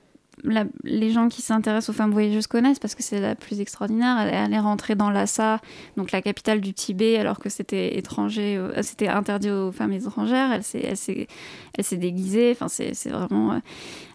les 0.83 1.11
gens 1.11 1.29
qui 1.29 1.41
s'intéressent 1.41 1.89
aux 1.89 1.97
femmes 1.97 2.11
voyageuses 2.11 2.47
connaissent 2.47 2.79
parce 2.79 2.95
que 2.95 3.03
c'est 3.03 3.19
la 3.19 3.35
plus 3.35 3.59
extraordinaire. 3.59 4.17
Elle, 4.19 4.53
est 4.53 4.59
rentrée 4.59 4.95
dans 4.95 5.09
Lhasa, 5.09 5.59
donc 5.97 6.11
la 6.11 6.21
capitale 6.21 6.61
du 6.61 6.73
Tibet, 6.73 7.17
alors 7.17 7.39
que 7.39 7.49
c'était 7.49 7.97
étranger, 7.97 8.57
euh, 8.57 8.81
c'était 8.81 9.07
interdit 9.07 9.49
aux 9.49 9.71
femmes 9.71 9.93
étrangères. 9.93 10.51
Elle 10.51 10.63
s'est, 10.63 11.27
elle 11.77 11.83
s'est, 11.83 11.97
déguisée. 11.97 12.51
Enfin, 12.51 12.67
c'est, 12.67 13.09
vraiment. 13.09 13.53
Euh, 13.53 13.59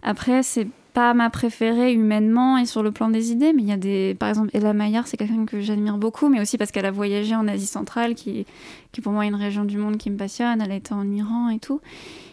après, 0.03 0.43
c'est 0.43 0.67
pas 0.95 1.13
ma 1.13 1.29
préférée 1.29 1.93
humainement 1.93 2.57
et 2.57 2.65
sur 2.65 2.83
le 2.83 2.91
plan 2.91 3.11
des 3.11 3.31
idées, 3.31 3.53
mais 3.53 3.63
il 3.63 3.69
y 3.69 3.73
a 3.73 3.77
des. 3.77 4.17
Par 4.19 4.29
exemple, 4.29 4.51
Ella 4.55 4.73
Maillard, 4.73 5.07
c'est 5.07 5.17
quelqu'un 5.17 5.45
que 5.45 5.61
j'admire 5.61 5.99
beaucoup, 5.99 6.29
mais 6.29 6.41
aussi 6.41 6.59
parce 6.59 6.71
qu'elle 6.71 6.87
a 6.87 6.91
voyagé 6.91 7.35
en 7.35 7.47
Asie 7.47 7.67
centrale, 7.67 8.15
qui, 8.15 8.47
qui 8.93 9.01
pour 9.01 9.13
moi 9.13 9.25
est 9.25 9.29
une 9.29 9.35
région 9.35 9.65
du 9.65 9.79
monde 9.79 9.99
qui 9.99 10.11
me 10.11 10.17
passionne. 10.17 10.61
Elle 10.61 10.73
a 10.73 10.77
été 10.77 10.95
en 10.95 11.09
Iran 11.11 11.51
et 11.51 11.59
tout. 11.59 11.81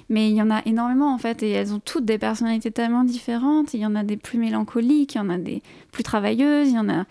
Mais 0.10 0.30
il 0.30 0.36
y 0.36 0.42
en 0.42 0.52
a 0.52 0.62
énormément 0.66 1.14
en 1.14 1.18
fait, 1.18 1.44
et 1.44 1.52
elles 1.52 1.74
ont 1.74 1.80
toutes 1.80 2.06
des 2.06 2.18
personnalités 2.18 2.72
tellement 2.72 3.04
différentes. 3.04 3.74
Il 3.74 3.80
y 3.80 3.86
en 3.86 3.96
a 3.96 4.04
des 4.04 4.18
plus 4.18 4.38
mélancoliques, 4.38 5.16
il 5.16 5.18
y 5.18 5.22
en 5.22 5.30
a 5.30 5.38
des 5.38 5.62
plus 5.92 6.04
travailleuses, 6.04 6.70
il 6.70 6.76
y 6.76 6.80
en 6.80 6.90
a. 6.90 7.06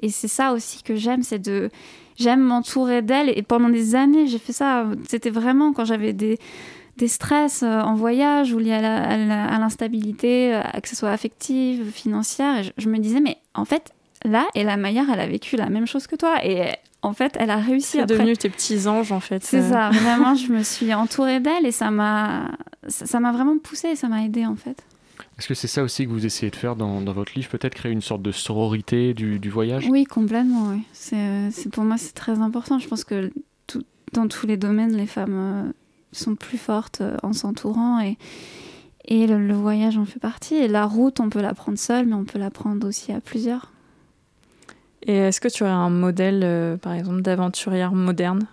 Et 0.00 0.10
c'est 0.10 0.28
ça 0.28 0.52
aussi 0.52 0.82
que 0.82 0.96
j'aime, 0.96 1.22
c'est 1.22 1.40
de. 1.40 1.70
J'aime 2.16 2.40
m'entourer 2.40 3.02
d'elles. 3.02 3.32
Et 3.36 3.42
pendant 3.42 3.68
des 3.68 3.94
années, 3.94 4.26
j'ai 4.26 4.38
fait 4.38 4.52
ça. 4.52 4.86
C'était 5.08 5.30
vraiment 5.30 5.72
quand 5.72 5.84
j'avais 5.84 6.12
des 6.12 6.38
des 6.98 7.08
stress 7.08 7.62
euh, 7.62 7.80
en 7.80 7.94
voyage 7.94 8.52
ou 8.52 8.58
liés 8.58 8.72
à 8.72 9.58
l'instabilité, 9.58 10.54
euh, 10.54 10.62
que 10.82 10.88
ce 10.88 10.96
soit 10.96 11.10
affective, 11.10 11.90
financière. 11.92 12.58
Et 12.58 12.72
je, 12.76 12.88
me 12.88 12.98
disais, 12.98 13.20
mais 13.20 13.38
en 13.54 13.64
fait, 13.64 13.92
là, 14.24 14.46
Ella 14.54 14.76
Maillard, 14.76 15.06
elle 15.10 15.20
a 15.20 15.26
vécu 15.26 15.56
la 15.56 15.70
même 15.70 15.86
chose 15.86 16.06
que 16.06 16.16
toi. 16.16 16.44
Et 16.44 16.72
en 17.02 17.12
fait, 17.12 17.36
elle 17.38 17.50
a 17.50 17.56
réussi. 17.56 17.98
C'est 17.98 18.06
devenu 18.06 18.36
tes 18.36 18.50
petits 18.50 18.86
anges, 18.86 19.12
en 19.12 19.20
fait. 19.20 19.44
C'est 19.44 19.60
euh. 19.60 19.70
ça, 19.70 19.90
vraiment, 19.90 20.34
je 20.34 20.52
me 20.52 20.62
suis 20.64 20.92
entourée 20.94 21.40
d'elle 21.40 21.66
et 21.66 21.72
ça 21.72 21.90
m'a 21.90 22.50
ça 22.88 23.20
m'a 23.20 23.32
vraiment 23.32 23.58
poussée 23.58 23.88
et 23.88 23.96
ça 23.96 24.08
m'a 24.08 24.24
aidée, 24.24 24.46
en 24.46 24.56
fait. 24.56 24.84
Est-ce 25.38 25.48
que 25.48 25.54
c'est 25.54 25.68
ça 25.68 25.82
aussi 25.82 26.04
que 26.04 26.10
vous 26.10 26.26
essayez 26.26 26.50
de 26.50 26.56
faire 26.56 26.74
dans, 26.76 27.00
dans 27.00 27.12
votre 27.12 27.32
livre, 27.34 27.48
peut-être 27.48 27.74
créer 27.74 27.92
une 27.92 28.00
sorte 28.00 28.22
de 28.22 28.32
sororité 28.32 29.14
du, 29.14 29.38
du 29.38 29.50
voyage? 29.50 29.86
Oui, 29.88 30.04
complètement, 30.04 30.68
oui. 30.68 30.82
C'est 30.92 31.70
pour 31.70 31.84
moi, 31.84 31.96
c'est 31.98 32.14
très 32.14 32.40
important. 32.40 32.78
Je 32.78 32.88
pense 32.88 33.04
que 33.04 33.30
tout, 33.66 33.84
dans 34.12 34.26
tous 34.26 34.46
les 34.46 34.56
domaines, 34.56 34.96
les 34.96 35.06
femmes 35.06 35.72
sont 36.12 36.34
plus 36.34 36.58
fortes 36.58 37.00
euh, 37.00 37.16
en 37.22 37.32
s'entourant 37.32 38.00
et, 38.00 38.16
et 39.04 39.26
le, 39.26 39.54
voyage 39.54 39.96
en 39.98 40.04
fait 40.04 40.20
partie. 40.20 40.54
Et 40.54 40.68
la 40.68 40.86
route, 40.86 41.20
on 41.20 41.28
peut 41.28 41.40
la 41.40 41.54
prendre 41.54 41.78
seule, 41.78 42.06
mais 42.06 42.14
on 42.14 42.24
peut 42.24 42.38
la 42.38 42.50
prendre 42.50 42.86
aussi 42.86 43.12
à 43.12 43.20
plusieurs. 43.20 43.72
Et 45.02 45.14
est-ce 45.14 45.40
que 45.40 45.48
tu 45.48 45.62
aurais 45.62 45.72
un 45.72 45.90
modèle, 45.90 46.42
euh, 46.44 46.76
par 46.76 46.92
exemple, 46.92 47.22
d'aventurière 47.22 47.92
moderne, 47.92 48.46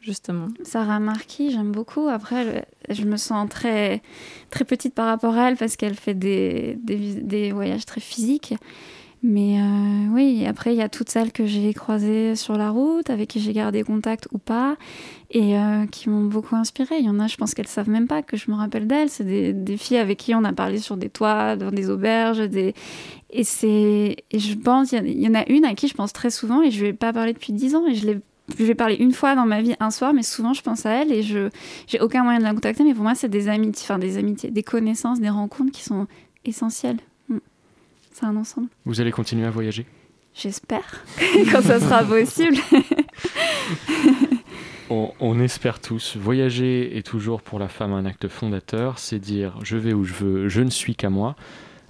justement? 0.00 0.48
Sarah 0.62 1.00
Marquis, 1.00 1.50
j'aime 1.50 1.72
beaucoup. 1.72 2.08
Après, 2.08 2.66
je 2.88 3.04
me 3.04 3.16
sens 3.16 3.48
très, 3.48 4.02
très 4.50 4.64
petite 4.64 4.94
par 4.94 5.06
rapport 5.06 5.36
à 5.36 5.48
elle 5.48 5.56
parce 5.56 5.76
qu'elle 5.76 5.94
fait 5.94 6.14
des, 6.14 6.78
des, 6.82 7.14
des, 7.14 7.52
voyages 7.52 7.86
très 7.86 8.00
physiques. 8.00 8.54
Mais 9.28 9.60
euh, 9.60 10.14
oui, 10.14 10.46
après, 10.46 10.72
il 10.72 10.76
y 10.76 10.82
a 10.82 10.88
toutes 10.88 11.10
celles 11.10 11.32
que 11.32 11.46
j'ai 11.46 11.74
croisées 11.74 12.36
sur 12.36 12.56
la 12.56 12.70
route, 12.70 13.10
avec 13.10 13.28
qui 13.28 13.40
j'ai 13.40 13.52
gardé 13.52 13.82
contact 13.82 14.28
ou 14.30 14.38
pas, 14.38 14.76
et 15.32 15.58
euh, 15.58 15.84
qui 15.86 16.08
m'ont 16.08 16.26
beaucoup 16.26 16.54
inspiré. 16.54 16.98
Il 17.00 17.06
y 17.06 17.08
en 17.08 17.18
a, 17.18 17.26
je 17.26 17.36
pense 17.36 17.52
qu'elles 17.52 17.66
savent 17.66 17.90
même 17.90 18.06
pas 18.06 18.22
que 18.22 18.36
je 18.36 18.48
me 18.52 18.56
rappelle 18.56 18.86
d'elles. 18.86 19.08
C'est 19.08 19.24
des, 19.24 19.76
filles 19.78 19.96
avec 19.96 20.18
qui 20.18 20.32
on 20.36 20.44
a 20.44 20.52
parlé 20.52 20.78
sur 20.78 20.96
des 20.96 21.08
toits, 21.08 21.56
dans 21.56 21.72
des 21.72 21.90
auberges. 21.90 22.38
Et, 22.38 23.42
c'est, 23.42 24.16
je 24.32 24.54
pense, 24.54 24.92
il 24.92 25.20
y, 25.20 25.28
en 25.28 25.34
a 25.34 25.44
une 25.48 25.64
à 25.64 25.74
qui 25.74 25.88
je 25.88 25.94
pense 25.94 26.12
très 26.12 26.30
souvent, 26.30 26.62
et 26.62 26.70
je 26.70 26.80
lui 26.82 26.88
ai 26.90 26.92
pas 26.92 27.12
parlé 27.12 27.32
depuis 27.32 27.52
dix 27.52 27.74
ans, 27.74 27.84
et 27.88 27.96
je 27.96 28.06
je 28.56 28.62
vais 28.62 28.76
parler 28.76 28.94
une 28.94 29.10
fois 29.10 29.34
dans 29.34 29.44
ma 29.44 29.60
vie 29.60 29.74
un 29.80 29.90
soir, 29.90 30.14
mais 30.14 30.22
souvent 30.22 30.52
je 30.52 30.62
pense 30.62 30.86
à 30.86 30.90
elle 30.90 31.10
et 31.10 31.24
je 31.24 31.50
j'ai 31.88 31.98
aucun 31.98 32.22
moyen 32.22 32.38
de 32.38 32.44
la 32.44 32.54
contacter. 32.54 32.84
Mais 32.84 32.94
pour 32.94 33.02
moi, 33.02 33.16
c'est 33.16 33.28
des 33.28 33.48
amitiés, 33.48 33.84
enfin 33.84 33.98
des 33.98 34.18
amitiés, 34.18 34.52
des 34.52 34.62
connaissances, 34.62 35.18
des 35.18 35.30
rencontres 35.30 35.72
qui 35.72 35.82
sont 35.82 36.06
essentielles. 36.44 36.98
C'est 38.18 38.24
un 38.24 38.36
ensemble. 38.36 38.68
Vous 38.86 39.02
allez 39.02 39.10
continuer 39.10 39.46
à 39.46 39.50
voyager? 39.50 39.84
J'espère, 40.34 41.04
quand 41.52 41.60
ça 41.60 41.78
sera 41.78 42.02
possible. 42.02 42.56
on, 44.88 45.38
espère 45.38 45.80
tous. 45.80 46.16
Voyager 46.16 46.96
est 46.96 47.02
toujours 47.02 47.42
pour 47.42 47.58
la 47.58 47.68
femme 47.68 47.92
un 47.92 48.06
acte 48.06 48.28
fondateur. 48.28 48.98
C'est 48.98 49.18
dire 49.18 49.58
je 49.62 49.76
vais 49.76 49.92
où 49.92 50.04
je 50.04 50.14
veux, 50.14 50.48
je 50.48 50.62
ne 50.62 50.70
suis 50.70 50.96
qu'à 50.96 51.10
moi. 51.10 51.36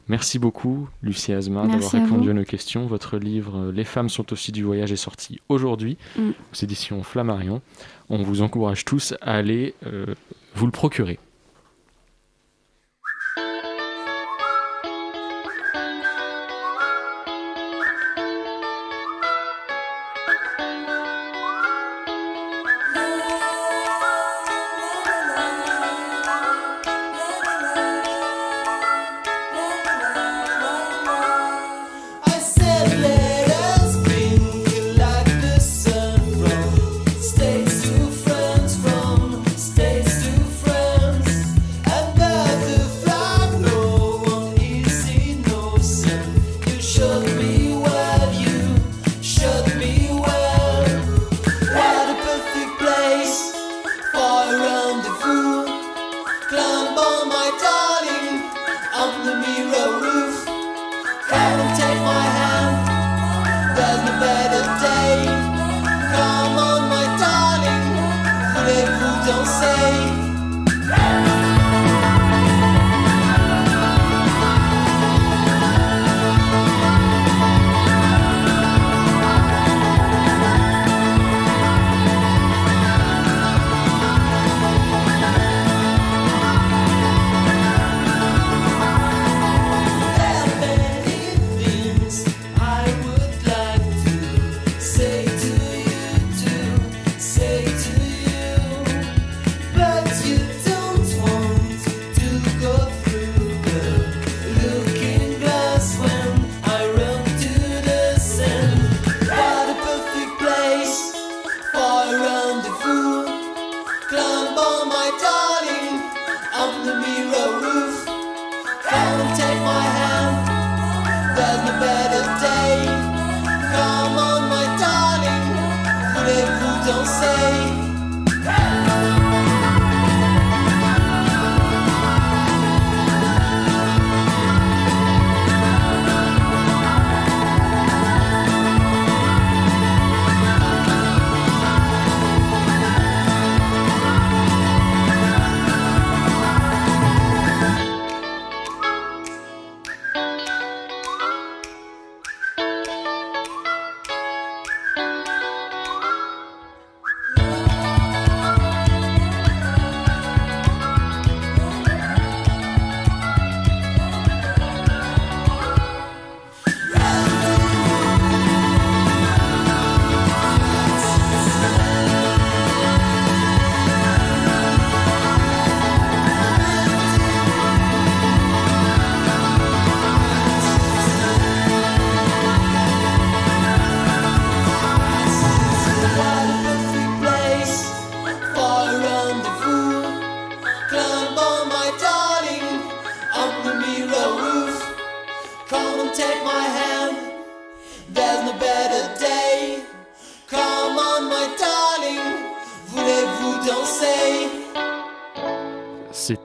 Merci 0.09 0.41
beaucoup, 0.41 0.89
Lucie 1.01 1.33
Asma, 1.33 1.65
d'avoir 1.69 1.93
répondu 1.93 2.31
à, 2.31 2.35
nos 2.35 2.45
questions. 2.45 2.87
Votre 2.87 3.19
livre 3.19 3.71
Les 3.71 3.85
femmes 3.85 4.09
sont 4.09 4.33
aussi 4.33 4.51
du 4.51 4.65
voyage 4.65 4.91
est 4.91 4.97
sorti 4.97 5.41
aujourd'hui 5.49 5.97
mm. 6.19 6.31
aux 6.31 6.65
éditions 6.65 7.05
Flammarion. 7.05 7.63
On 8.09 8.25
vous 8.25 8.43
encourage 8.43 8.85
tous 8.85 9.15
à 9.21 9.35
aller 9.35 9.75
euh, 9.87 10.07
vous 10.57 10.67
le 10.67 10.73
procurer. 10.73 11.21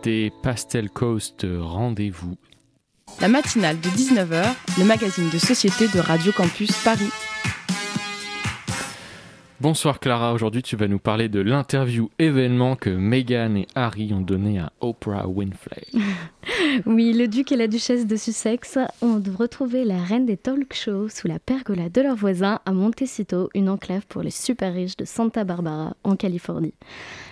C'était 0.03 0.31
Pastel 0.41 0.89
Coast 0.89 1.45
Rendez-vous. 1.47 2.35
La 3.19 3.27
matinale 3.27 3.79
de 3.79 3.87
19h, 3.89 4.45
le 4.79 4.83
magazine 4.83 5.29
de 5.29 5.37
société 5.37 5.87
de 5.89 5.99
Radio 5.99 6.31
Campus 6.31 6.71
Paris. 6.83 7.11
Bonsoir 9.61 9.99
Clara, 9.99 10.33
aujourd'hui 10.33 10.63
tu 10.63 10.75
vas 10.75 10.87
nous 10.87 10.97
parler 10.97 11.29
de 11.29 11.39
l'interview 11.39 12.09
événement 12.17 12.75
que 12.75 12.89
Meghan 12.89 13.53
et 13.57 13.67
Harry 13.75 14.11
ont 14.11 14.19
donné 14.19 14.57
à 14.57 14.73
Oprah 14.79 15.27
Winfrey. 15.27 15.85
oui, 16.87 17.13
le 17.13 17.27
duc 17.27 17.51
et 17.51 17.55
la 17.55 17.67
duchesse 17.67 18.07
de 18.07 18.15
Sussex 18.15 18.79
ont 19.03 19.21
retrouvé 19.37 19.85
la 19.85 20.01
reine 20.01 20.25
des 20.25 20.35
talk 20.35 20.73
shows 20.73 21.09
sous 21.09 21.27
la 21.27 21.37
pergola 21.37 21.89
de 21.89 22.01
leurs 22.01 22.15
voisins 22.15 22.59
à 22.65 22.71
Montecito, 22.71 23.51
une 23.53 23.69
enclave 23.69 24.07
pour 24.07 24.23
les 24.23 24.31
super 24.31 24.73
riches 24.73 24.97
de 24.97 25.05
Santa 25.05 25.43
Barbara 25.43 25.95
en 26.03 26.15
Californie. 26.15 26.73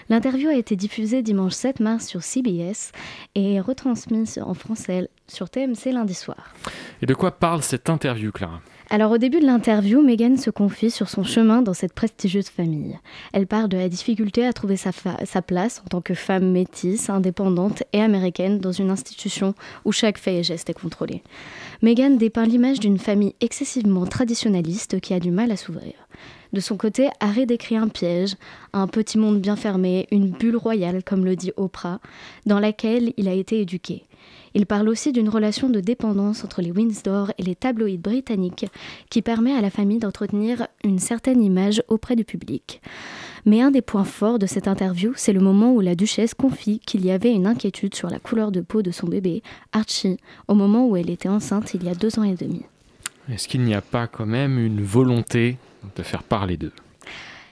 L'interview 0.09 0.49
a 0.49 0.55
été 0.55 0.75
diffusée 0.75 1.23
dimanche 1.23 1.53
7 1.53 1.79
mars 1.79 2.05
sur 2.05 2.21
CBS 2.21 2.91
et 3.33 3.59
retransmise 3.59 4.39
en 4.45 4.53
français 4.53 5.09
sur 5.27 5.49
TMC 5.49 5.91
lundi 5.93 6.13
soir. 6.13 6.53
Et 7.01 7.07
de 7.07 7.15
quoi 7.15 7.31
parle 7.31 7.63
cette 7.63 7.89
interview, 7.89 8.31
Clara? 8.31 8.61
Alors 8.91 9.11
au 9.11 9.19
début 9.19 9.39
de 9.39 9.45
l'interview, 9.45 10.01
Meghan 10.01 10.35
se 10.37 10.49
confie 10.49 10.89
sur 10.89 11.09
son 11.09 11.23
chemin 11.23 11.61
dans 11.61 11.75
cette 11.75 11.93
prestigieuse 11.93 12.49
famille. 12.49 12.97
Elle 13.33 13.45
parle 13.45 13.69
de 13.69 13.77
la 13.77 13.87
difficulté 13.87 14.47
à 14.47 14.51
trouver 14.51 14.77
sa, 14.77 14.91
place 15.43 15.83
en 15.85 15.89
tant 15.89 16.01
que 16.01 16.15
femme 16.15 16.51
métisse, 16.51 17.07
indépendante 17.11 17.83
et 17.93 18.01
américaine 18.01 18.57
dans 18.57 18.71
une 18.71 18.89
institution 18.89 19.53
où 19.85 19.91
chaque 19.91 20.17
fait 20.17 20.37
et 20.37 20.43
geste 20.43 20.71
est 20.71 20.73
contrôlé. 20.73 21.21
Meghan 21.83 22.15
dépeint 22.15 22.45
l'image 22.45 22.79
d'une 22.79 22.97
famille 22.97 23.35
excessivement 23.41 24.07
traditionnaliste 24.07 24.99
qui 24.99 25.13
a 25.13 25.19
du 25.19 25.29
mal 25.29 25.51
à 25.51 25.57
s'ouvrir. 25.57 25.93
De 26.51 26.59
son 26.59 26.75
côté, 26.75 27.09
Harry 27.19 27.45
décrit 27.45 27.77
un 27.77 27.89
piège, 27.89 28.37
un 28.73 28.87
petit 28.87 29.19
monde 29.19 29.39
bien 29.39 29.55
fermé, 29.55 30.07
une 30.09 30.31
bulle 30.31 30.57
royale, 30.57 31.03
comme 31.03 31.25
le 31.25 31.35
dit 31.35 31.51
Oprah, 31.57 31.99
dans 32.47 32.59
laquelle 32.59 33.13
il 33.17 33.27
a 33.27 33.33
été 33.33 33.61
éduqué. 33.61 34.05
Il 34.53 34.65
parle 34.65 34.89
aussi 34.89 35.11
d'une 35.11 35.29
relation 35.29 35.69
de 35.69 35.79
dépendance 35.79 36.43
entre 36.43 36.61
les 36.61 36.71
Windsor 36.71 37.31
et 37.37 37.43
les 37.43 37.55
tabloïds 37.55 37.97
britanniques 37.97 38.65
qui 39.09 39.21
permet 39.21 39.53
à 39.53 39.61
la 39.61 39.69
famille 39.69 39.99
d'entretenir 39.99 40.67
une 40.83 40.99
certaine 40.99 41.41
image 41.41 41.83
auprès 41.87 42.15
du 42.15 42.25
public. 42.25 42.81
Mais 43.45 43.61
un 43.61 43.71
des 43.71 43.81
points 43.81 44.03
forts 44.03 44.39
de 44.39 44.45
cette 44.45 44.67
interview, 44.67 45.13
c'est 45.15 45.33
le 45.33 45.39
moment 45.39 45.73
où 45.73 45.79
la 45.79 45.95
duchesse 45.95 46.33
confie 46.33 46.79
qu'il 46.79 47.05
y 47.05 47.11
avait 47.11 47.33
une 47.33 47.47
inquiétude 47.47 47.95
sur 47.95 48.09
la 48.09 48.19
couleur 48.19 48.51
de 48.51 48.61
peau 48.61 48.81
de 48.81 48.91
son 48.91 49.07
bébé, 49.07 49.41
Archie, 49.71 50.17
au 50.47 50.55
moment 50.55 50.87
où 50.87 50.97
elle 50.97 51.09
était 51.09 51.29
enceinte 51.29 51.73
il 51.73 51.83
y 51.83 51.89
a 51.89 51.95
deux 51.95 52.19
ans 52.19 52.23
et 52.23 52.35
demi. 52.35 52.63
Est-ce 53.31 53.47
qu'il 53.47 53.61
n'y 53.61 53.75
a 53.75 53.81
pas 53.81 54.07
quand 54.07 54.25
même 54.25 54.57
une 54.57 54.81
volonté 54.81 55.57
de 55.95 56.03
faire 56.03 56.23
parler 56.23 56.57
d'eux? 56.57 56.73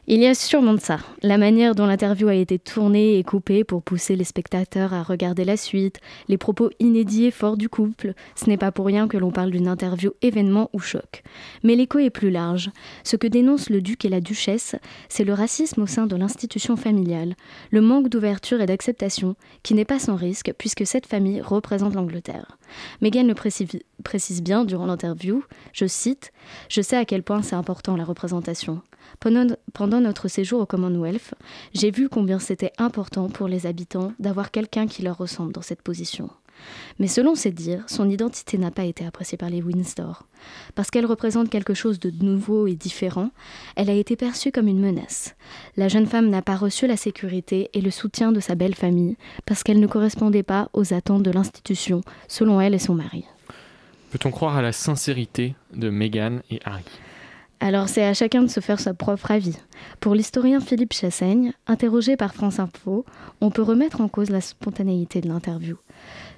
Il 0.10 0.22
y 0.22 0.26
a 0.26 0.34
sûrement 0.34 0.74
de 0.74 0.80
ça. 0.80 0.99
La 1.22 1.38
manière 1.38 1.76
dont 1.76 1.86
l'interview 1.86 2.30
a 2.30 2.34
été 2.34 2.58
tournée 2.58 3.18
et 3.18 3.24
coupée 3.26 3.66
pour 3.66 3.84
pousser 3.84 4.16
les 4.16 4.24
spectateurs 4.24 4.93
à 4.93 5.03
regarder 5.03 5.43
la 5.43 5.58
suite, 5.58 5.99
les 6.30 6.38
propos 6.38 6.70
inédits 6.80 7.26
et 7.26 7.32
forts 7.32 7.58
du 7.58 7.68
couple, 7.68 8.14
ce 8.36 8.49
n'est 8.49 8.55
pas 8.55 8.72
pour 8.72 8.86
rien 8.86 9.10
que 9.10 9.18
l'on 9.18 9.32
parle 9.32 9.51
d'une 9.51 9.68
interview 9.68 10.12
événement 10.22 10.70
ou 10.72 10.80
choc. 10.80 11.24
Mais 11.64 11.76
l'écho 11.76 11.99
est 11.99 12.10
plus 12.10 12.32
large. 12.32 12.72
Ce 13.03 13.18
que 13.18 13.28
dénoncent 13.28 13.70
le 13.70 13.82
duc 13.82 14.05
et 14.05 14.10
la 14.10 14.22
duchesse, 14.22 14.78
c'est 15.10 15.26
le 15.26 15.34
racisme 15.34 15.82
au 15.82 15.88
sein 15.88 16.08
de 16.08 16.16
l'institution 16.16 16.78
familiale, 16.78 17.36
le 17.72 17.82
manque 17.82 18.08
d'ouverture 18.08 18.62
et 18.62 18.66
d'acceptation, 18.66 19.36
qui 19.62 19.74
n'est 19.74 19.84
pas 19.84 19.99
sans 19.99 20.16
risque 20.16 20.53
puisque 20.58 20.88
cette 20.88 21.08
famille 21.08 21.41
représente 21.41 21.95
l'Angleterre. 21.95 22.58
Meghan 23.01 23.24
le 23.24 23.34
précise 23.34 24.43
bien 24.43 24.65
durant 24.65 24.86
l'interview, 24.86 25.43
je 25.74 25.86
cite, 25.86 26.32
Je 26.70 26.82
sais 26.82 26.97
à 26.97 27.05
quel 27.05 27.24
point 27.24 27.41
c'est 27.41 27.55
important 27.55 27.95
la 27.95 28.05
représentation. 28.05 28.82
Pendant, 29.20 30.01
notre 30.01 30.28
séjour 30.28 30.61
au 30.61 30.65
Commonwealth, 30.65 31.34
j'ai 31.74 31.91
vu 31.91 32.09
combien 32.09 32.39
c'était 32.39 32.74
important 32.78 33.30
pour 33.30 33.47
les 33.47 33.65
habitants 33.65 34.13
d'avoir 34.20 34.51
quelqu'un 34.51 34.88
qui 34.88 35.01
leur 35.01 35.18
ressemble 35.18 35.53
dans 35.53 35.61
cette 35.61 35.82
position. 35.82 36.30
Mais 36.99 37.08
selon 37.08 37.36
ses 37.36 37.51
dires, 37.51 37.84
son 37.88 38.10
identité 38.10 38.58
n'a 38.58 38.72
pas 38.72 38.86
été 38.86 39.05
appréciée 39.05 39.38
par 39.38 39.49
les 39.49 39.62
Windsor. 39.62 40.28
Parce 40.76 40.89
qu'elle 40.89 41.05
représente 41.05 41.49
quelque 41.49 41.74
chose 41.74 41.99
de 41.99 42.12
nouveau 42.24 42.68
et 42.68 42.76
différent, 42.76 43.32
elle 43.76 43.89
a 43.89 43.93
été 43.93 44.16
perçue 44.16 44.51
comme 44.51 44.68
une 44.68 44.80
menace. 44.80 45.36
La 45.76 45.88
jeune 45.88 46.05
femme 46.05 46.30
n'a 46.30 46.41
pas 46.41 46.55
reçu 46.55 46.88
la 46.88 46.97
sécurité 46.97 47.70
et 47.74 47.82
le 47.82 47.91
soutien 47.91 48.32
de 48.32 48.39
sa 48.39 48.55
belle 48.55 48.76
famille 48.76 49.18
parce 49.45 49.64
qu'elle 49.64 49.80
ne 49.80 49.88
correspondait 49.88 50.43
pas 50.43 50.70
aux 50.74 50.93
attentes 50.93 51.24
de 51.24 51.32
l'institution, 51.32 52.01
selon 52.28 52.62
elle 52.62 52.74
et 52.74 52.80
son 52.80 52.95
mari. 52.95 53.26
Peut-on 54.12 54.32
croire 54.32 54.55
à 54.55 54.62
la 54.62 54.72
sincérité 54.72 55.55
de 55.74 55.89
Meghan 55.89 56.39
et 56.49 56.60
Harry? 56.64 56.84
Alors 57.60 57.89
c'est 57.89 58.03
à 58.03 58.14
chacun 58.14 58.43
de 58.43 58.49
se 58.49 58.60
faire 58.60 58.80
sa 58.80 58.93
propre 58.93 59.32
avis. 59.32 59.58
Pour 59.99 60.14
l'historien 60.14 60.60
Philippe 60.60 60.93
Chassaigne, 60.93 61.53
interrogé 61.66 62.16
par 62.16 62.36
France 62.36 62.60
Info, 62.60 63.03
on 63.41 63.49
peut 63.49 63.64
remettre 63.64 63.99
en 63.99 64.08
cause 64.08 64.30
la 64.30 64.41
spontanéité 64.41 65.22
de 65.22 65.28
l'interview. 65.28 65.78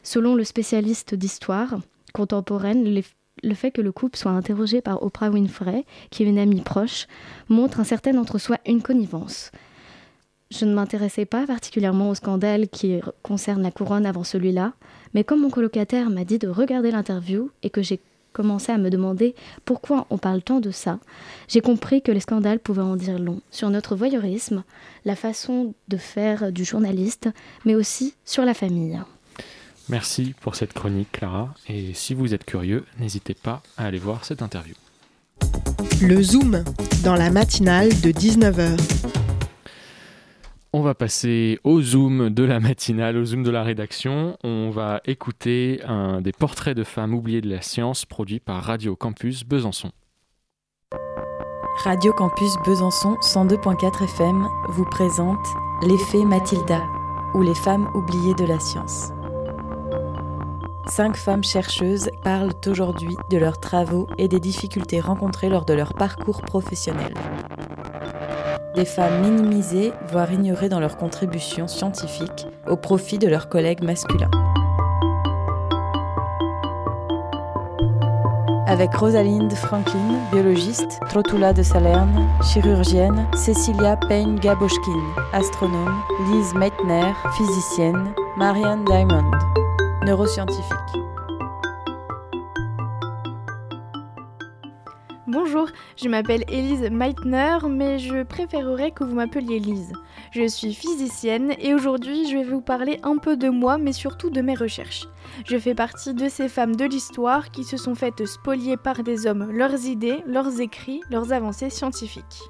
Selon 0.04 0.36
le 0.36 0.43
spécialiste 0.43 1.16
d'histoire 1.16 1.80
contemporaine, 2.14 3.02
le 3.43 3.54
fait 3.54 3.72
que 3.72 3.82
le 3.82 3.91
couple 3.91 4.18
soit 4.18 4.32
interrogé 4.32 4.82
par 4.82 5.04
Oprah 5.04 5.30
Winfrey, 5.30 5.86
qui 6.10 6.24
est 6.24 6.28
une 6.28 6.39
amie 6.39 6.62
proche, 6.62 7.08
montre 7.47 7.80
un 7.80 7.84
certain 7.84 8.18
entre-soi 8.18 8.58
une 8.66 8.82
connivence. 8.82 9.52
Je 10.52 10.66
ne 10.66 10.74
m'intéressais 10.74 11.26
pas 11.26 11.45
particulièrement 11.45 12.10
au 12.10 12.16
scandale 12.16 12.70
qui 12.70 13.00
concerne 13.22 13.62
la 13.62 13.72
couronne 13.72 14.08
avant 14.08 14.24
celui-là, 14.24 14.74
mais 15.14 15.24
comme 15.24 15.41
mon 15.41 15.52
colocataire 15.52 16.10
m'a 16.10 16.26
dit 16.26 16.39
de 16.39 16.47
regarder 16.47 16.89
l'interview 16.89 17.52
et 17.62 17.70
que 17.70 17.84
j'ai 17.84 18.00
commencé 18.34 18.72
à 18.72 18.78
me 18.78 18.89
demander 18.89 19.36
pourquoi 19.66 20.08
on 20.10 20.18
parle 20.18 20.41
tant 20.41 20.60
de 20.60 20.72
ça, 20.72 21.00
j'ai 21.47 21.62
compris 21.62 22.02
que 22.02 22.12
les 22.12 22.20
scandales 22.20 22.60
pouvaient 22.60 22.82
en 22.82 22.95
dire 22.95 23.20
long 23.20 23.41
sur 23.52 23.70
notre 23.70 23.95
voyeurisme, 23.95 24.64
la 25.06 25.16
façon 25.16 25.74
de 25.88 25.97
faire 25.97 26.52
du 26.52 26.64
journaliste, 26.64 27.30
mais 27.66 27.76
aussi 27.76 28.16
sur 28.26 28.45
la 28.45 28.54
famille. 28.54 29.00
Merci 29.89 30.35
pour 30.39 30.55
cette 30.55 30.73
chronique, 30.73 31.11
Clara. 31.11 31.53
Et 31.67 31.93
si 31.93 32.13
vous 32.13 32.33
êtes 32.33 32.45
curieux, 32.45 32.85
n'hésitez 32.99 33.33
pas 33.33 33.63
à 33.75 33.85
aller 33.85 33.97
voir 33.97 34.23
cette 34.23 34.43
interview. 34.43 34.75
Le 36.01 36.21
Zoom, 36.21 36.63
dans 37.03 37.15
la 37.15 37.31
matinale 37.31 37.89
de 38.01 38.11
19h. 38.11 38.77
On 40.71 40.81
va 40.81 40.93
passer 40.93 41.59
au 41.63 41.81
zoom 41.81 42.29
de 42.29 42.43
la 42.43 42.59
matinale, 42.59 43.17
au 43.17 43.25
zoom 43.25 43.41
de 43.41 43.49
la 43.49 43.63
rédaction. 43.63 44.37
On 44.43 44.69
va 44.69 45.01
écouter 45.05 45.81
un 45.83 46.21
des 46.21 46.31
portraits 46.31 46.77
de 46.77 46.83
femmes 46.83 47.15
oubliées 47.15 47.41
de 47.41 47.49
la 47.49 47.63
science 47.63 48.05
produit 48.05 48.39
par 48.39 48.63
Radio 48.63 48.95
Campus 48.95 49.43
Besançon. 49.43 49.91
Radio 51.83 52.13
Campus 52.13 52.53
Besançon 52.63 53.15
102.4 53.21 54.03
FM 54.03 54.47
vous 54.69 54.85
présente 54.85 55.43
L'effet 55.81 56.23
Mathilda 56.23 56.83
ou 57.33 57.41
les 57.41 57.55
femmes 57.55 57.89
oubliées 57.95 58.35
de 58.35 58.45
la 58.45 58.59
science. 58.59 59.11
Cinq 60.88 61.17
femmes 61.17 61.43
chercheuses 61.43 62.09
parlent 62.23 62.53
aujourd'hui 62.67 63.15
de 63.30 63.38
leurs 63.38 63.59
travaux 63.59 64.07
et 64.17 64.27
des 64.27 64.39
difficultés 64.39 64.99
rencontrées 64.99 65.49
lors 65.49 65.65
de 65.65 65.73
leur 65.73 65.93
parcours 65.93 66.41
professionnel 66.41 67.13
des 68.80 68.86
femmes 68.86 69.21
minimisées, 69.21 69.91
voire 70.07 70.32
ignorées 70.32 70.69
dans 70.69 70.80
leurs 70.80 70.95
contributions 70.95 71.67
scientifiques 71.67 72.47
au 72.67 72.77
profit 72.77 73.17
de 73.17 73.27
leurs 73.27 73.49
collègues 73.49 73.84
masculins. 73.84 74.32
Avec 78.67 78.93
Rosalind 78.95 79.51
Franklin, 79.53 80.19
biologiste, 80.32 80.99
Trotula 81.09 81.51
de 81.51 81.63
Salerne, 81.63 82.30
chirurgienne, 82.41 83.27
Cecilia 83.36 83.97
Payne-Gaboschkin, 83.97 85.01
astronome, 85.34 86.01
Lise 86.32 86.53
Meitner, 86.53 87.11
physicienne, 87.36 88.13
Marianne 88.38 88.86
Diamond, 88.86 89.32
Bonjour, 95.28 95.68
je 95.97 96.10
m'appelle 96.10 96.43
Elise 96.47 96.89
Meitner, 96.89 97.57
mais 97.70 97.99
je 97.99 98.24
préférerais 98.24 98.89
que 98.89 99.03
vous 99.03 99.14
m'appeliez 99.14 99.60
Lise. 99.60 99.93
Je 100.32 100.47
suis 100.47 100.74
physicienne 100.74 101.53
et 101.60 101.76
aujourd'hui 101.76 102.28
je 102.28 102.38
vais 102.38 102.43
vous 102.43 102.62
parler 102.62 102.99
un 103.03 103.18
peu 103.18 103.38
de 103.38 103.49
moi, 103.49 103.78
mais 103.78 103.93
surtout 103.93 104.32
de 104.32 104.41
mes 104.41 104.55
recherches. 104.55 105.07
Je 105.45 105.60
fais 105.60 105.76
partie 105.76 106.16
de 106.16 106.28
ces 106.28 106.49
femmes 106.49 106.76
de 106.76 106.86
l'histoire 106.86 107.51
qui 107.51 107.64
se 107.64 107.78
sont 107.78 107.93
faites 107.93 108.26
spolier 108.26 108.78
par 108.78 109.03
des 109.03 109.28
hommes 109.28 109.51
leurs 109.51 109.86
idées, 109.86 110.24
leurs 110.26 110.60
écrits, 110.60 111.01
leurs 111.12 111.34
avancées 111.34 111.70
scientifiques. 111.70 112.49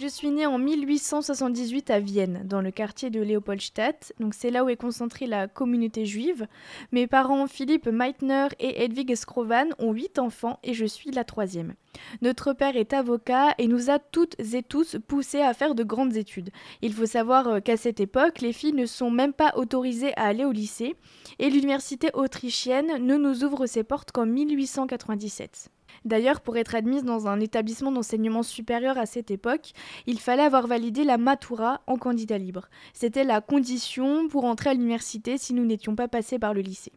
Je 0.00 0.06
suis 0.06 0.30
née 0.30 0.46
en 0.46 0.56
1878 0.56 1.90
à 1.90 2.00
Vienne, 2.00 2.40
dans 2.46 2.62
le 2.62 2.70
quartier 2.70 3.10
de 3.10 3.20
Leopoldstadt, 3.20 4.14
donc 4.18 4.32
c'est 4.32 4.50
là 4.50 4.64
où 4.64 4.70
est 4.70 4.76
concentrée 4.76 5.26
la 5.26 5.46
communauté 5.46 6.06
juive. 6.06 6.46
Mes 6.90 7.06
parents 7.06 7.46
Philippe 7.46 7.86
Meitner 7.86 8.46
et 8.60 8.82
Hedwig 8.82 9.14
Skrovan 9.14 9.66
ont 9.78 9.92
huit 9.92 10.18
enfants 10.18 10.58
et 10.62 10.72
je 10.72 10.86
suis 10.86 11.10
la 11.10 11.24
troisième. 11.24 11.74
Notre 12.22 12.54
père 12.54 12.78
est 12.78 12.94
avocat 12.94 13.54
et 13.58 13.68
nous 13.68 13.90
a 13.90 13.98
toutes 13.98 14.40
et 14.40 14.62
tous 14.62 14.96
poussés 15.06 15.42
à 15.42 15.52
faire 15.52 15.74
de 15.74 15.84
grandes 15.84 16.16
études. 16.16 16.48
Il 16.80 16.94
faut 16.94 17.04
savoir 17.04 17.48
euh, 17.48 17.60
qu'à 17.60 17.76
cette 17.76 18.00
époque, 18.00 18.40
les 18.40 18.54
filles 18.54 18.72
ne 18.72 18.86
sont 18.86 19.10
même 19.10 19.34
pas 19.34 19.52
autorisées 19.56 20.16
à 20.16 20.24
aller 20.28 20.46
au 20.46 20.52
lycée 20.52 20.96
et 21.38 21.50
l'université 21.50 22.08
autrichienne 22.14 23.04
ne 23.04 23.18
nous 23.18 23.44
ouvre 23.44 23.66
ses 23.66 23.84
portes 23.84 24.12
qu'en 24.12 24.24
1897. 24.24 25.68
D'ailleurs, 26.04 26.40
pour 26.40 26.56
être 26.56 26.74
admise 26.74 27.04
dans 27.04 27.26
un 27.26 27.40
établissement 27.40 27.92
d'enseignement 27.92 28.42
supérieur 28.42 28.98
à 28.98 29.06
cette 29.06 29.30
époque, 29.30 29.72
il 30.06 30.18
fallait 30.18 30.42
avoir 30.42 30.66
validé 30.66 31.04
la 31.04 31.18
Matura 31.18 31.82
en 31.86 31.96
candidat 31.96 32.38
libre. 32.38 32.68
C'était 32.92 33.24
la 33.24 33.40
condition 33.40 34.28
pour 34.28 34.44
entrer 34.44 34.70
à 34.70 34.74
l'université 34.74 35.36
si 35.36 35.52
nous 35.52 35.64
n'étions 35.64 35.96
pas 35.96 36.08
passés 36.08 36.38
par 36.38 36.54
le 36.54 36.62
lycée. 36.62 36.92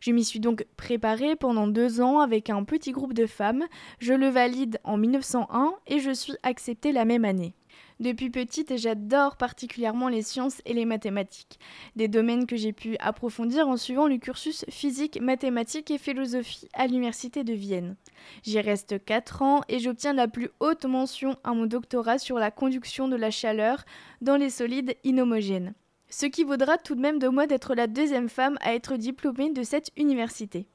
Je 0.00 0.12
m'y 0.12 0.24
suis 0.24 0.40
donc 0.40 0.66
préparée 0.76 1.36
pendant 1.36 1.66
deux 1.66 2.00
ans 2.00 2.20
avec 2.20 2.50
un 2.50 2.64
petit 2.64 2.92
groupe 2.92 3.14
de 3.14 3.26
femmes. 3.26 3.64
Je 3.98 4.12
le 4.12 4.28
valide 4.28 4.78
en 4.84 4.96
1901 4.96 5.74
et 5.86 6.00
je 6.00 6.10
suis 6.10 6.34
acceptée 6.42 6.92
la 6.92 7.04
même 7.04 7.24
année. 7.24 7.54
Depuis 7.98 8.28
petite, 8.28 8.76
j'adore 8.76 9.36
particulièrement 9.36 10.08
les 10.08 10.20
sciences 10.20 10.60
et 10.66 10.74
les 10.74 10.84
mathématiques, 10.84 11.58
des 11.96 12.08
domaines 12.08 12.46
que 12.46 12.54
j'ai 12.54 12.74
pu 12.74 12.96
approfondir 12.98 13.68
en 13.68 13.78
suivant 13.78 14.06
le 14.06 14.18
cursus 14.18 14.66
physique, 14.68 15.18
mathématiques 15.22 15.90
et 15.90 15.96
philosophie 15.96 16.68
à 16.74 16.86
l'Université 16.86 17.42
de 17.42 17.54
Vienne. 17.54 17.96
J'y 18.42 18.60
reste 18.60 19.02
4 19.02 19.40
ans 19.40 19.60
et 19.68 19.78
j'obtiens 19.78 20.12
la 20.12 20.28
plus 20.28 20.50
haute 20.60 20.84
mention 20.84 21.36
à 21.42 21.54
mon 21.54 21.64
doctorat 21.64 22.18
sur 22.18 22.38
la 22.38 22.50
conduction 22.50 23.08
de 23.08 23.16
la 23.16 23.30
chaleur 23.30 23.84
dans 24.20 24.36
les 24.36 24.50
solides 24.50 24.94
inhomogènes. 25.02 25.72
Ce 26.10 26.26
qui 26.26 26.44
vaudra 26.44 26.76
tout 26.76 26.96
de 26.96 27.00
même 27.00 27.18
de 27.18 27.28
moi 27.28 27.46
d'être 27.46 27.74
la 27.74 27.86
deuxième 27.86 28.28
femme 28.28 28.58
à 28.60 28.74
être 28.74 28.96
diplômée 28.96 29.52
de 29.52 29.62
cette 29.62 29.90
université. 29.96 30.66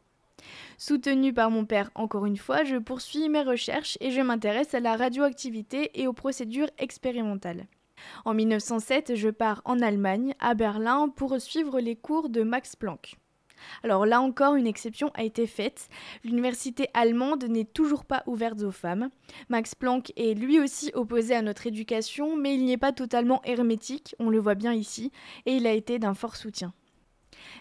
Soutenue 0.84 1.32
par 1.32 1.52
mon 1.52 1.64
père 1.64 1.92
encore 1.94 2.26
une 2.26 2.38
fois, 2.38 2.64
je 2.64 2.76
poursuis 2.76 3.30
mes 3.30 3.44
recherches 3.44 4.00
et 4.02 4.10
je 4.10 4.20
m'intéresse 4.20 4.74
à 4.74 4.80
la 4.80 4.96
radioactivité 4.96 5.92
et 6.02 6.08
aux 6.08 6.14
procédures 6.14 6.72
expérimentales. 6.80 7.68
En 8.26 8.34
1907, 8.34 9.14
je 9.14 9.30
pars 9.30 9.62
en 9.66 9.80
Allemagne, 9.80 10.34
à 10.40 10.56
Berlin, 10.56 11.10
pour 11.16 11.40
suivre 11.40 11.80
les 11.80 11.96
cours 11.96 12.30
de 12.30 12.42
Max 12.42 12.76
Planck. 12.76 13.18
Alors 13.84 14.08
là 14.08 14.22
encore, 14.22 14.56
une 14.56 14.66
exception 14.66 15.12
a 15.14 15.22
été 15.22 15.46
faite. 15.46 15.88
L'université 16.24 16.88
allemande 16.96 17.44
n'est 17.44 17.64
toujours 17.64 18.04
pas 18.04 18.24
ouverte 18.26 18.64
aux 18.64 18.72
femmes. 18.72 19.12
Max 19.50 19.76
Planck 19.76 20.12
est 20.18 20.34
lui 20.34 20.60
aussi 20.60 20.90
opposé 20.96 21.36
à 21.36 21.44
notre 21.44 21.68
éducation, 21.68 22.36
mais 22.36 22.56
il 22.56 22.66
n'y 22.66 22.72
est 22.72 22.78
pas 22.78 22.92
totalement 22.92 23.44
hermétique, 23.44 24.16
on 24.18 24.32
le 24.32 24.40
voit 24.40 24.56
bien 24.56 24.74
ici, 24.74 25.12
et 25.46 25.58
il 25.58 25.68
a 25.68 25.74
été 25.74 26.00
d'un 26.00 26.16
fort 26.16 26.38
soutien. 26.38 26.74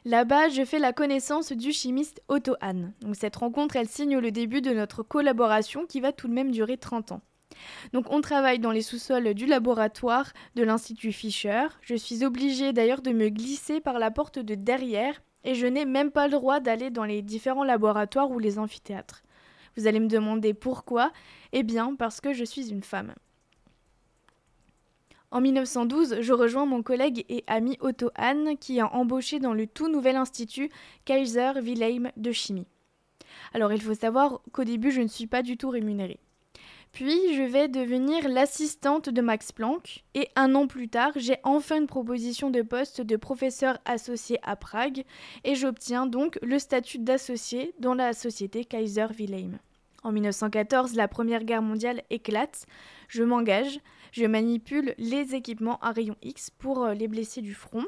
Là-bas, 0.04 0.48
je 0.48 0.64
fais 0.64 0.78
la 0.78 0.92
connaissance 0.92 1.52
du 1.52 1.72
chimiste 1.72 2.22
Otto 2.28 2.54
Hahn. 2.60 2.92
Donc 3.00 3.16
cette 3.16 3.36
rencontre, 3.36 3.76
elle 3.76 3.88
signe 3.88 4.18
le 4.18 4.30
début 4.30 4.60
de 4.60 4.72
notre 4.72 5.02
collaboration 5.02 5.86
qui 5.86 6.00
va 6.00 6.12
tout 6.12 6.28
de 6.28 6.32
même 6.32 6.50
durer 6.50 6.76
30 6.76 7.12
ans. 7.12 7.20
Donc 7.92 8.06
on 8.10 8.20
travaille 8.20 8.58
dans 8.58 8.70
les 8.70 8.82
sous-sols 8.82 9.34
du 9.34 9.46
laboratoire 9.46 10.32
de 10.54 10.62
l'Institut 10.62 11.12
Fischer. 11.12 11.66
Je 11.82 11.94
suis 11.94 12.24
obligée 12.24 12.72
d'ailleurs 12.72 13.02
de 13.02 13.10
me 13.10 13.28
glisser 13.28 13.80
par 13.80 13.98
la 13.98 14.10
porte 14.10 14.38
de 14.38 14.54
derrière 14.54 15.20
et 15.44 15.54
je 15.54 15.66
n'ai 15.66 15.84
même 15.84 16.10
pas 16.10 16.26
le 16.26 16.32
droit 16.32 16.60
d'aller 16.60 16.90
dans 16.90 17.04
les 17.04 17.22
différents 17.22 17.64
laboratoires 17.64 18.30
ou 18.30 18.38
les 18.38 18.58
amphithéâtres. 18.58 19.22
Vous 19.76 19.86
allez 19.86 20.00
me 20.00 20.08
demander 20.08 20.54
pourquoi? 20.54 21.12
Eh 21.52 21.62
bien 21.62 21.94
parce 21.94 22.20
que 22.20 22.32
je 22.32 22.44
suis 22.44 22.70
une 22.70 22.82
femme. 22.82 23.14
En 25.32 25.40
1912, 25.40 26.22
je 26.22 26.32
rejoins 26.32 26.66
mon 26.66 26.82
collègue 26.82 27.24
et 27.28 27.44
ami 27.46 27.76
Otto 27.80 28.10
Hahn 28.16 28.56
qui 28.58 28.80
a 28.80 28.92
embauché 28.92 29.38
dans 29.38 29.54
le 29.54 29.68
tout 29.68 29.88
nouvel 29.88 30.16
institut 30.16 30.70
Kaiser 31.04 31.52
Wilhelm 31.62 32.10
de 32.16 32.32
chimie. 32.32 32.66
Alors 33.54 33.72
il 33.72 33.80
faut 33.80 33.94
savoir 33.94 34.40
qu'au 34.52 34.64
début 34.64 34.90
je 34.90 35.02
ne 35.02 35.06
suis 35.06 35.28
pas 35.28 35.42
du 35.42 35.56
tout 35.56 35.70
rémunérée. 35.70 36.18
Puis 36.90 37.34
je 37.34 37.42
vais 37.42 37.68
devenir 37.68 38.28
l'assistante 38.28 39.08
de 39.08 39.20
Max 39.20 39.52
Planck 39.52 40.02
et 40.14 40.28
un 40.34 40.56
an 40.56 40.66
plus 40.66 40.88
tard, 40.88 41.12
j'ai 41.14 41.36
enfin 41.44 41.78
une 41.78 41.86
proposition 41.86 42.50
de 42.50 42.62
poste 42.62 43.00
de 43.00 43.14
professeur 43.14 43.78
associé 43.84 44.40
à 44.42 44.56
Prague 44.56 45.04
et 45.44 45.54
j'obtiens 45.54 46.06
donc 46.06 46.40
le 46.42 46.58
statut 46.58 46.98
d'associé 46.98 47.72
dans 47.78 47.94
la 47.94 48.12
société 48.14 48.64
Kaiser 48.64 49.06
Wilhelm. 49.16 49.60
En 50.02 50.12
1914, 50.12 50.94
la 50.94 51.08
Première 51.08 51.44
Guerre 51.44 51.62
mondiale 51.62 52.02
éclate. 52.10 52.66
Je 53.08 53.22
m'engage, 53.22 53.80
je 54.12 54.24
manipule 54.24 54.94
les 54.98 55.34
équipements 55.34 55.78
à 55.80 55.92
rayon 55.92 56.16
X 56.22 56.50
pour 56.50 56.84
euh, 56.84 56.94
les 56.94 57.08
blessés 57.08 57.42
du 57.42 57.54
front. 57.54 57.84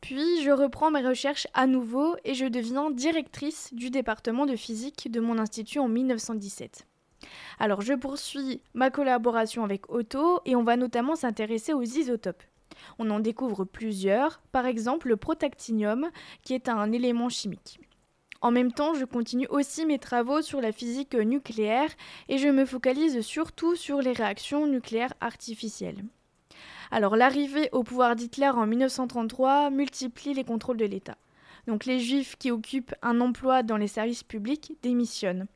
Puis 0.00 0.42
je 0.42 0.50
reprends 0.50 0.90
mes 0.90 1.06
recherches 1.06 1.46
à 1.54 1.66
nouveau 1.66 2.16
et 2.24 2.34
je 2.34 2.46
deviens 2.46 2.90
directrice 2.90 3.72
du 3.72 3.90
département 3.90 4.46
de 4.46 4.56
physique 4.56 5.10
de 5.10 5.20
mon 5.20 5.38
institut 5.38 5.78
en 5.78 5.88
1917. 5.88 6.86
Alors 7.58 7.80
je 7.80 7.94
poursuis 7.94 8.60
ma 8.74 8.90
collaboration 8.90 9.64
avec 9.64 9.90
Otto 9.90 10.40
et 10.44 10.56
on 10.56 10.62
va 10.62 10.76
notamment 10.76 11.16
s'intéresser 11.16 11.72
aux 11.72 11.82
isotopes. 11.82 12.42
On 12.98 13.10
en 13.10 13.18
découvre 13.20 13.64
plusieurs, 13.64 14.40
par 14.52 14.66
exemple 14.66 15.08
le 15.08 15.16
protactinium 15.16 16.10
qui 16.42 16.54
est 16.54 16.68
un 16.68 16.92
élément 16.92 17.28
chimique. 17.28 17.80
En 18.40 18.52
même 18.52 18.70
temps, 18.70 18.94
je 18.94 19.04
continue 19.04 19.48
aussi 19.48 19.84
mes 19.84 19.98
travaux 19.98 20.42
sur 20.42 20.60
la 20.60 20.70
physique 20.70 21.14
nucléaire 21.14 21.90
et 22.28 22.38
je 22.38 22.48
me 22.48 22.64
focalise 22.64 23.20
surtout 23.22 23.74
sur 23.74 24.00
les 24.00 24.12
réactions 24.12 24.66
nucléaires 24.66 25.14
artificielles. 25.20 26.04
Alors 26.90 27.16
l'arrivée 27.16 27.68
au 27.72 27.82
pouvoir 27.82 28.14
d'Hitler 28.14 28.48
en 28.48 28.66
1933 28.66 29.70
multiplie 29.70 30.34
les 30.34 30.44
contrôles 30.44 30.76
de 30.76 30.84
l'État. 30.84 31.18
Donc 31.66 31.84
les 31.84 31.98
juifs 31.98 32.36
qui 32.38 32.50
occupent 32.50 32.94
un 33.02 33.20
emploi 33.20 33.62
dans 33.62 33.76
les 33.76 33.88
services 33.88 34.22
publics 34.22 34.72
démissionnent. 34.82 35.46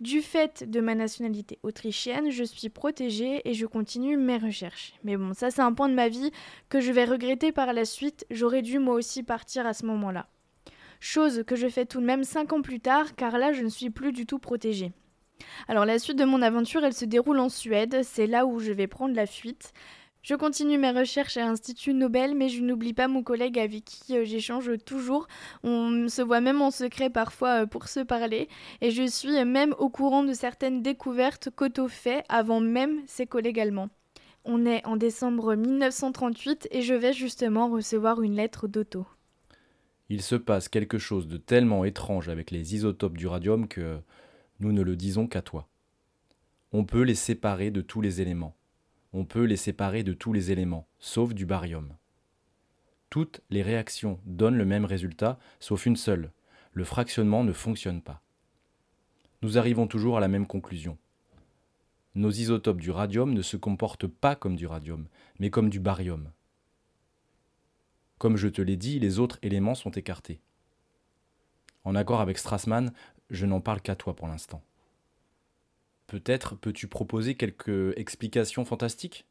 Du 0.00 0.22
fait 0.22 0.68
de 0.68 0.80
ma 0.80 0.94
nationalité 0.94 1.58
autrichienne, 1.62 2.30
je 2.30 2.44
suis 2.44 2.68
protégée 2.68 3.40
et 3.48 3.54
je 3.54 3.66
continue 3.66 4.16
mes 4.16 4.38
recherches. 4.38 4.94
Mais 5.02 5.16
bon, 5.16 5.32
ça 5.32 5.50
c'est 5.50 5.62
un 5.62 5.72
point 5.72 5.88
de 5.88 5.94
ma 5.94 6.08
vie 6.08 6.30
que 6.68 6.80
je 6.80 6.92
vais 6.92 7.04
regretter 7.04 7.52
par 7.52 7.72
la 7.72 7.84
suite. 7.84 8.26
J'aurais 8.30 8.62
dû 8.62 8.78
moi 8.78 8.94
aussi 8.94 9.22
partir 9.22 9.66
à 9.66 9.72
ce 9.72 9.86
moment-là. 9.86 10.28
Chose 11.00 11.44
que 11.46 11.56
je 11.56 11.68
fais 11.68 11.86
tout 11.86 12.00
de 12.00 12.06
même 12.06 12.24
5 12.24 12.52
ans 12.52 12.62
plus 12.62 12.80
tard, 12.80 13.14
car 13.14 13.38
là 13.38 13.52
je 13.52 13.62
ne 13.62 13.68
suis 13.68 13.90
plus 13.90 14.12
du 14.12 14.26
tout 14.26 14.38
protégée. 14.38 14.92
Alors 15.68 15.84
la 15.84 15.98
suite 15.98 16.18
de 16.18 16.24
mon 16.24 16.42
aventure, 16.42 16.84
elle 16.84 16.94
se 16.94 17.04
déroule 17.04 17.38
en 17.38 17.48
Suède, 17.48 18.00
c'est 18.02 18.26
là 18.26 18.46
où 18.46 18.58
je 18.58 18.72
vais 18.72 18.86
prendre 18.86 19.14
la 19.14 19.26
fuite. 19.26 19.72
Je 20.22 20.34
continue 20.34 20.78
mes 20.78 20.90
recherches 20.90 21.36
à 21.36 21.44
l'Institut 21.44 21.94
Nobel, 21.94 22.34
mais 22.34 22.48
je 22.48 22.62
n'oublie 22.62 22.92
pas 22.92 23.08
mon 23.08 23.22
collègue 23.22 23.58
avec 23.58 23.84
qui 23.84 24.16
euh, 24.16 24.24
j'échange 24.24 24.70
toujours. 24.84 25.28
On 25.62 26.08
se 26.08 26.20
voit 26.22 26.40
même 26.40 26.60
en 26.60 26.70
secret 26.70 27.08
parfois 27.08 27.62
euh, 27.62 27.66
pour 27.66 27.88
se 27.88 28.00
parler, 28.00 28.48
et 28.80 28.90
je 28.90 29.06
suis 29.06 29.44
même 29.44 29.74
au 29.78 29.88
courant 29.88 30.24
de 30.24 30.32
certaines 30.32 30.82
découvertes 30.82 31.50
qu'Otto 31.54 31.88
fait 31.88 32.24
avant 32.28 32.60
même 32.60 33.00
ses 33.06 33.26
collègues 33.26 33.60
allemands. 33.60 33.90
On 34.44 34.66
est 34.66 34.84
en 34.86 34.96
décembre 34.96 35.54
1938 35.54 36.68
et 36.70 36.82
je 36.82 36.94
vais 36.94 37.12
justement 37.12 37.68
recevoir 37.68 38.22
une 38.22 38.34
lettre 38.34 38.66
d'Otto. 38.66 39.06
Il 40.08 40.22
se 40.22 40.36
passe 40.36 40.68
quelque 40.68 40.98
chose 40.98 41.28
de 41.28 41.36
tellement 41.36 41.84
étrange 41.84 42.28
avec 42.28 42.50
les 42.50 42.74
isotopes 42.74 43.16
du 43.16 43.26
radium 43.26 43.68
que 43.68 44.00
nous 44.60 44.72
ne 44.72 44.82
le 44.82 44.96
disons 44.96 45.26
qu'à 45.26 45.42
toi. 45.42 45.68
On 46.72 46.84
peut 46.84 47.02
les 47.02 47.14
séparer 47.14 47.70
de 47.70 47.80
tous 47.80 48.00
les 48.00 48.20
éléments 48.20 48.58
on 49.12 49.24
peut 49.24 49.44
les 49.44 49.56
séparer 49.56 50.02
de 50.02 50.12
tous 50.12 50.32
les 50.32 50.52
éléments, 50.52 50.86
sauf 50.98 51.32
du 51.32 51.46
barium. 51.46 51.94
Toutes 53.10 53.40
les 53.48 53.62
réactions 53.62 54.20
donnent 54.26 54.58
le 54.58 54.66
même 54.66 54.84
résultat, 54.84 55.38
sauf 55.60 55.86
une 55.86 55.96
seule. 55.96 56.30
Le 56.72 56.84
fractionnement 56.84 57.42
ne 57.42 57.52
fonctionne 57.52 58.02
pas. 58.02 58.22
Nous 59.40 59.56
arrivons 59.56 59.86
toujours 59.86 60.18
à 60.18 60.20
la 60.20 60.28
même 60.28 60.46
conclusion. 60.46 60.98
Nos 62.14 62.30
isotopes 62.30 62.80
du 62.80 62.90
radium 62.90 63.32
ne 63.32 63.42
se 63.42 63.56
comportent 63.56 64.06
pas 64.06 64.36
comme 64.36 64.56
du 64.56 64.66
radium, 64.66 65.06
mais 65.38 65.50
comme 65.50 65.70
du 65.70 65.80
barium. 65.80 66.30
Comme 68.18 68.36
je 68.36 68.48
te 68.48 68.60
l'ai 68.60 68.76
dit, 68.76 68.98
les 68.98 69.18
autres 69.18 69.38
éléments 69.42 69.74
sont 69.74 69.90
écartés. 69.90 70.40
En 71.84 71.94
accord 71.94 72.20
avec 72.20 72.38
Strassmann, 72.38 72.92
je 73.30 73.46
n'en 73.46 73.60
parle 73.60 73.80
qu'à 73.80 73.94
toi 73.94 74.14
pour 74.14 74.26
l'instant. 74.26 74.62
Peut-être 76.08 76.56
peux-tu 76.56 76.88
proposer 76.88 77.34
quelques 77.34 77.96
explications 77.96 78.64
fantastiques? 78.64 79.26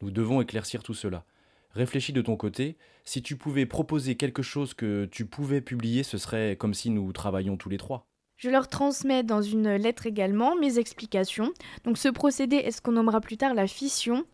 Nous 0.00 0.10
devons 0.10 0.40
éclaircir 0.40 0.82
tout 0.82 0.94
cela. 0.94 1.24
Réfléchis 1.72 2.12
de 2.12 2.22
ton 2.22 2.36
côté, 2.36 2.76
si 3.04 3.22
tu 3.22 3.36
pouvais 3.36 3.66
proposer 3.66 4.16
quelque 4.16 4.42
chose 4.42 4.72
que 4.72 5.04
tu 5.06 5.26
pouvais 5.26 5.60
publier, 5.60 6.04
ce 6.04 6.16
serait 6.16 6.56
comme 6.56 6.74
si 6.74 6.90
nous 6.90 7.12
travaillions 7.12 7.56
tous 7.56 7.68
les 7.68 7.76
trois. 7.76 8.06
Je 8.36 8.50
leur 8.50 8.68
transmets 8.68 9.22
dans 9.22 9.42
une 9.42 9.74
lettre 9.76 10.06
également 10.06 10.56
mes 10.56 10.78
explications. 10.78 11.52
Donc 11.84 11.98
ce 11.98 12.08
procédé 12.08 12.56
est 12.56 12.70
ce 12.70 12.80
qu'on 12.80 12.92
nommera 12.92 13.20
plus 13.20 13.36
tard 13.36 13.54
la 13.54 13.66
fission, 13.66 14.24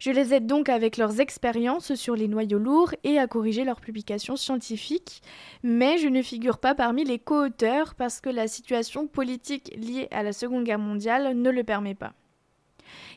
je 0.00 0.10
les 0.10 0.34
aide 0.34 0.46
donc 0.46 0.68
avec 0.68 0.96
leurs 0.96 1.20
expériences 1.20 1.94
sur 1.94 2.14
les 2.14 2.28
noyaux 2.28 2.58
lourds 2.58 2.94
et 3.04 3.18
à 3.18 3.26
corriger 3.26 3.64
leurs 3.64 3.80
publications 3.80 4.36
scientifiques, 4.36 5.22
mais 5.62 5.98
je 5.98 6.08
ne 6.08 6.22
figure 6.22 6.58
pas 6.58 6.74
parmi 6.74 7.04
les 7.04 7.18
co-auteurs 7.18 7.94
parce 7.94 8.20
que 8.20 8.30
la 8.30 8.48
situation 8.48 9.06
politique 9.06 9.72
liée 9.76 10.08
à 10.10 10.22
la 10.22 10.32
Seconde 10.32 10.64
Guerre 10.64 10.78
mondiale 10.78 11.36
ne 11.36 11.50
le 11.50 11.64
permet 11.64 11.94
pas. 11.94 12.12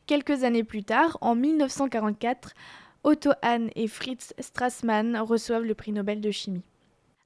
Quelques 0.05 0.43
années 0.43 0.63
plus 0.63 0.83
tard, 0.83 1.17
en 1.21 1.35
1944, 1.35 2.53
Otto 3.03 3.31
Hahn 3.41 3.69
et 3.75 3.87
Fritz 3.87 4.33
Strassmann 4.39 5.17
reçoivent 5.17 5.63
le 5.63 5.75
prix 5.75 5.91
Nobel 5.91 6.21
de 6.21 6.31
chimie. 6.31 6.63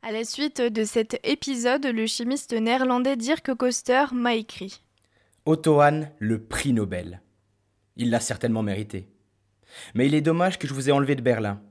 À 0.02 0.12
la 0.12 0.24
suite 0.24 0.62
de 0.62 0.84
cet 0.84 1.20
épisode, 1.24 1.86
le 1.86 2.06
chimiste 2.06 2.54
néerlandais 2.54 3.16
Dirk 3.16 3.54
Koster 3.56 4.06
m'a 4.14 4.36
écrit 4.36 4.82
Otto 5.46 5.80
Hahn, 5.80 6.12
le 6.20 6.43
prix 6.43 6.74
Nobel. 6.74 7.22
Il 7.98 8.10
l'a 8.10 8.20
certainement 8.20 8.64
mérité. 8.64 9.08
Mais 9.93 10.05
il 10.07 10.15
est 10.15 10.21
dommage 10.21 10.59
que 10.59 10.67
je 10.67 10.73
vous 10.73 10.89
ai 10.89 10.91
enlevé 10.91 11.15
de 11.15 11.21
Berlin. 11.21 11.61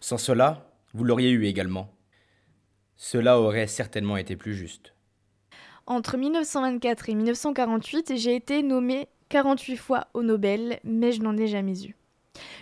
Sans 0.00 0.18
cela, 0.18 0.70
vous 0.94 1.04
l'auriez 1.04 1.30
eu 1.30 1.46
également. 1.46 1.92
Cela 2.96 3.40
aurait 3.40 3.66
certainement 3.66 4.16
été 4.16 4.36
plus 4.36 4.54
juste. 4.54 4.94
Entre 5.86 6.16
1924 6.16 7.10
et 7.10 7.14
1948, 7.14 8.12
j'ai 8.16 8.34
été 8.34 8.62
nommé 8.62 9.08
48 9.28 9.76
fois 9.76 10.08
au 10.14 10.22
Nobel, 10.22 10.80
mais 10.82 11.12
je 11.12 11.22
n'en 11.22 11.36
ai 11.36 11.46
jamais 11.46 11.84
eu. 11.84 11.96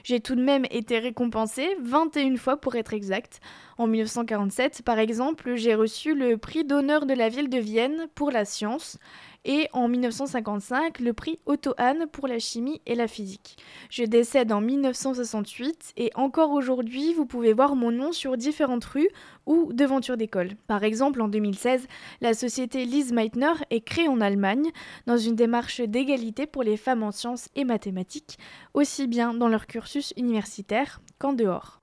J'ai 0.02 0.20
tout 0.20 0.34
de 0.34 0.42
même 0.42 0.66
été 0.70 0.98
récompensé 0.98 1.76
21 1.82 2.36
fois 2.36 2.56
pour 2.56 2.74
être 2.76 2.94
exact. 2.94 3.40
En 3.76 3.86
1947, 3.86 4.82
par 4.82 4.98
exemple, 4.98 5.54
j'ai 5.56 5.74
reçu 5.74 6.14
le 6.14 6.36
prix 6.36 6.64
d'honneur 6.64 7.06
de 7.06 7.14
la 7.14 7.28
ville 7.28 7.48
de 7.48 7.58
Vienne 7.58 8.06
pour 8.14 8.30
la 8.30 8.44
science 8.44 8.98
et 9.44 9.68
en 9.72 9.88
1955 9.88 11.00
le 11.00 11.12
prix 11.12 11.38
Otto 11.46 11.74
Hahn 11.76 12.06
pour 12.10 12.28
la 12.28 12.38
chimie 12.38 12.80
et 12.86 12.94
la 12.94 13.08
physique. 13.08 13.56
Je 13.90 14.04
décède 14.04 14.52
en 14.52 14.60
1968 14.60 15.92
et 15.96 16.10
encore 16.14 16.52
aujourd'hui 16.52 17.12
vous 17.14 17.26
pouvez 17.26 17.52
voir 17.52 17.76
mon 17.76 17.90
nom 17.90 18.12
sur 18.12 18.36
différentes 18.36 18.84
rues 18.84 19.08
ou 19.46 19.72
devantures 19.72 20.16
d'école. 20.16 20.52
Par 20.66 20.82
exemple 20.84 21.20
en 21.20 21.28
2016 21.28 21.86
la 22.20 22.34
société 22.34 22.84
Lise 22.84 23.12
Meitner 23.12 23.52
est 23.70 23.82
créée 23.82 24.08
en 24.08 24.20
Allemagne 24.20 24.70
dans 25.06 25.18
une 25.18 25.36
démarche 25.36 25.80
d'égalité 25.80 26.46
pour 26.46 26.62
les 26.62 26.76
femmes 26.76 27.02
en 27.02 27.12
sciences 27.12 27.48
et 27.54 27.64
mathématiques, 27.64 28.38
aussi 28.72 29.06
bien 29.06 29.34
dans 29.34 29.48
leur 29.48 29.66
cursus 29.66 30.14
universitaire 30.16 31.00
qu'en 31.18 31.32
dehors. 31.32 31.80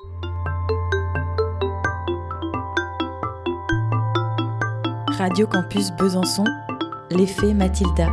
Radio 5.21 5.45
Campus 5.45 5.91
Besançon, 5.91 6.45
l'effet 7.11 7.53
Mathilda. 7.53 8.07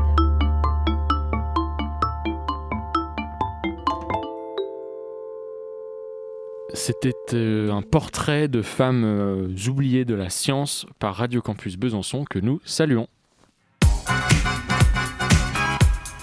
C'était 6.74 7.14
euh, 7.32 7.72
un 7.72 7.80
portrait 7.80 8.48
de 8.48 8.60
femmes 8.60 9.04
euh, 9.06 9.48
oubliées 9.68 10.04
de 10.04 10.14
la 10.14 10.28
science 10.28 10.84
par 10.98 11.14
Radio 11.14 11.40
Campus 11.40 11.78
Besançon 11.78 12.26
que 12.28 12.38
nous 12.38 12.60
saluons. 12.66 13.08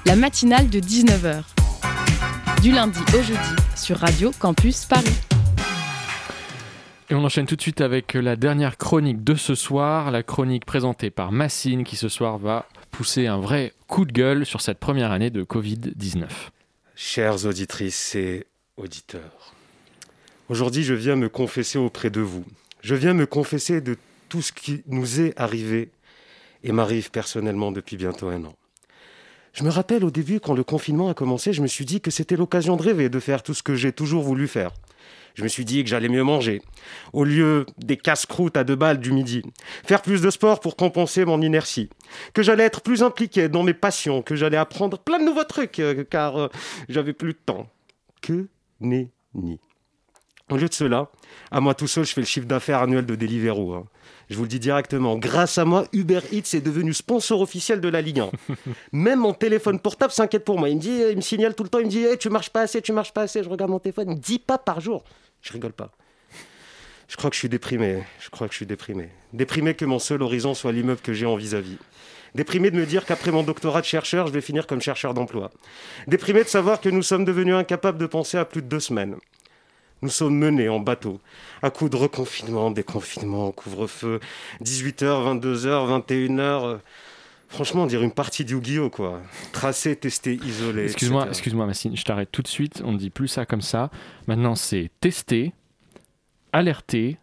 La 0.05 0.15
matinale 0.15 0.69
de 0.69 0.79
19h. 0.79 1.41
Du 2.61 2.71
lundi 2.71 2.99
au 3.17 3.23
jeudi 3.23 3.55
sur 3.75 3.97
Radio 3.97 4.29
Campus 4.39 4.85
Paris. 4.85 5.34
Et 7.07 7.13
on 7.13 7.23
enchaîne 7.23 7.45
tout 7.45 7.55
de 7.55 7.61
suite 7.61 7.81
avec 7.81 8.15
la 8.15 8.35
dernière 8.35 8.77
chronique 8.77 9.23
de 9.23 9.35
ce 9.35 9.53
soir, 9.53 10.09
la 10.09 10.23
chronique 10.23 10.65
présentée 10.65 11.11
par 11.11 11.31
Massine 11.31 11.83
qui 11.83 11.97
ce 11.97 12.09
soir 12.09 12.39
va 12.39 12.67
pousser 12.89 13.27
un 13.27 13.37
vrai 13.37 13.73
coup 13.87 14.05
de 14.05 14.11
gueule 14.11 14.43
sur 14.43 14.59
cette 14.59 14.79
première 14.79 15.11
année 15.11 15.29
de 15.29 15.43
Covid-19. 15.43 16.25
Chères 16.95 17.45
auditrices 17.45 18.15
et 18.15 18.47
auditeurs, 18.77 19.53
aujourd'hui 20.49 20.81
je 20.81 20.95
viens 20.95 21.15
me 21.15 21.29
confesser 21.29 21.77
auprès 21.77 22.09
de 22.09 22.21
vous. 22.21 22.43
Je 22.81 22.95
viens 22.95 23.13
me 23.13 23.27
confesser 23.27 23.81
de 23.81 23.97
tout 24.27 24.41
ce 24.41 24.51
qui 24.51 24.81
nous 24.87 25.21
est 25.21 25.39
arrivé 25.39 25.91
et 26.63 26.71
m'arrive 26.71 27.11
personnellement 27.11 27.71
depuis 27.71 27.97
bientôt 27.97 28.29
un 28.29 28.45
an. 28.45 28.55
Je 29.53 29.63
me 29.63 29.69
rappelle 29.69 30.03
au 30.03 30.11
début, 30.11 30.39
quand 30.39 30.55
le 30.55 30.63
confinement 30.63 31.09
a 31.09 31.13
commencé, 31.13 31.53
je 31.53 31.61
me 31.61 31.67
suis 31.67 31.85
dit 31.85 32.01
que 32.01 32.09
c'était 32.09 32.35
l'occasion 32.35 32.75
de 32.75 32.81
rêver, 32.81 33.09
de 33.09 33.19
faire 33.19 33.43
tout 33.43 33.53
ce 33.53 33.61
que 33.61 33.75
j'ai 33.75 33.91
toujours 33.93 34.23
voulu 34.23 34.47
faire. 34.47 34.71
Je 35.35 35.43
me 35.43 35.47
suis 35.49 35.65
dit 35.65 35.83
que 35.83 35.89
j'allais 35.89 36.07
mieux 36.09 36.23
manger, 36.23 36.61
au 37.13 37.23
lieu 37.25 37.65
des 37.77 37.97
casse-croûtes 37.97 38.55
à 38.57 38.63
deux 38.63 38.75
balles 38.75 38.99
du 38.99 39.11
midi. 39.11 39.41
Faire 39.85 40.01
plus 40.01 40.21
de 40.21 40.29
sport 40.29 40.61
pour 40.61 40.75
compenser 40.77 41.25
mon 41.25 41.41
inertie. 41.41 41.89
Que 42.33 42.41
j'allais 42.41 42.63
être 42.63 42.81
plus 42.81 43.03
impliqué 43.03 43.49
dans 43.49 43.63
mes 43.63 43.73
passions, 43.73 44.21
que 44.21 44.35
j'allais 44.35 44.57
apprendre 44.57 44.97
plein 44.97 45.19
de 45.19 45.25
nouveaux 45.25 45.43
trucs, 45.43 45.79
euh, 45.79 46.03
car 46.09 46.37
euh, 46.37 46.47
j'avais 46.87 47.13
plus 47.13 47.33
de 47.33 47.39
temps. 47.45 47.67
Que 48.21 48.47
nenni. 48.79 49.59
Au 50.49 50.57
lieu 50.57 50.69
de 50.69 50.73
cela, 50.73 51.09
à 51.49 51.59
moi 51.59 51.73
tout 51.73 51.87
seul, 51.87 52.05
je 52.05 52.13
fais 52.13 52.21
le 52.21 52.27
chiffre 52.27 52.45
d'affaires 52.45 52.79
annuel 52.83 53.05
de 53.05 53.15
Deliveroo. 53.15 53.73
hein. 53.73 53.85
Je 54.29 54.35
vous 54.37 54.43
le 54.43 54.47
dis 54.47 54.59
directement. 54.59 55.17
Grâce 55.17 55.57
à 55.57 55.65
moi, 55.65 55.85
Uber 55.91 56.19
Eats 56.31 56.55
est 56.55 56.61
devenu 56.61 56.93
sponsor 56.93 57.41
officiel 57.41 57.81
de 57.81 57.89
la 57.89 58.01
Ligue 58.01 58.19
1. 58.21 58.29
Même 58.91 59.19
mon 59.19 59.33
téléphone 59.33 59.79
portable 59.79 60.13
s'inquiète 60.13 60.45
pour 60.45 60.57
moi. 60.59 60.69
Il 60.69 60.75
me 60.77 60.81
dit, 60.81 61.01
il 61.11 61.15
me 61.15 61.21
signale 61.21 61.55
tout 61.55 61.63
le 61.63 61.69
temps, 61.69 61.79
il 61.79 61.85
me 61.85 61.91
dit, 61.91 62.03
Hey, 62.03 62.17
tu 62.17 62.29
marches 62.29 62.51
pas 62.51 62.61
assez, 62.61 62.81
tu 62.81 62.91
marches 62.93 63.11
pas 63.11 63.23
assez. 63.23 63.43
Je 63.43 63.49
regarde 63.49 63.71
mon 63.71 63.79
téléphone, 63.79 64.15
10 64.15 64.39
pas 64.39 64.57
par 64.59 64.79
jour. 64.79 65.03
Je 65.45 65.53
rigole 65.53 65.73
pas. 65.73 65.91
Je 67.07 67.15
crois 67.17 67.29
que 67.29 67.35
je 67.35 67.39
suis 67.39 67.49
déprimé. 67.49 68.03
Je 68.19 68.29
crois 68.31 68.47
que 68.47 68.53
je 68.53 68.57
suis 68.57 68.65
déprimé. 68.65 69.09
Déprimé 69.31 69.75
que 69.75 69.85
mon 69.85 69.99
seul 69.99 70.23
horizon 70.23 70.55
soit 70.55 70.71
l'immeuble 70.71 71.01
que 71.01 71.13
j'ai 71.13 71.27
en 71.27 71.35
vis-à-vis. 71.35 71.77
Déprimé 72.33 72.71
de 72.71 72.77
me 72.77 72.85
dire 72.85 73.05
qu'après 73.05 73.31
mon 73.31 73.43
doctorat 73.43 73.81
de 73.81 73.85
chercheur, 73.85 74.25
je 74.25 74.33
vais 74.33 74.41
finir 74.41 74.65
comme 74.65 74.81
chercheur 74.81 75.13
d'emploi. 75.13 75.51
Déprimé 76.07 76.43
de 76.43 76.49
savoir 76.49 76.81
que 76.81 76.89
nous 76.89 77.03
sommes 77.03 77.25
devenus 77.25 77.53
incapables 77.53 77.99
de 77.99 78.07
penser 78.07 78.37
à 78.37 78.43
plus 78.43 78.63
de 78.63 78.67
deux 78.67 78.79
semaines. 78.79 79.17
Nous 80.01 80.09
sommes 80.09 80.35
menés 80.35 80.67
en 80.67 80.79
bateau, 80.79 81.21
à 81.61 81.69
coups 81.69 81.91
de 81.91 81.95
reconfinement, 81.95 82.71
déconfinement, 82.71 83.51
couvre-feu, 83.51 84.19
18h, 84.63 85.39
22h, 85.39 86.07
21h. 86.07 86.79
Franchement, 87.55 87.85
dirait 87.87 88.03
une 88.05 88.11
partie 88.11 88.43
du 88.45 88.53
Yu-Gi-Oh! 88.55 88.89
quoi. 88.89 89.21
Tracé, 89.53 89.95
testé, 89.95 90.35
isolé. 90.45 90.83
Excuse-moi, 90.83 91.27
excuse-moi 91.29 91.65
Massine, 91.65 91.95
je 91.95 92.03
t'arrête 92.03 92.29
tout 92.31 92.41
de 92.41 92.47
suite, 92.47 92.81
on 92.85 92.91
ne 92.91 92.97
dit 92.97 93.09
plus 93.09 93.27
ça 93.29 93.45
comme 93.45 93.61
ça. 93.61 93.89
Maintenant 94.27 94.55
c'est 94.55 94.91
tester, 94.99 95.53
alerter, 96.53 97.17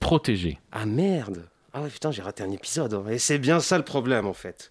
protéger. 0.00 0.58
Ah 0.72 0.86
merde 0.86 1.48
Ah 1.72 1.82
ouais, 1.82 1.88
putain, 1.88 2.10
j'ai 2.10 2.22
raté 2.22 2.42
un 2.42 2.50
épisode. 2.50 2.94
hein. 2.94 3.04
Et 3.10 3.18
c'est 3.18 3.38
bien 3.38 3.60
ça 3.60 3.78
le 3.78 3.84
problème, 3.84 4.26
en 4.26 4.32
fait. 4.32 4.70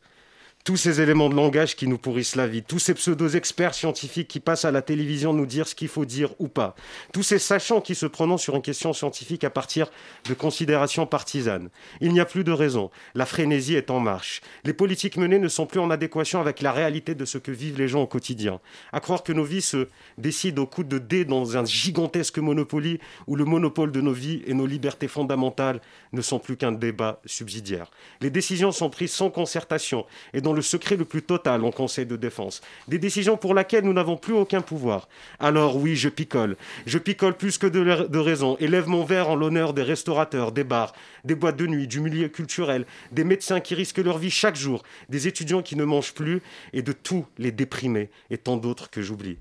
Tous 0.66 0.76
ces 0.78 1.01
éléments 1.01 1.30
de 1.30 1.36
langage 1.36 1.76
qui 1.76 1.88
nous 1.88 1.97
pourrissent 1.97 2.36
la 2.36 2.45
vie, 2.45 2.62
tous 2.62 2.80
ces 2.80 2.93
pseudo-experts 2.93 3.74
scientifiques 3.74 4.28
qui 4.28 4.39
passent 4.39 4.66
à 4.66 4.72
la 4.72 4.82
télévision 4.82 5.34
nous 5.34 5.45
dire 5.45 5.68
ce 5.68 5.74
qu'il 5.74 5.88
faut 5.88 6.05
dire 6.05 6.34
ou 6.38 6.47
pas, 6.47 6.76
tous 7.14 7.24
ces 7.24 7.39
sachants 7.39 7.82
qui 7.82 7.95
se 7.95 8.05
prononcent 8.05 8.43
sur 8.43 8.55
une 8.55 8.62
question 8.62 8.91
scientifique 8.93 9.43
à 9.45 9.49
partir 9.49 9.89
de 10.28 10.34
considérations 10.34 11.07
partisanes. 11.07 11.70
Il 12.01 12.12
n'y 12.12 12.20
a 12.20 12.26
plus 12.26 12.43
de 12.43 12.51
raison. 12.51 12.91
La 13.16 13.26
frénésie 13.26 13.76
est 13.76 13.89
en 13.89 13.99
marche. 13.99 14.41
Les 14.66 14.74
politiques 14.74 15.18
menées 15.18 15.39
ne 15.39 15.47
sont 15.47 15.66
plus 15.66 15.80
en 15.80 15.89
adéquation 15.89 16.39
avec 16.41 16.62
la 16.62 16.74
réalité 16.74 17.16
de 17.16 17.26
ce 17.26 17.38
que 17.38 17.51
vivent 17.51 17.80
les 17.80 17.88
gens 17.88 18.03
au 18.03 18.07
quotidien. 18.07 18.60
À 18.91 18.99
croire 18.99 19.24
que 19.24 19.34
nos 19.34 19.45
vies 19.45 19.62
se 19.62 19.88
décident 20.18 20.64
au 20.64 20.68
coup 20.68 20.84
de 20.84 20.99
dés 20.99 21.26
dans 21.26 21.57
un 21.57 21.66
gigantesque 21.66 22.38
Monopoly 22.38 22.99
où 23.28 23.36
le 23.36 23.45
monopole 23.45 23.91
de 23.91 24.01
nos 24.01 24.14
vies 24.14 24.43
et 24.45 24.53
nos 24.53 24.68
libertés 24.68 25.07
fondamentales 25.07 25.82
ne 26.12 26.22
sont 26.22 26.38
plus 26.38 26.57
qu'un 26.57 26.74
débat 26.74 27.22
subsidiaire. 27.26 27.89
Les 28.22 28.30
décisions 28.30 28.72
sont 28.72 28.89
prises 28.89 29.14
sans 29.14 29.30
concertation 29.32 30.05
et 30.34 30.41
dans 30.41 30.49
le 30.54 30.62
secret 30.62 30.95
le 30.95 31.06
plus 31.06 31.22
total 31.22 31.64
en 31.64 31.72
Conseil 31.72 32.06
de 32.06 32.16
défense. 32.16 32.62
Des 32.88 33.00
décisions 33.00 33.38
pour 33.38 33.54
lesquelles 33.54 33.84
nous 33.84 33.93
n'avons 33.93 34.18
plus 34.18 34.34
aucun 34.34 34.62
pouvoir. 34.62 35.08
Alors 35.39 35.78
oui, 35.78 35.95
je 35.95 36.10
picole. 36.10 36.58
Je 36.86 36.97
picole 36.97 37.36
plus 37.36 37.58
que 37.58 37.68
de, 37.68 38.18
raison 38.20 38.58
et 38.60 38.68
lève 38.68 38.88
mon 38.88 39.04
verre 39.04 39.30
en 39.30 39.36
l'honneur 39.36 39.74
des 39.74 39.84
restaurateurs, 39.84 40.52
des 40.52 40.64
bars, 40.64 40.93
des 41.24 41.36
boîtes 41.36 41.58
de 41.58 41.68
nuit, 41.68 41.88
du 41.88 42.00
milieu 42.02 42.28
culturel, 42.28 42.86
des 43.12 43.24
médecins 43.24 43.60
qui 43.60 43.76
risquent 43.76 44.00
leur 44.00 44.18
vie 44.18 44.32
chaque 44.32 44.56
jour, 44.56 44.84
des 45.10 45.28
étudiants 45.28 45.62
qui 45.62 45.76
ne 45.76 45.84
mangent 45.84 46.14
plus 46.14 46.41
et 46.74 46.82
de 46.82 46.91
tous 46.91 47.26
les 47.38 47.52
déprimés 47.52 48.10
et 48.30 48.38
tant 48.38 48.58
d'autres 48.58 48.89
que 48.89 49.02
j'oublie. 49.02 49.38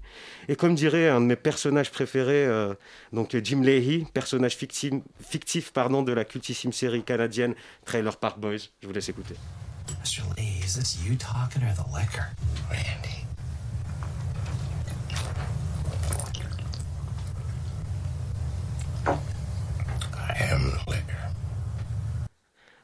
Et 0.48 0.56
comme 0.56 0.74
dirait 0.74 1.08
un 1.08 1.20
de 1.20 1.26
mes 1.26 1.36
personnages 1.36 1.90
préférés, 1.90 2.46
euh, 2.46 2.74
donc 3.12 3.36
Jim 3.42 3.62
Leahy, 3.62 4.06
personnage 4.12 4.56
fictif, 4.56 5.72
de 5.72 6.12
la 6.12 6.24
cultissime 6.24 6.72
série 6.72 7.02
canadienne 7.02 7.54
Trailer 7.84 8.16
Park 8.16 8.38
Boys, 8.38 8.68
je 8.82 8.86
vous 8.86 8.92
laisse 8.92 9.08
écouter. 9.08 9.34
Is 10.68 10.74
this 10.74 11.02
you 11.02 11.16
talking 11.16 11.62
or 11.62 11.72
the 11.72 11.88
liquor? 11.98 12.26
Randy. 12.70 13.24
I 19.06 20.32
am 20.52 20.62
the 20.72 20.80
liquor. 20.90 21.22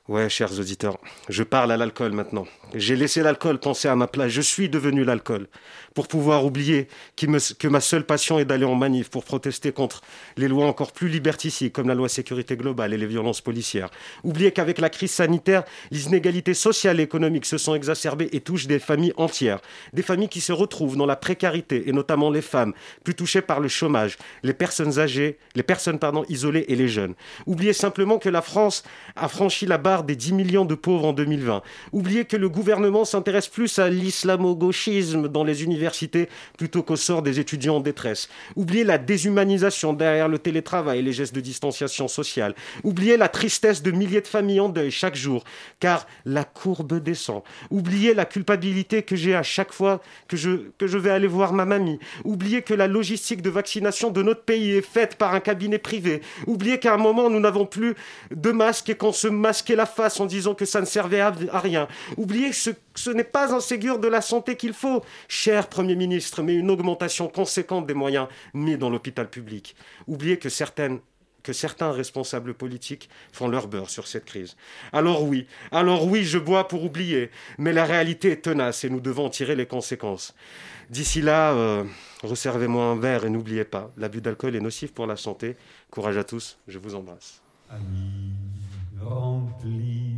Ouais, 0.08 0.30
chers 0.30 0.58
auditeurs, 0.58 0.96
je 1.28 1.42
parle 1.42 1.72
à 1.72 1.76
l'alcool 1.76 2.12
maintenant. 2.12 2.46
J'ai 2.74 2.96
laissé 2.96 3.22
l'alcool 3.22 3.58
penser 3.58 3.88
à 3.88 3.96
ma 3.96 4.06
place. 4.06 4.30
Je 4.30 4.40
suis 4.40 4.70
devenu 4.70 5.04
l'alcool. 5.04 5.46
Pour 5.94 6.08
pouvoir 6.08 6.44
oublier 6.44 6.88
que 7.16 7.68
ma 7.68 7.80
seule 7.80 8.04
passion 8.04 8.40
est 8.40 8.44
d'aller 8.44 8.64
en 8.64 8.74
manif 8.74 9.10
pour 9.10 9.22
protester 9.22 9.70
contre 9.70 10.00
les 10.36 10.48
lois 10.48 10.66
encore 10.66 10.90
plus 10.90 11.08
liberticides 11.08 11.70
comme 11.70 11.86
la 11.86 11.94
loi 11.94 12.08
sécurité 12.08 12.56
globale 12.56 12.92
et 12.92 12.98
les 12.98 13.06
violences 13.06 13.40
policières. 13.40 13.90
Oublier 14.24 14.50
qu'avec 14.50 14.80
la 14.80 14.90
crise 14.90 15.12
sanitaire, 15.12 15.62
les 15.92 16.06
inégalités 16.06 16.54
sociales 16.54 16.98
et 16.98 17.04
économiques 17.04 17.46
se 17.46 17.58
sont 17.58 17.76
exacerbées 17.76 18.28
et 18.32 18.40
touchent 18.40 18.66
des 18.66 18.80
familles 18.80 19.12
entières. 19.16 19.60
Des 19.92 20.02
familles 20.02 20.28
qui 20.28 20.40
se 20.40 20.52
retrouvent 20.52 20.96
dans 20.96 21.06
la 21.06 21.14
précarité 21.14 21.88
et 21.88 21.92
notamment 21.92 22.28
les 22.28 22.42
femmes, 22.42 22.72
plus 23.04 23.14
touchées 23.14 23.42
par 23.42 23.60
le 23.60 23.68
chômage, 23.68 24.18
les 24.42 24.52
personnes 24.52 24.98
âgées, 24.98 25.38
les 25.54 25.62
personnes 25.62 26.00
pardon, 26.00 26.24
isolées 26.28 26.64
et 26.66 26.74
les 26.74 26.88
jeunes. 26.88 27.14
Oublier 27.46 27.72
simplement 27.72 28.18
que 28.18 28.28
la 28.28 28.42
France 28.42 28.82
a 29.14 29.28
franchi 29.28 29.64
la 29.64 29.78
barre 29.78 30.02
des 30.02 30.16
10 30.16 30.32
millions 30.32 30.64
de 30.64 30.74
pauvres 30.74 31.06
en 31.06 31.12
2020. 31.12 31.62
Oublier 31.92 32.24
que 32.24 32.36
le 32.36 32.48
gouvernement 32.48 33.04
s'intéresse 33.04 33.46
plus 33.46 33.78
à 33.78 33.88
l'islamo-gauchisme 33.88 35.28
dans 35.28 35.44
les 35.44 35.62
universités 35.62 35.83
plutôt 36.56 36.82
qu'au 36.82 36.96
sort 36.96 37.22
des 37.22 37.40
étudiants 37.40 37.76
en 37.76 37.80
détresse. 37.80 38.28
Oublier 38.56 38.84
la 38.84 38.98
déshumanisation 38.98 39.92
derrière 39.92 40.28
le 40.28 40.38
télétravail 40.38 40.98
et 40.98 41.02
les 41.02 41.12
gestes 41.12 41.34
de 41.34 41.40
distanciation 41.40 42.08
sociale. 42.08 42.54
Oublier 42.82 43.16
la 43.16 43.28
tristesse 43.28 43.82
de 43.82 43.90
milliers 43.90 44.20
de 44.20 44.26
familles 44.26 44.60
en 44.60 44.68
deuil 44.68 44.90
chaque 44.90 45.16
jour, 45.16 45.44
car 45.80 46.06
la 46.24 46.44
courbe 46.44 47.02
descend. 47.02 47.42
Oublier 47.70 48.14
la 48.14 48.24
culpabilité 48.24 49.02
que 49.02 49.16
j'ai 49.16 49.34
à 49.34 49.42
chaque 49.42 49.72
fois 49.72 50.00
que 50.28 50.36
je, 50.36 50.70
que 50.78 50.86
je 50.86 50.98
vais 50.98 51.10
aller 51.10 51.26
voir 51.26 51.52
ma 51.52 51.64
mamie. 51.64 51.98
Oublier 52.24 52.62
que 52.62 52.74
la 52.74 52.86
logistique 52.86 53.42
de 53.42 53.50
vaccination 53.50 54.10
de 54.10 54.22
notre 54.22 54.42
pays 54.42 54.72
est 54.72 54.82
faite 54.82 55.16
par 55.16 55.34
un 55.34 55.40
cabinet 55.40 55.78
privé. 55.78 56.20
Oublier 56.46 56.78
qu'à 56.78 56.94
un 56.94 56.98
moment, 56.98 57.30
nous 57.30 57.40
n'avons 57.40 57.66
plus 57.66 57.94
de 58.30 58.50
masques 58.50 58.90
et 58.90 58.94
qu'on 58.94 59.12
se 59.12 59.28
masquait 59.28 59.76
la 59.76 59.86
face 59.86 60.20
en 60.20 60.26
disant 60.26 60.54
que 60.54 60.64
ça 60.64 60.80
ne 60.80 60.86
servait 60.86 61.20
à, 61.20 61.32
rien. 61.52 61.88
Ce, 62.52 62.70
que 62.70 62.76
ce 62.94 63.10
n'est 63.10 63.24
pas 63.24 63.54
un 63.54 63.60
Ségur 63.60 63.98
de 63.98 64.08
la 64.08 64.20
santé 64.20 64.56
qu'il 64.56 64.72
faut, 64.72 65.02
cher 65.28 65.68
Premier 65.74 65.96
ministre, 65.96 66.40
mais 66.44 66.54
une 66.54 66.70
augmentation 66.70 67.26
conséquente 67.26 67.84
des 67.84 67.94
moyens 67.94 68.28
mis 68.54 68.76
dans 68.76 68.90
l'hôpital 68.90 69.28
public. 69.28 69.74
Certaines 70.48 71.00
que 71.42 71.52
certains 71.52 71.90
responsables 71.90 72.54
politiques 72.54 73.10
font 73.32 73.48
leur 73.48 73.66
beurre 73.66 73.90
sur 73.90 74.06
cette 74.06 74.24
crise. 74.24 74.56
Alors 74.92 75.24
oui, 75.24 75.48
alors 75.72 76.06
oui, 76.06 76.22
je 76.22 76.38
bois 76.38 76.68
pour 76.68 76.84
oublier, 76.84 77.32
mais 77.58 77.72
la 77.72 77.84
réalité 77.86 78.30
est 78.30 78.42
tenace 78.42 78.84
et 78.84 78.88
nous 78.88 79.00
devons 79.00 79.26
en 79.26 79.30
tirer 79.30 79.56
les 79.56 79.66
conséquences. 79.66 80.32
D'ici 80.90 81.20
là, 81.20 81.52
euh, 81.54 81.82
resservez-moi 82.22 82.84
un 82.84 82.96
verre 82.96 83.24
et 83.24 83.30
n'oubliez 83.30 83.64
pas, 83.64 83.90
l'abus 83.96 84.20
d'alcool 84.20 84.54
est 84.54 84.60
nocif 84.60 84.94
pour 84.94 85.08
la 85.08 85.16
santé. 85.16 85.56
Courage 85.90 86.18
à 86.18 86.24
tous, 86.24 86.56
je 86.68 86.78
vous 86.78 86.94
embrasse. 86.94 87.42
remplis 89.00 90.14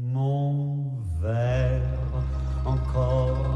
mon 0.00 0.94
verre. 1.20 1.82
Encore 2.64 3.53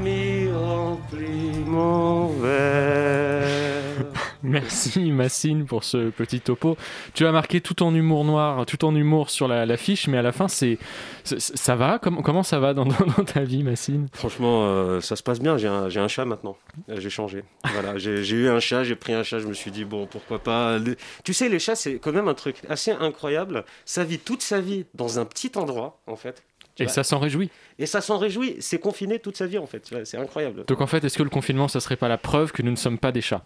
Ami, 0.00 0.48
remplis 0.50 1.58
mon 1.66 2.28
verre. 2.28 4.06
Merci 4.42 5.12
Massine 5.12 5.66
pour 5.66 5.84
ce 5.84 6.08
petit 6.08 6.40
topo. 6.40 6.78
Tu 7.12 7.26
as 7.26 7.32
marqué 7.32 7.60
tout 7.60 7.82
en 7.82 7.94
humour 7.94 8.24
noir, 8.24 8.64
tout 8.64 8.82
en 8.86 8.96
humour 8.96 9.28
sur 9.28 9.46
la, 9.46 9.66
la 9.66 9.76
fiche, 9.76 10.08
mais 10.08 10.16
à 10.16 10.22
la 10.22 10.32
fin, 10.32 10.48
c'est 10.48 10.78
ça 11.24 11.76
va? 11.76 11.98
Comment, 11.98 12.22
comment 12.22 12.42
ça 12.42 12.58
va 12.58 12.72
dans, 12.72 12.86
dans- 12.86 12.96
dans 13.18 13.24
ta 13.24 13.42
vie, 13.42 13.62
Massine? 13.62 14.08
Franchement, 14.14 14.64
euh, 14.64 15.02
ça 15.02 15.16
se 15.16 15.22
passe 15.22 15.38
bien. 15.38 15.58
J'ai 15.58 15.68
un, 15.68 15.90
j'ai 15.90 16.00
un 16.00 16.08
chat 16.08 16.24
maintenant. 16.24 16.56
Euh, 16.88 16.98
J'ai 16.98 17.10
changé. 17.10 17.44
Voilà, 17.70 17.98
j'ai 17.98 18.24
j'ai 18.24 18.36
eu 18.36 18.48
un 18.48 18.58
chat, 18.60 18.82
j'ai 18.84 18.96
pris 18.96 19.12
un 19.12 19.22
chat. 19.22 19.38
Je 19.40 19.46
me 19.46 19.52
suis 19.52 19.70
dit, 19.70 19.84
bon, 19.84 20.06
pourquoi 20.06 20.38
pas. 20.38 20.78
Le- 20.78 20.96
Tu 21.24 21.34
sais, 21.34 21.50
les 21.50 21.58
chats, 21.58 21.76
c'est 21.76 21.98
quand 21.98 22.12
même 22.12 22.28
un 22.28 22.34
truc 22.34 22.56
assez 22.70 22.92
incroyable. 22.92 23.64
Ça 23.84 24.02
vit 24.04 24.18
toute 24.18 24.40
sa 24.40 24.60
vie 24.62 24.86
dans 24.94 25.18
un 25.18 25.26
petit 25.26 25.52
endroit, 25.56 26.00
en 26.06 26.16
fait. 26.16 26.42
Et 26.80 26.84
vois. 26.86 26.92
ça 26.92 27.04
s'en 27.04 27.18
réjouit. 27.18 27.50
Et 27.78 27.86
ça 27.86 28.00
s'en 28.00 28.18
réjouit. 28.18 28.56
C'est 28.60 28.78
confiné 28.78 29.18
toute 29.18 29.36
sa 29.36 29.46
vie, 29.46 29.58
en 29.58 29.66
fait. 29.66 29.90
C'est 30.04 30.16
incroyable. 30.18 30.64
Donc 30.66 30.80
en 30.80 30.86
fait, 30.86 31.04
est-ce 31.04 31.18
que 31.18 31.22
le 31.22 31.30
confinement, 31.30 31.68
ça 31.68 31.80
serait 31.80 31.96
pas 31.96 32.08
la 32.08 32.18
preuve 32.18 32.52
que 32.52 32.62
nous 32.62 32.70
ne 32.70 32.76
sommes 32.76 32.98
pas 32.98 33.12
des 33.12 33.20
chats? 33.20 33.44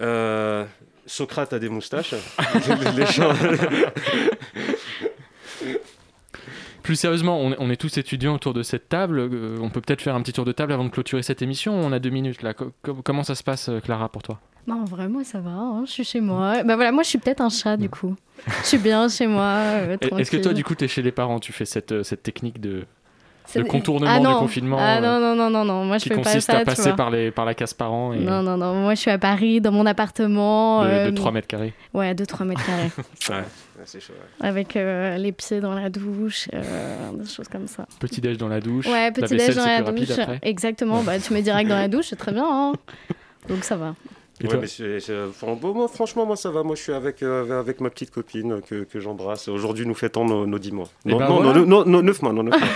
Euh, 0.00 0.64
Socrate 1.06 1.52
a 1.52 1.58
des 1.58 1.68
moustaches. 1.68 2.12
les. 2.96 3.06
Plus 6.82 6.96
sérieusement, 6.96 7.40
on, 7.40 7.70
est 7.70 7.76
tous 7.76 7.98
étudiants 7.98 8.34
autour 8.36 8.54
de 8.54 8.62
cette 8.62 8.88
table. 8.88 9.18
euh, 9.18 9.58
on 9.60 9.70
peut 9.70 9.80
peut-être 9.80 10.02
faire 10.02 10.14
un 10.14 10.22
petit 10.22 10.32
tour 10.32 10.44
de 10.44 10.52
table 10.52 10.72
avant 10.72 10.84
de 10.84 10.90
clôturer 10.90 11.22
cette 11.24 11.42
émission. 11.42 11.74
On 11.74 11.90
a 11.90 11.98
deux 11.98 12.10
minutes 12.10 12.42
là. 12.42 12.54
Co- 12.54 12.70
co- 12.82 12.94
comment 13.02 13.24
ça 13.24 13.34
se 13.34 13.42
passe, 13.42 13.68
euh, 13.68 13.80
Clara, 13.80 14.08
pour 14.08 14.22
toi? 14.22 14.38
Non, 14.66 14.82
en 14.82 14.84
vrai, 14.84 15.08
moi, 15.08 15.22
ça 15.24 15.38
va. 15.40 15.50
hein, 15.50 15.84
Je 15.86 15.92
suis 15.92 16.04
chez 16.04 16.20
moi. 16.20 16.62
Bah 16.64 16.74
voilà, 16.74 16.90
moi, 16.92 17.02
je 17.02 17.08
suis 17.08 17.18
peut-être 17.18 17.40
un 17.40 17.50
chat, 17.50 17.76
du 17.76 17.88
coup. 17.88 18.16
Je 18.62 18.66
suis 18.66 18.78
bien 18.78 19.08
chez 19.08 19.26
moi, 19.26 19.42
euh, 19.62 19.96
Est-ce 20.18 20.30
que 20.30 20.36
toi, 20.38 20.52
du 20.52 20.64
coup, 20.64 20.74
tu 20.74 20.84
es 20.84 20.88
chez 20.88 21.02
les 21.02 21.12
parents? 21.12 21.38
Tu 21.38 21.52
fais 21.52 21.64
cette, 21.64 21.92
euh, 21.92 22.02
cette 22.02 22.22
technique 22.22 22.60
de, 22.60 22.84
de 23.54 23.62
contournement 23.62 24.10
Ah 24.12 24.18
du 24.18 24.26
confinement 24.40 24.76
Ah 24.80 24.96
euh, 24.98 25.00
non, 25.00 25.20
non, 25.20 25.36
non, 25.36 25.50
non, 25.50 25.64
non. 25.64 25.84
Moi, 25.84 25.98
je 25.98 26.02
qui 26.02 26.08
fais 26.08 26.16
pas 26.16 26.22
consiste 26.22 26.48
ça, 26.50 26.56
à 26.56 26.58
tu 26.60 26.64
passer 26.64 26.82
vois. 26.88 26.96
par, 26.96 27.10
les, 27.10 27.30
par 27.30 27.44
la 27.44 27.54
casse 27.54 27.74
parents 27.74 28.12
et 28.12 28.18
Non, 28.18 28.42
non, 28.42 28.56
non. 28.56 28.74
Moi, 28.74 28.94
je 28.96 29.00
suis 29.02 29.10
à 29.10 29.18
Paris, 29.18 29.60
dans 29.60 29.70
mon 29.72 29.86
appartement. 29.86 30.82
de, 30.82 30.88
euh, 30.88 31.10
de 31.12 31.16
3 31.16 31.30
mètres 31.30 31.46
carrés. 31.46 31.72
Ouais, 31.94 32.14
de 32.14 32.24
3 32.24 32.44
mètres 32.44 32.66
carrés. 32.66 32.90
Ouais, 33.78 33.84
c'est 33.84 34.00
chaud. 34.00 34.14
ouais. 34.14 34.46
avec 34.48 34.74
euh, 34.76 35.18
les 35.18 35.32
pieds 35.32 35.60
dans 35.60 35.74
la 35.74 35.90
douche, 35.90 36.48
euh, 36.54 37.10
des 37.12 37.28
choses 37.28 37.46
comme 37.48 37.66
ça. 37.66 37.86
Petit 38.00 38.22
déj 38.22 38.38
dans 38.38 38.48
la 38.48 38.58
douche. 38.60 38.86
Ouais, 38.86 39.12
petit 39.12 39.36
déj 39.36 39.54
dans 39.54 39.64
la 39.66 39.82
douche. 39.82 40.08
Exactement. 40.42 41.02
Bah, 41.02 41.18
tu 41.18 41.32
mets 41.34 41.42
direct 41.42 41.68
dans 41.68 41.76
la 41.76 41.86
douche, 41.88 42.06
c'est 42.08 42.16
très 42.16 42.32
bien. 42.32 42.46
hein. 42.48 42.72
Donc 43.48 43.64
ça 43.64 43.76
va. 43.76 43.94
Et 44.38 44.44
Ouais, 44.44 44.50
toi 44.50 44.58
mais 44.60 44.66
c'est- 44.66 45.00
c'est- 45.00 45.14
enfin, 45.30 45.56
bon, 45.58 45.72
moi, 45.72 45.88
franchement, 45.88 46.26
moi 46.26 46.36
ça 46.36 46.50
va. 46.50 46.62
Moi 46.62 46.74
je 46.76 46.82
suis 46.82 46.92
avec, 46.92 47.22
euh, 47.22 47.58
avec 47.58 47.80
ma 47.80 47.88
petite 47.88 48.10
copine 48.10 48.52
euh, 48.52 48.60
que, 48.60 48.84
que 48.84 49.00
j'embrasse. 49.00 49.48
Aujourd'hui, 49.48 49.86
nous 49.86 49.94
fêtons 49.94 50.26
nos, 50.26 50.46
nos 50.46 50.58
10 50.58 50.72
mois. 50.72 50.88
Non, 51.06 51.16
ben 51.18 51.26
non, 51.28 51.42
voilà. 51.42 51.60
non, 51.60 51.66
non, 51.66 51.84
non, 51.86 52.02
9 52.02 52.20
mois. 52.22 52.32
Non, 52.34 52.42
9 52.42 52.58
mois. 52.58 52.68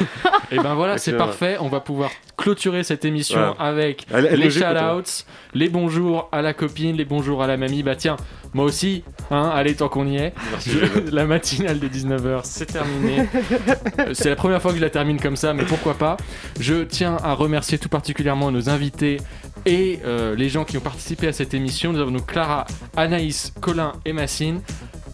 Et 0.52 0.56
ben 0.56 0.74
voilà, 0.74 0.96
c'est 0.96 1.11
Excellent. 1.11 1.26
parfait. 1.26 1.56
On 1.61 1.68
va 1.68 1.80
pouvoir 1.80 2.11
clôturer 2.38 2.82
cette 2.82 3.04
émission 3.04 3.54
avec 3.58 4.06
Elle- 4.12 4.26
elle 4.32 4.40
les 4.40 4.50
shout-outs, 4.50 5.26
les 5.54 5.68
bonjours 5.68 6.28
à 6.32 6.40
la 6.42 6.54
copine, 6.54 6.96
les 6.96 7.04
bonjours 7.04 7.42
à 7.42 7.46
la 7.46 7.56
mamie. 7.58 7.82
Bah 7.82 7.94
tiens, 7.94 8.16
moi 8.53 8.64
aussi, 8.64 9.05
hein, 9.30 9.51
allez, 9.55 9.74
tant 9.74 9.88
qu'on 9.88 10.07
y 10.07 10.16
est. 10.16 10.32
Merci, 10.51 10.70
Je- 10.70 11.11
la 11.12 11.24
matinale 11.24 11.78
des 11.78 11.88
19h, 11.88 12.40
c'est 12.44 12.66
terminé. 12.66 13.26
C'est 14.12 14.28
la 14.30 14.36
première 14.36 14.61
fois 14.61 14.72
que 14.72 14.78
je 14.78 14.82
la 14.82 14.90
termine 14.90 15.20
comme 15.20 15.36
ça, 15.36 15.53
mais 15.55 15.64
pourquoi 15.64 15.94
pas. 15.94 16.16
Je 16.59 16.82
tiens 16.84 17.16
à 17.22 17.32
remercier 17.34 17.78
tout 17.78 17.88
particulièrement 17.88 18.51
nos 18.51 18.68
invités 18.68 19.18
et 19.66 20.01
euh, 20.05 20.34
les 20.34 20.48
gens 20.48 20.64
qui 20.64 20.76
ont 20.78 20.80
participé 20.82 21.28
à 21.28 21.32
cette 21.32 21.55
émission. 21.55 21.92
Nous 21.92 22.01
avons 22.01 22.11
donc 22.12 22.26
Clara, 22.26 22.66
Anaïs, 22.96 23.53
Colin 23.61 23.92
et 24.05 24.12
Massine. 24.12 24.61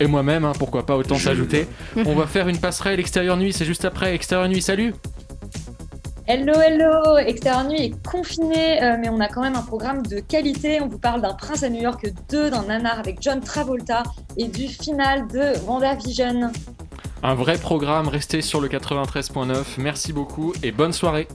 Et 0.00 0.06
moi-même, 0.06 0.44
hein, 0.44 0.52
pourquoi 0.58 0.84
pas, 0.86 0.96
autant 0.96 1.16
s'ajouter. 1.18 1.66
On 2.06 2.14
va 2.14 2.26
faire 2.26 2.48
une 2.48 2.58
passerelle 2.58 3.00
extérieure 3.00 3.36
nuit, 3.36 3.52
c'est 3.52 3.64
juste 3.64 3.84
après. 3.84 4.14
Extérieur 4.14 4.48
nuit, 4.48 4.60
salut 4.62 4.94
Hello, 6.28 6.54
hello 6.54 7.18
Extérieur 7.18 7.68
Nuit 7.68 7.80
est 7.80 8.04
confiné, 8.04 8.82
euh, 8.82 8.96
mais 8.98 9.08
on 9.08 9.20
a 9.20 9.28
quand 9.28 9.42
même 9.42 9.54
un 9.54 9.62
programme 9.62 10.04
de 10.04 10.18
qualité. 10.18 10.80
On 10.80 10.88
vous 10.88 10.98
parle 10.98 11.20
d'un 11.22 11.34
Prince 11.34 11.62
à 11.62 11.68
New 11.68 11.80
York 11.80 12.04
2, 12.30 12.50
d'un 12.50 12.64
nanar 12.64 12.98
avec 12.98 13.18
John 13.20 13.40
Travolta 13.40 14.02
et 14.36 14.48
du 14.48 14.66
final 14.66 15.28
de 15.28 15.52
WandaVision. 15.68 16.50
Un 17.22 17.34
vrai 17.36 17.56
programme, 17.58 18.08
restez 18.08 18.42
sur 18.42 18.60
le 18.60 18.66
93.9. 18.66 19.64
Merci 19.78 20.12
beaucoup 20.12 20.52
et 20.64 20.72
bonne 20.72 20.92
soirée. 20.92 21.28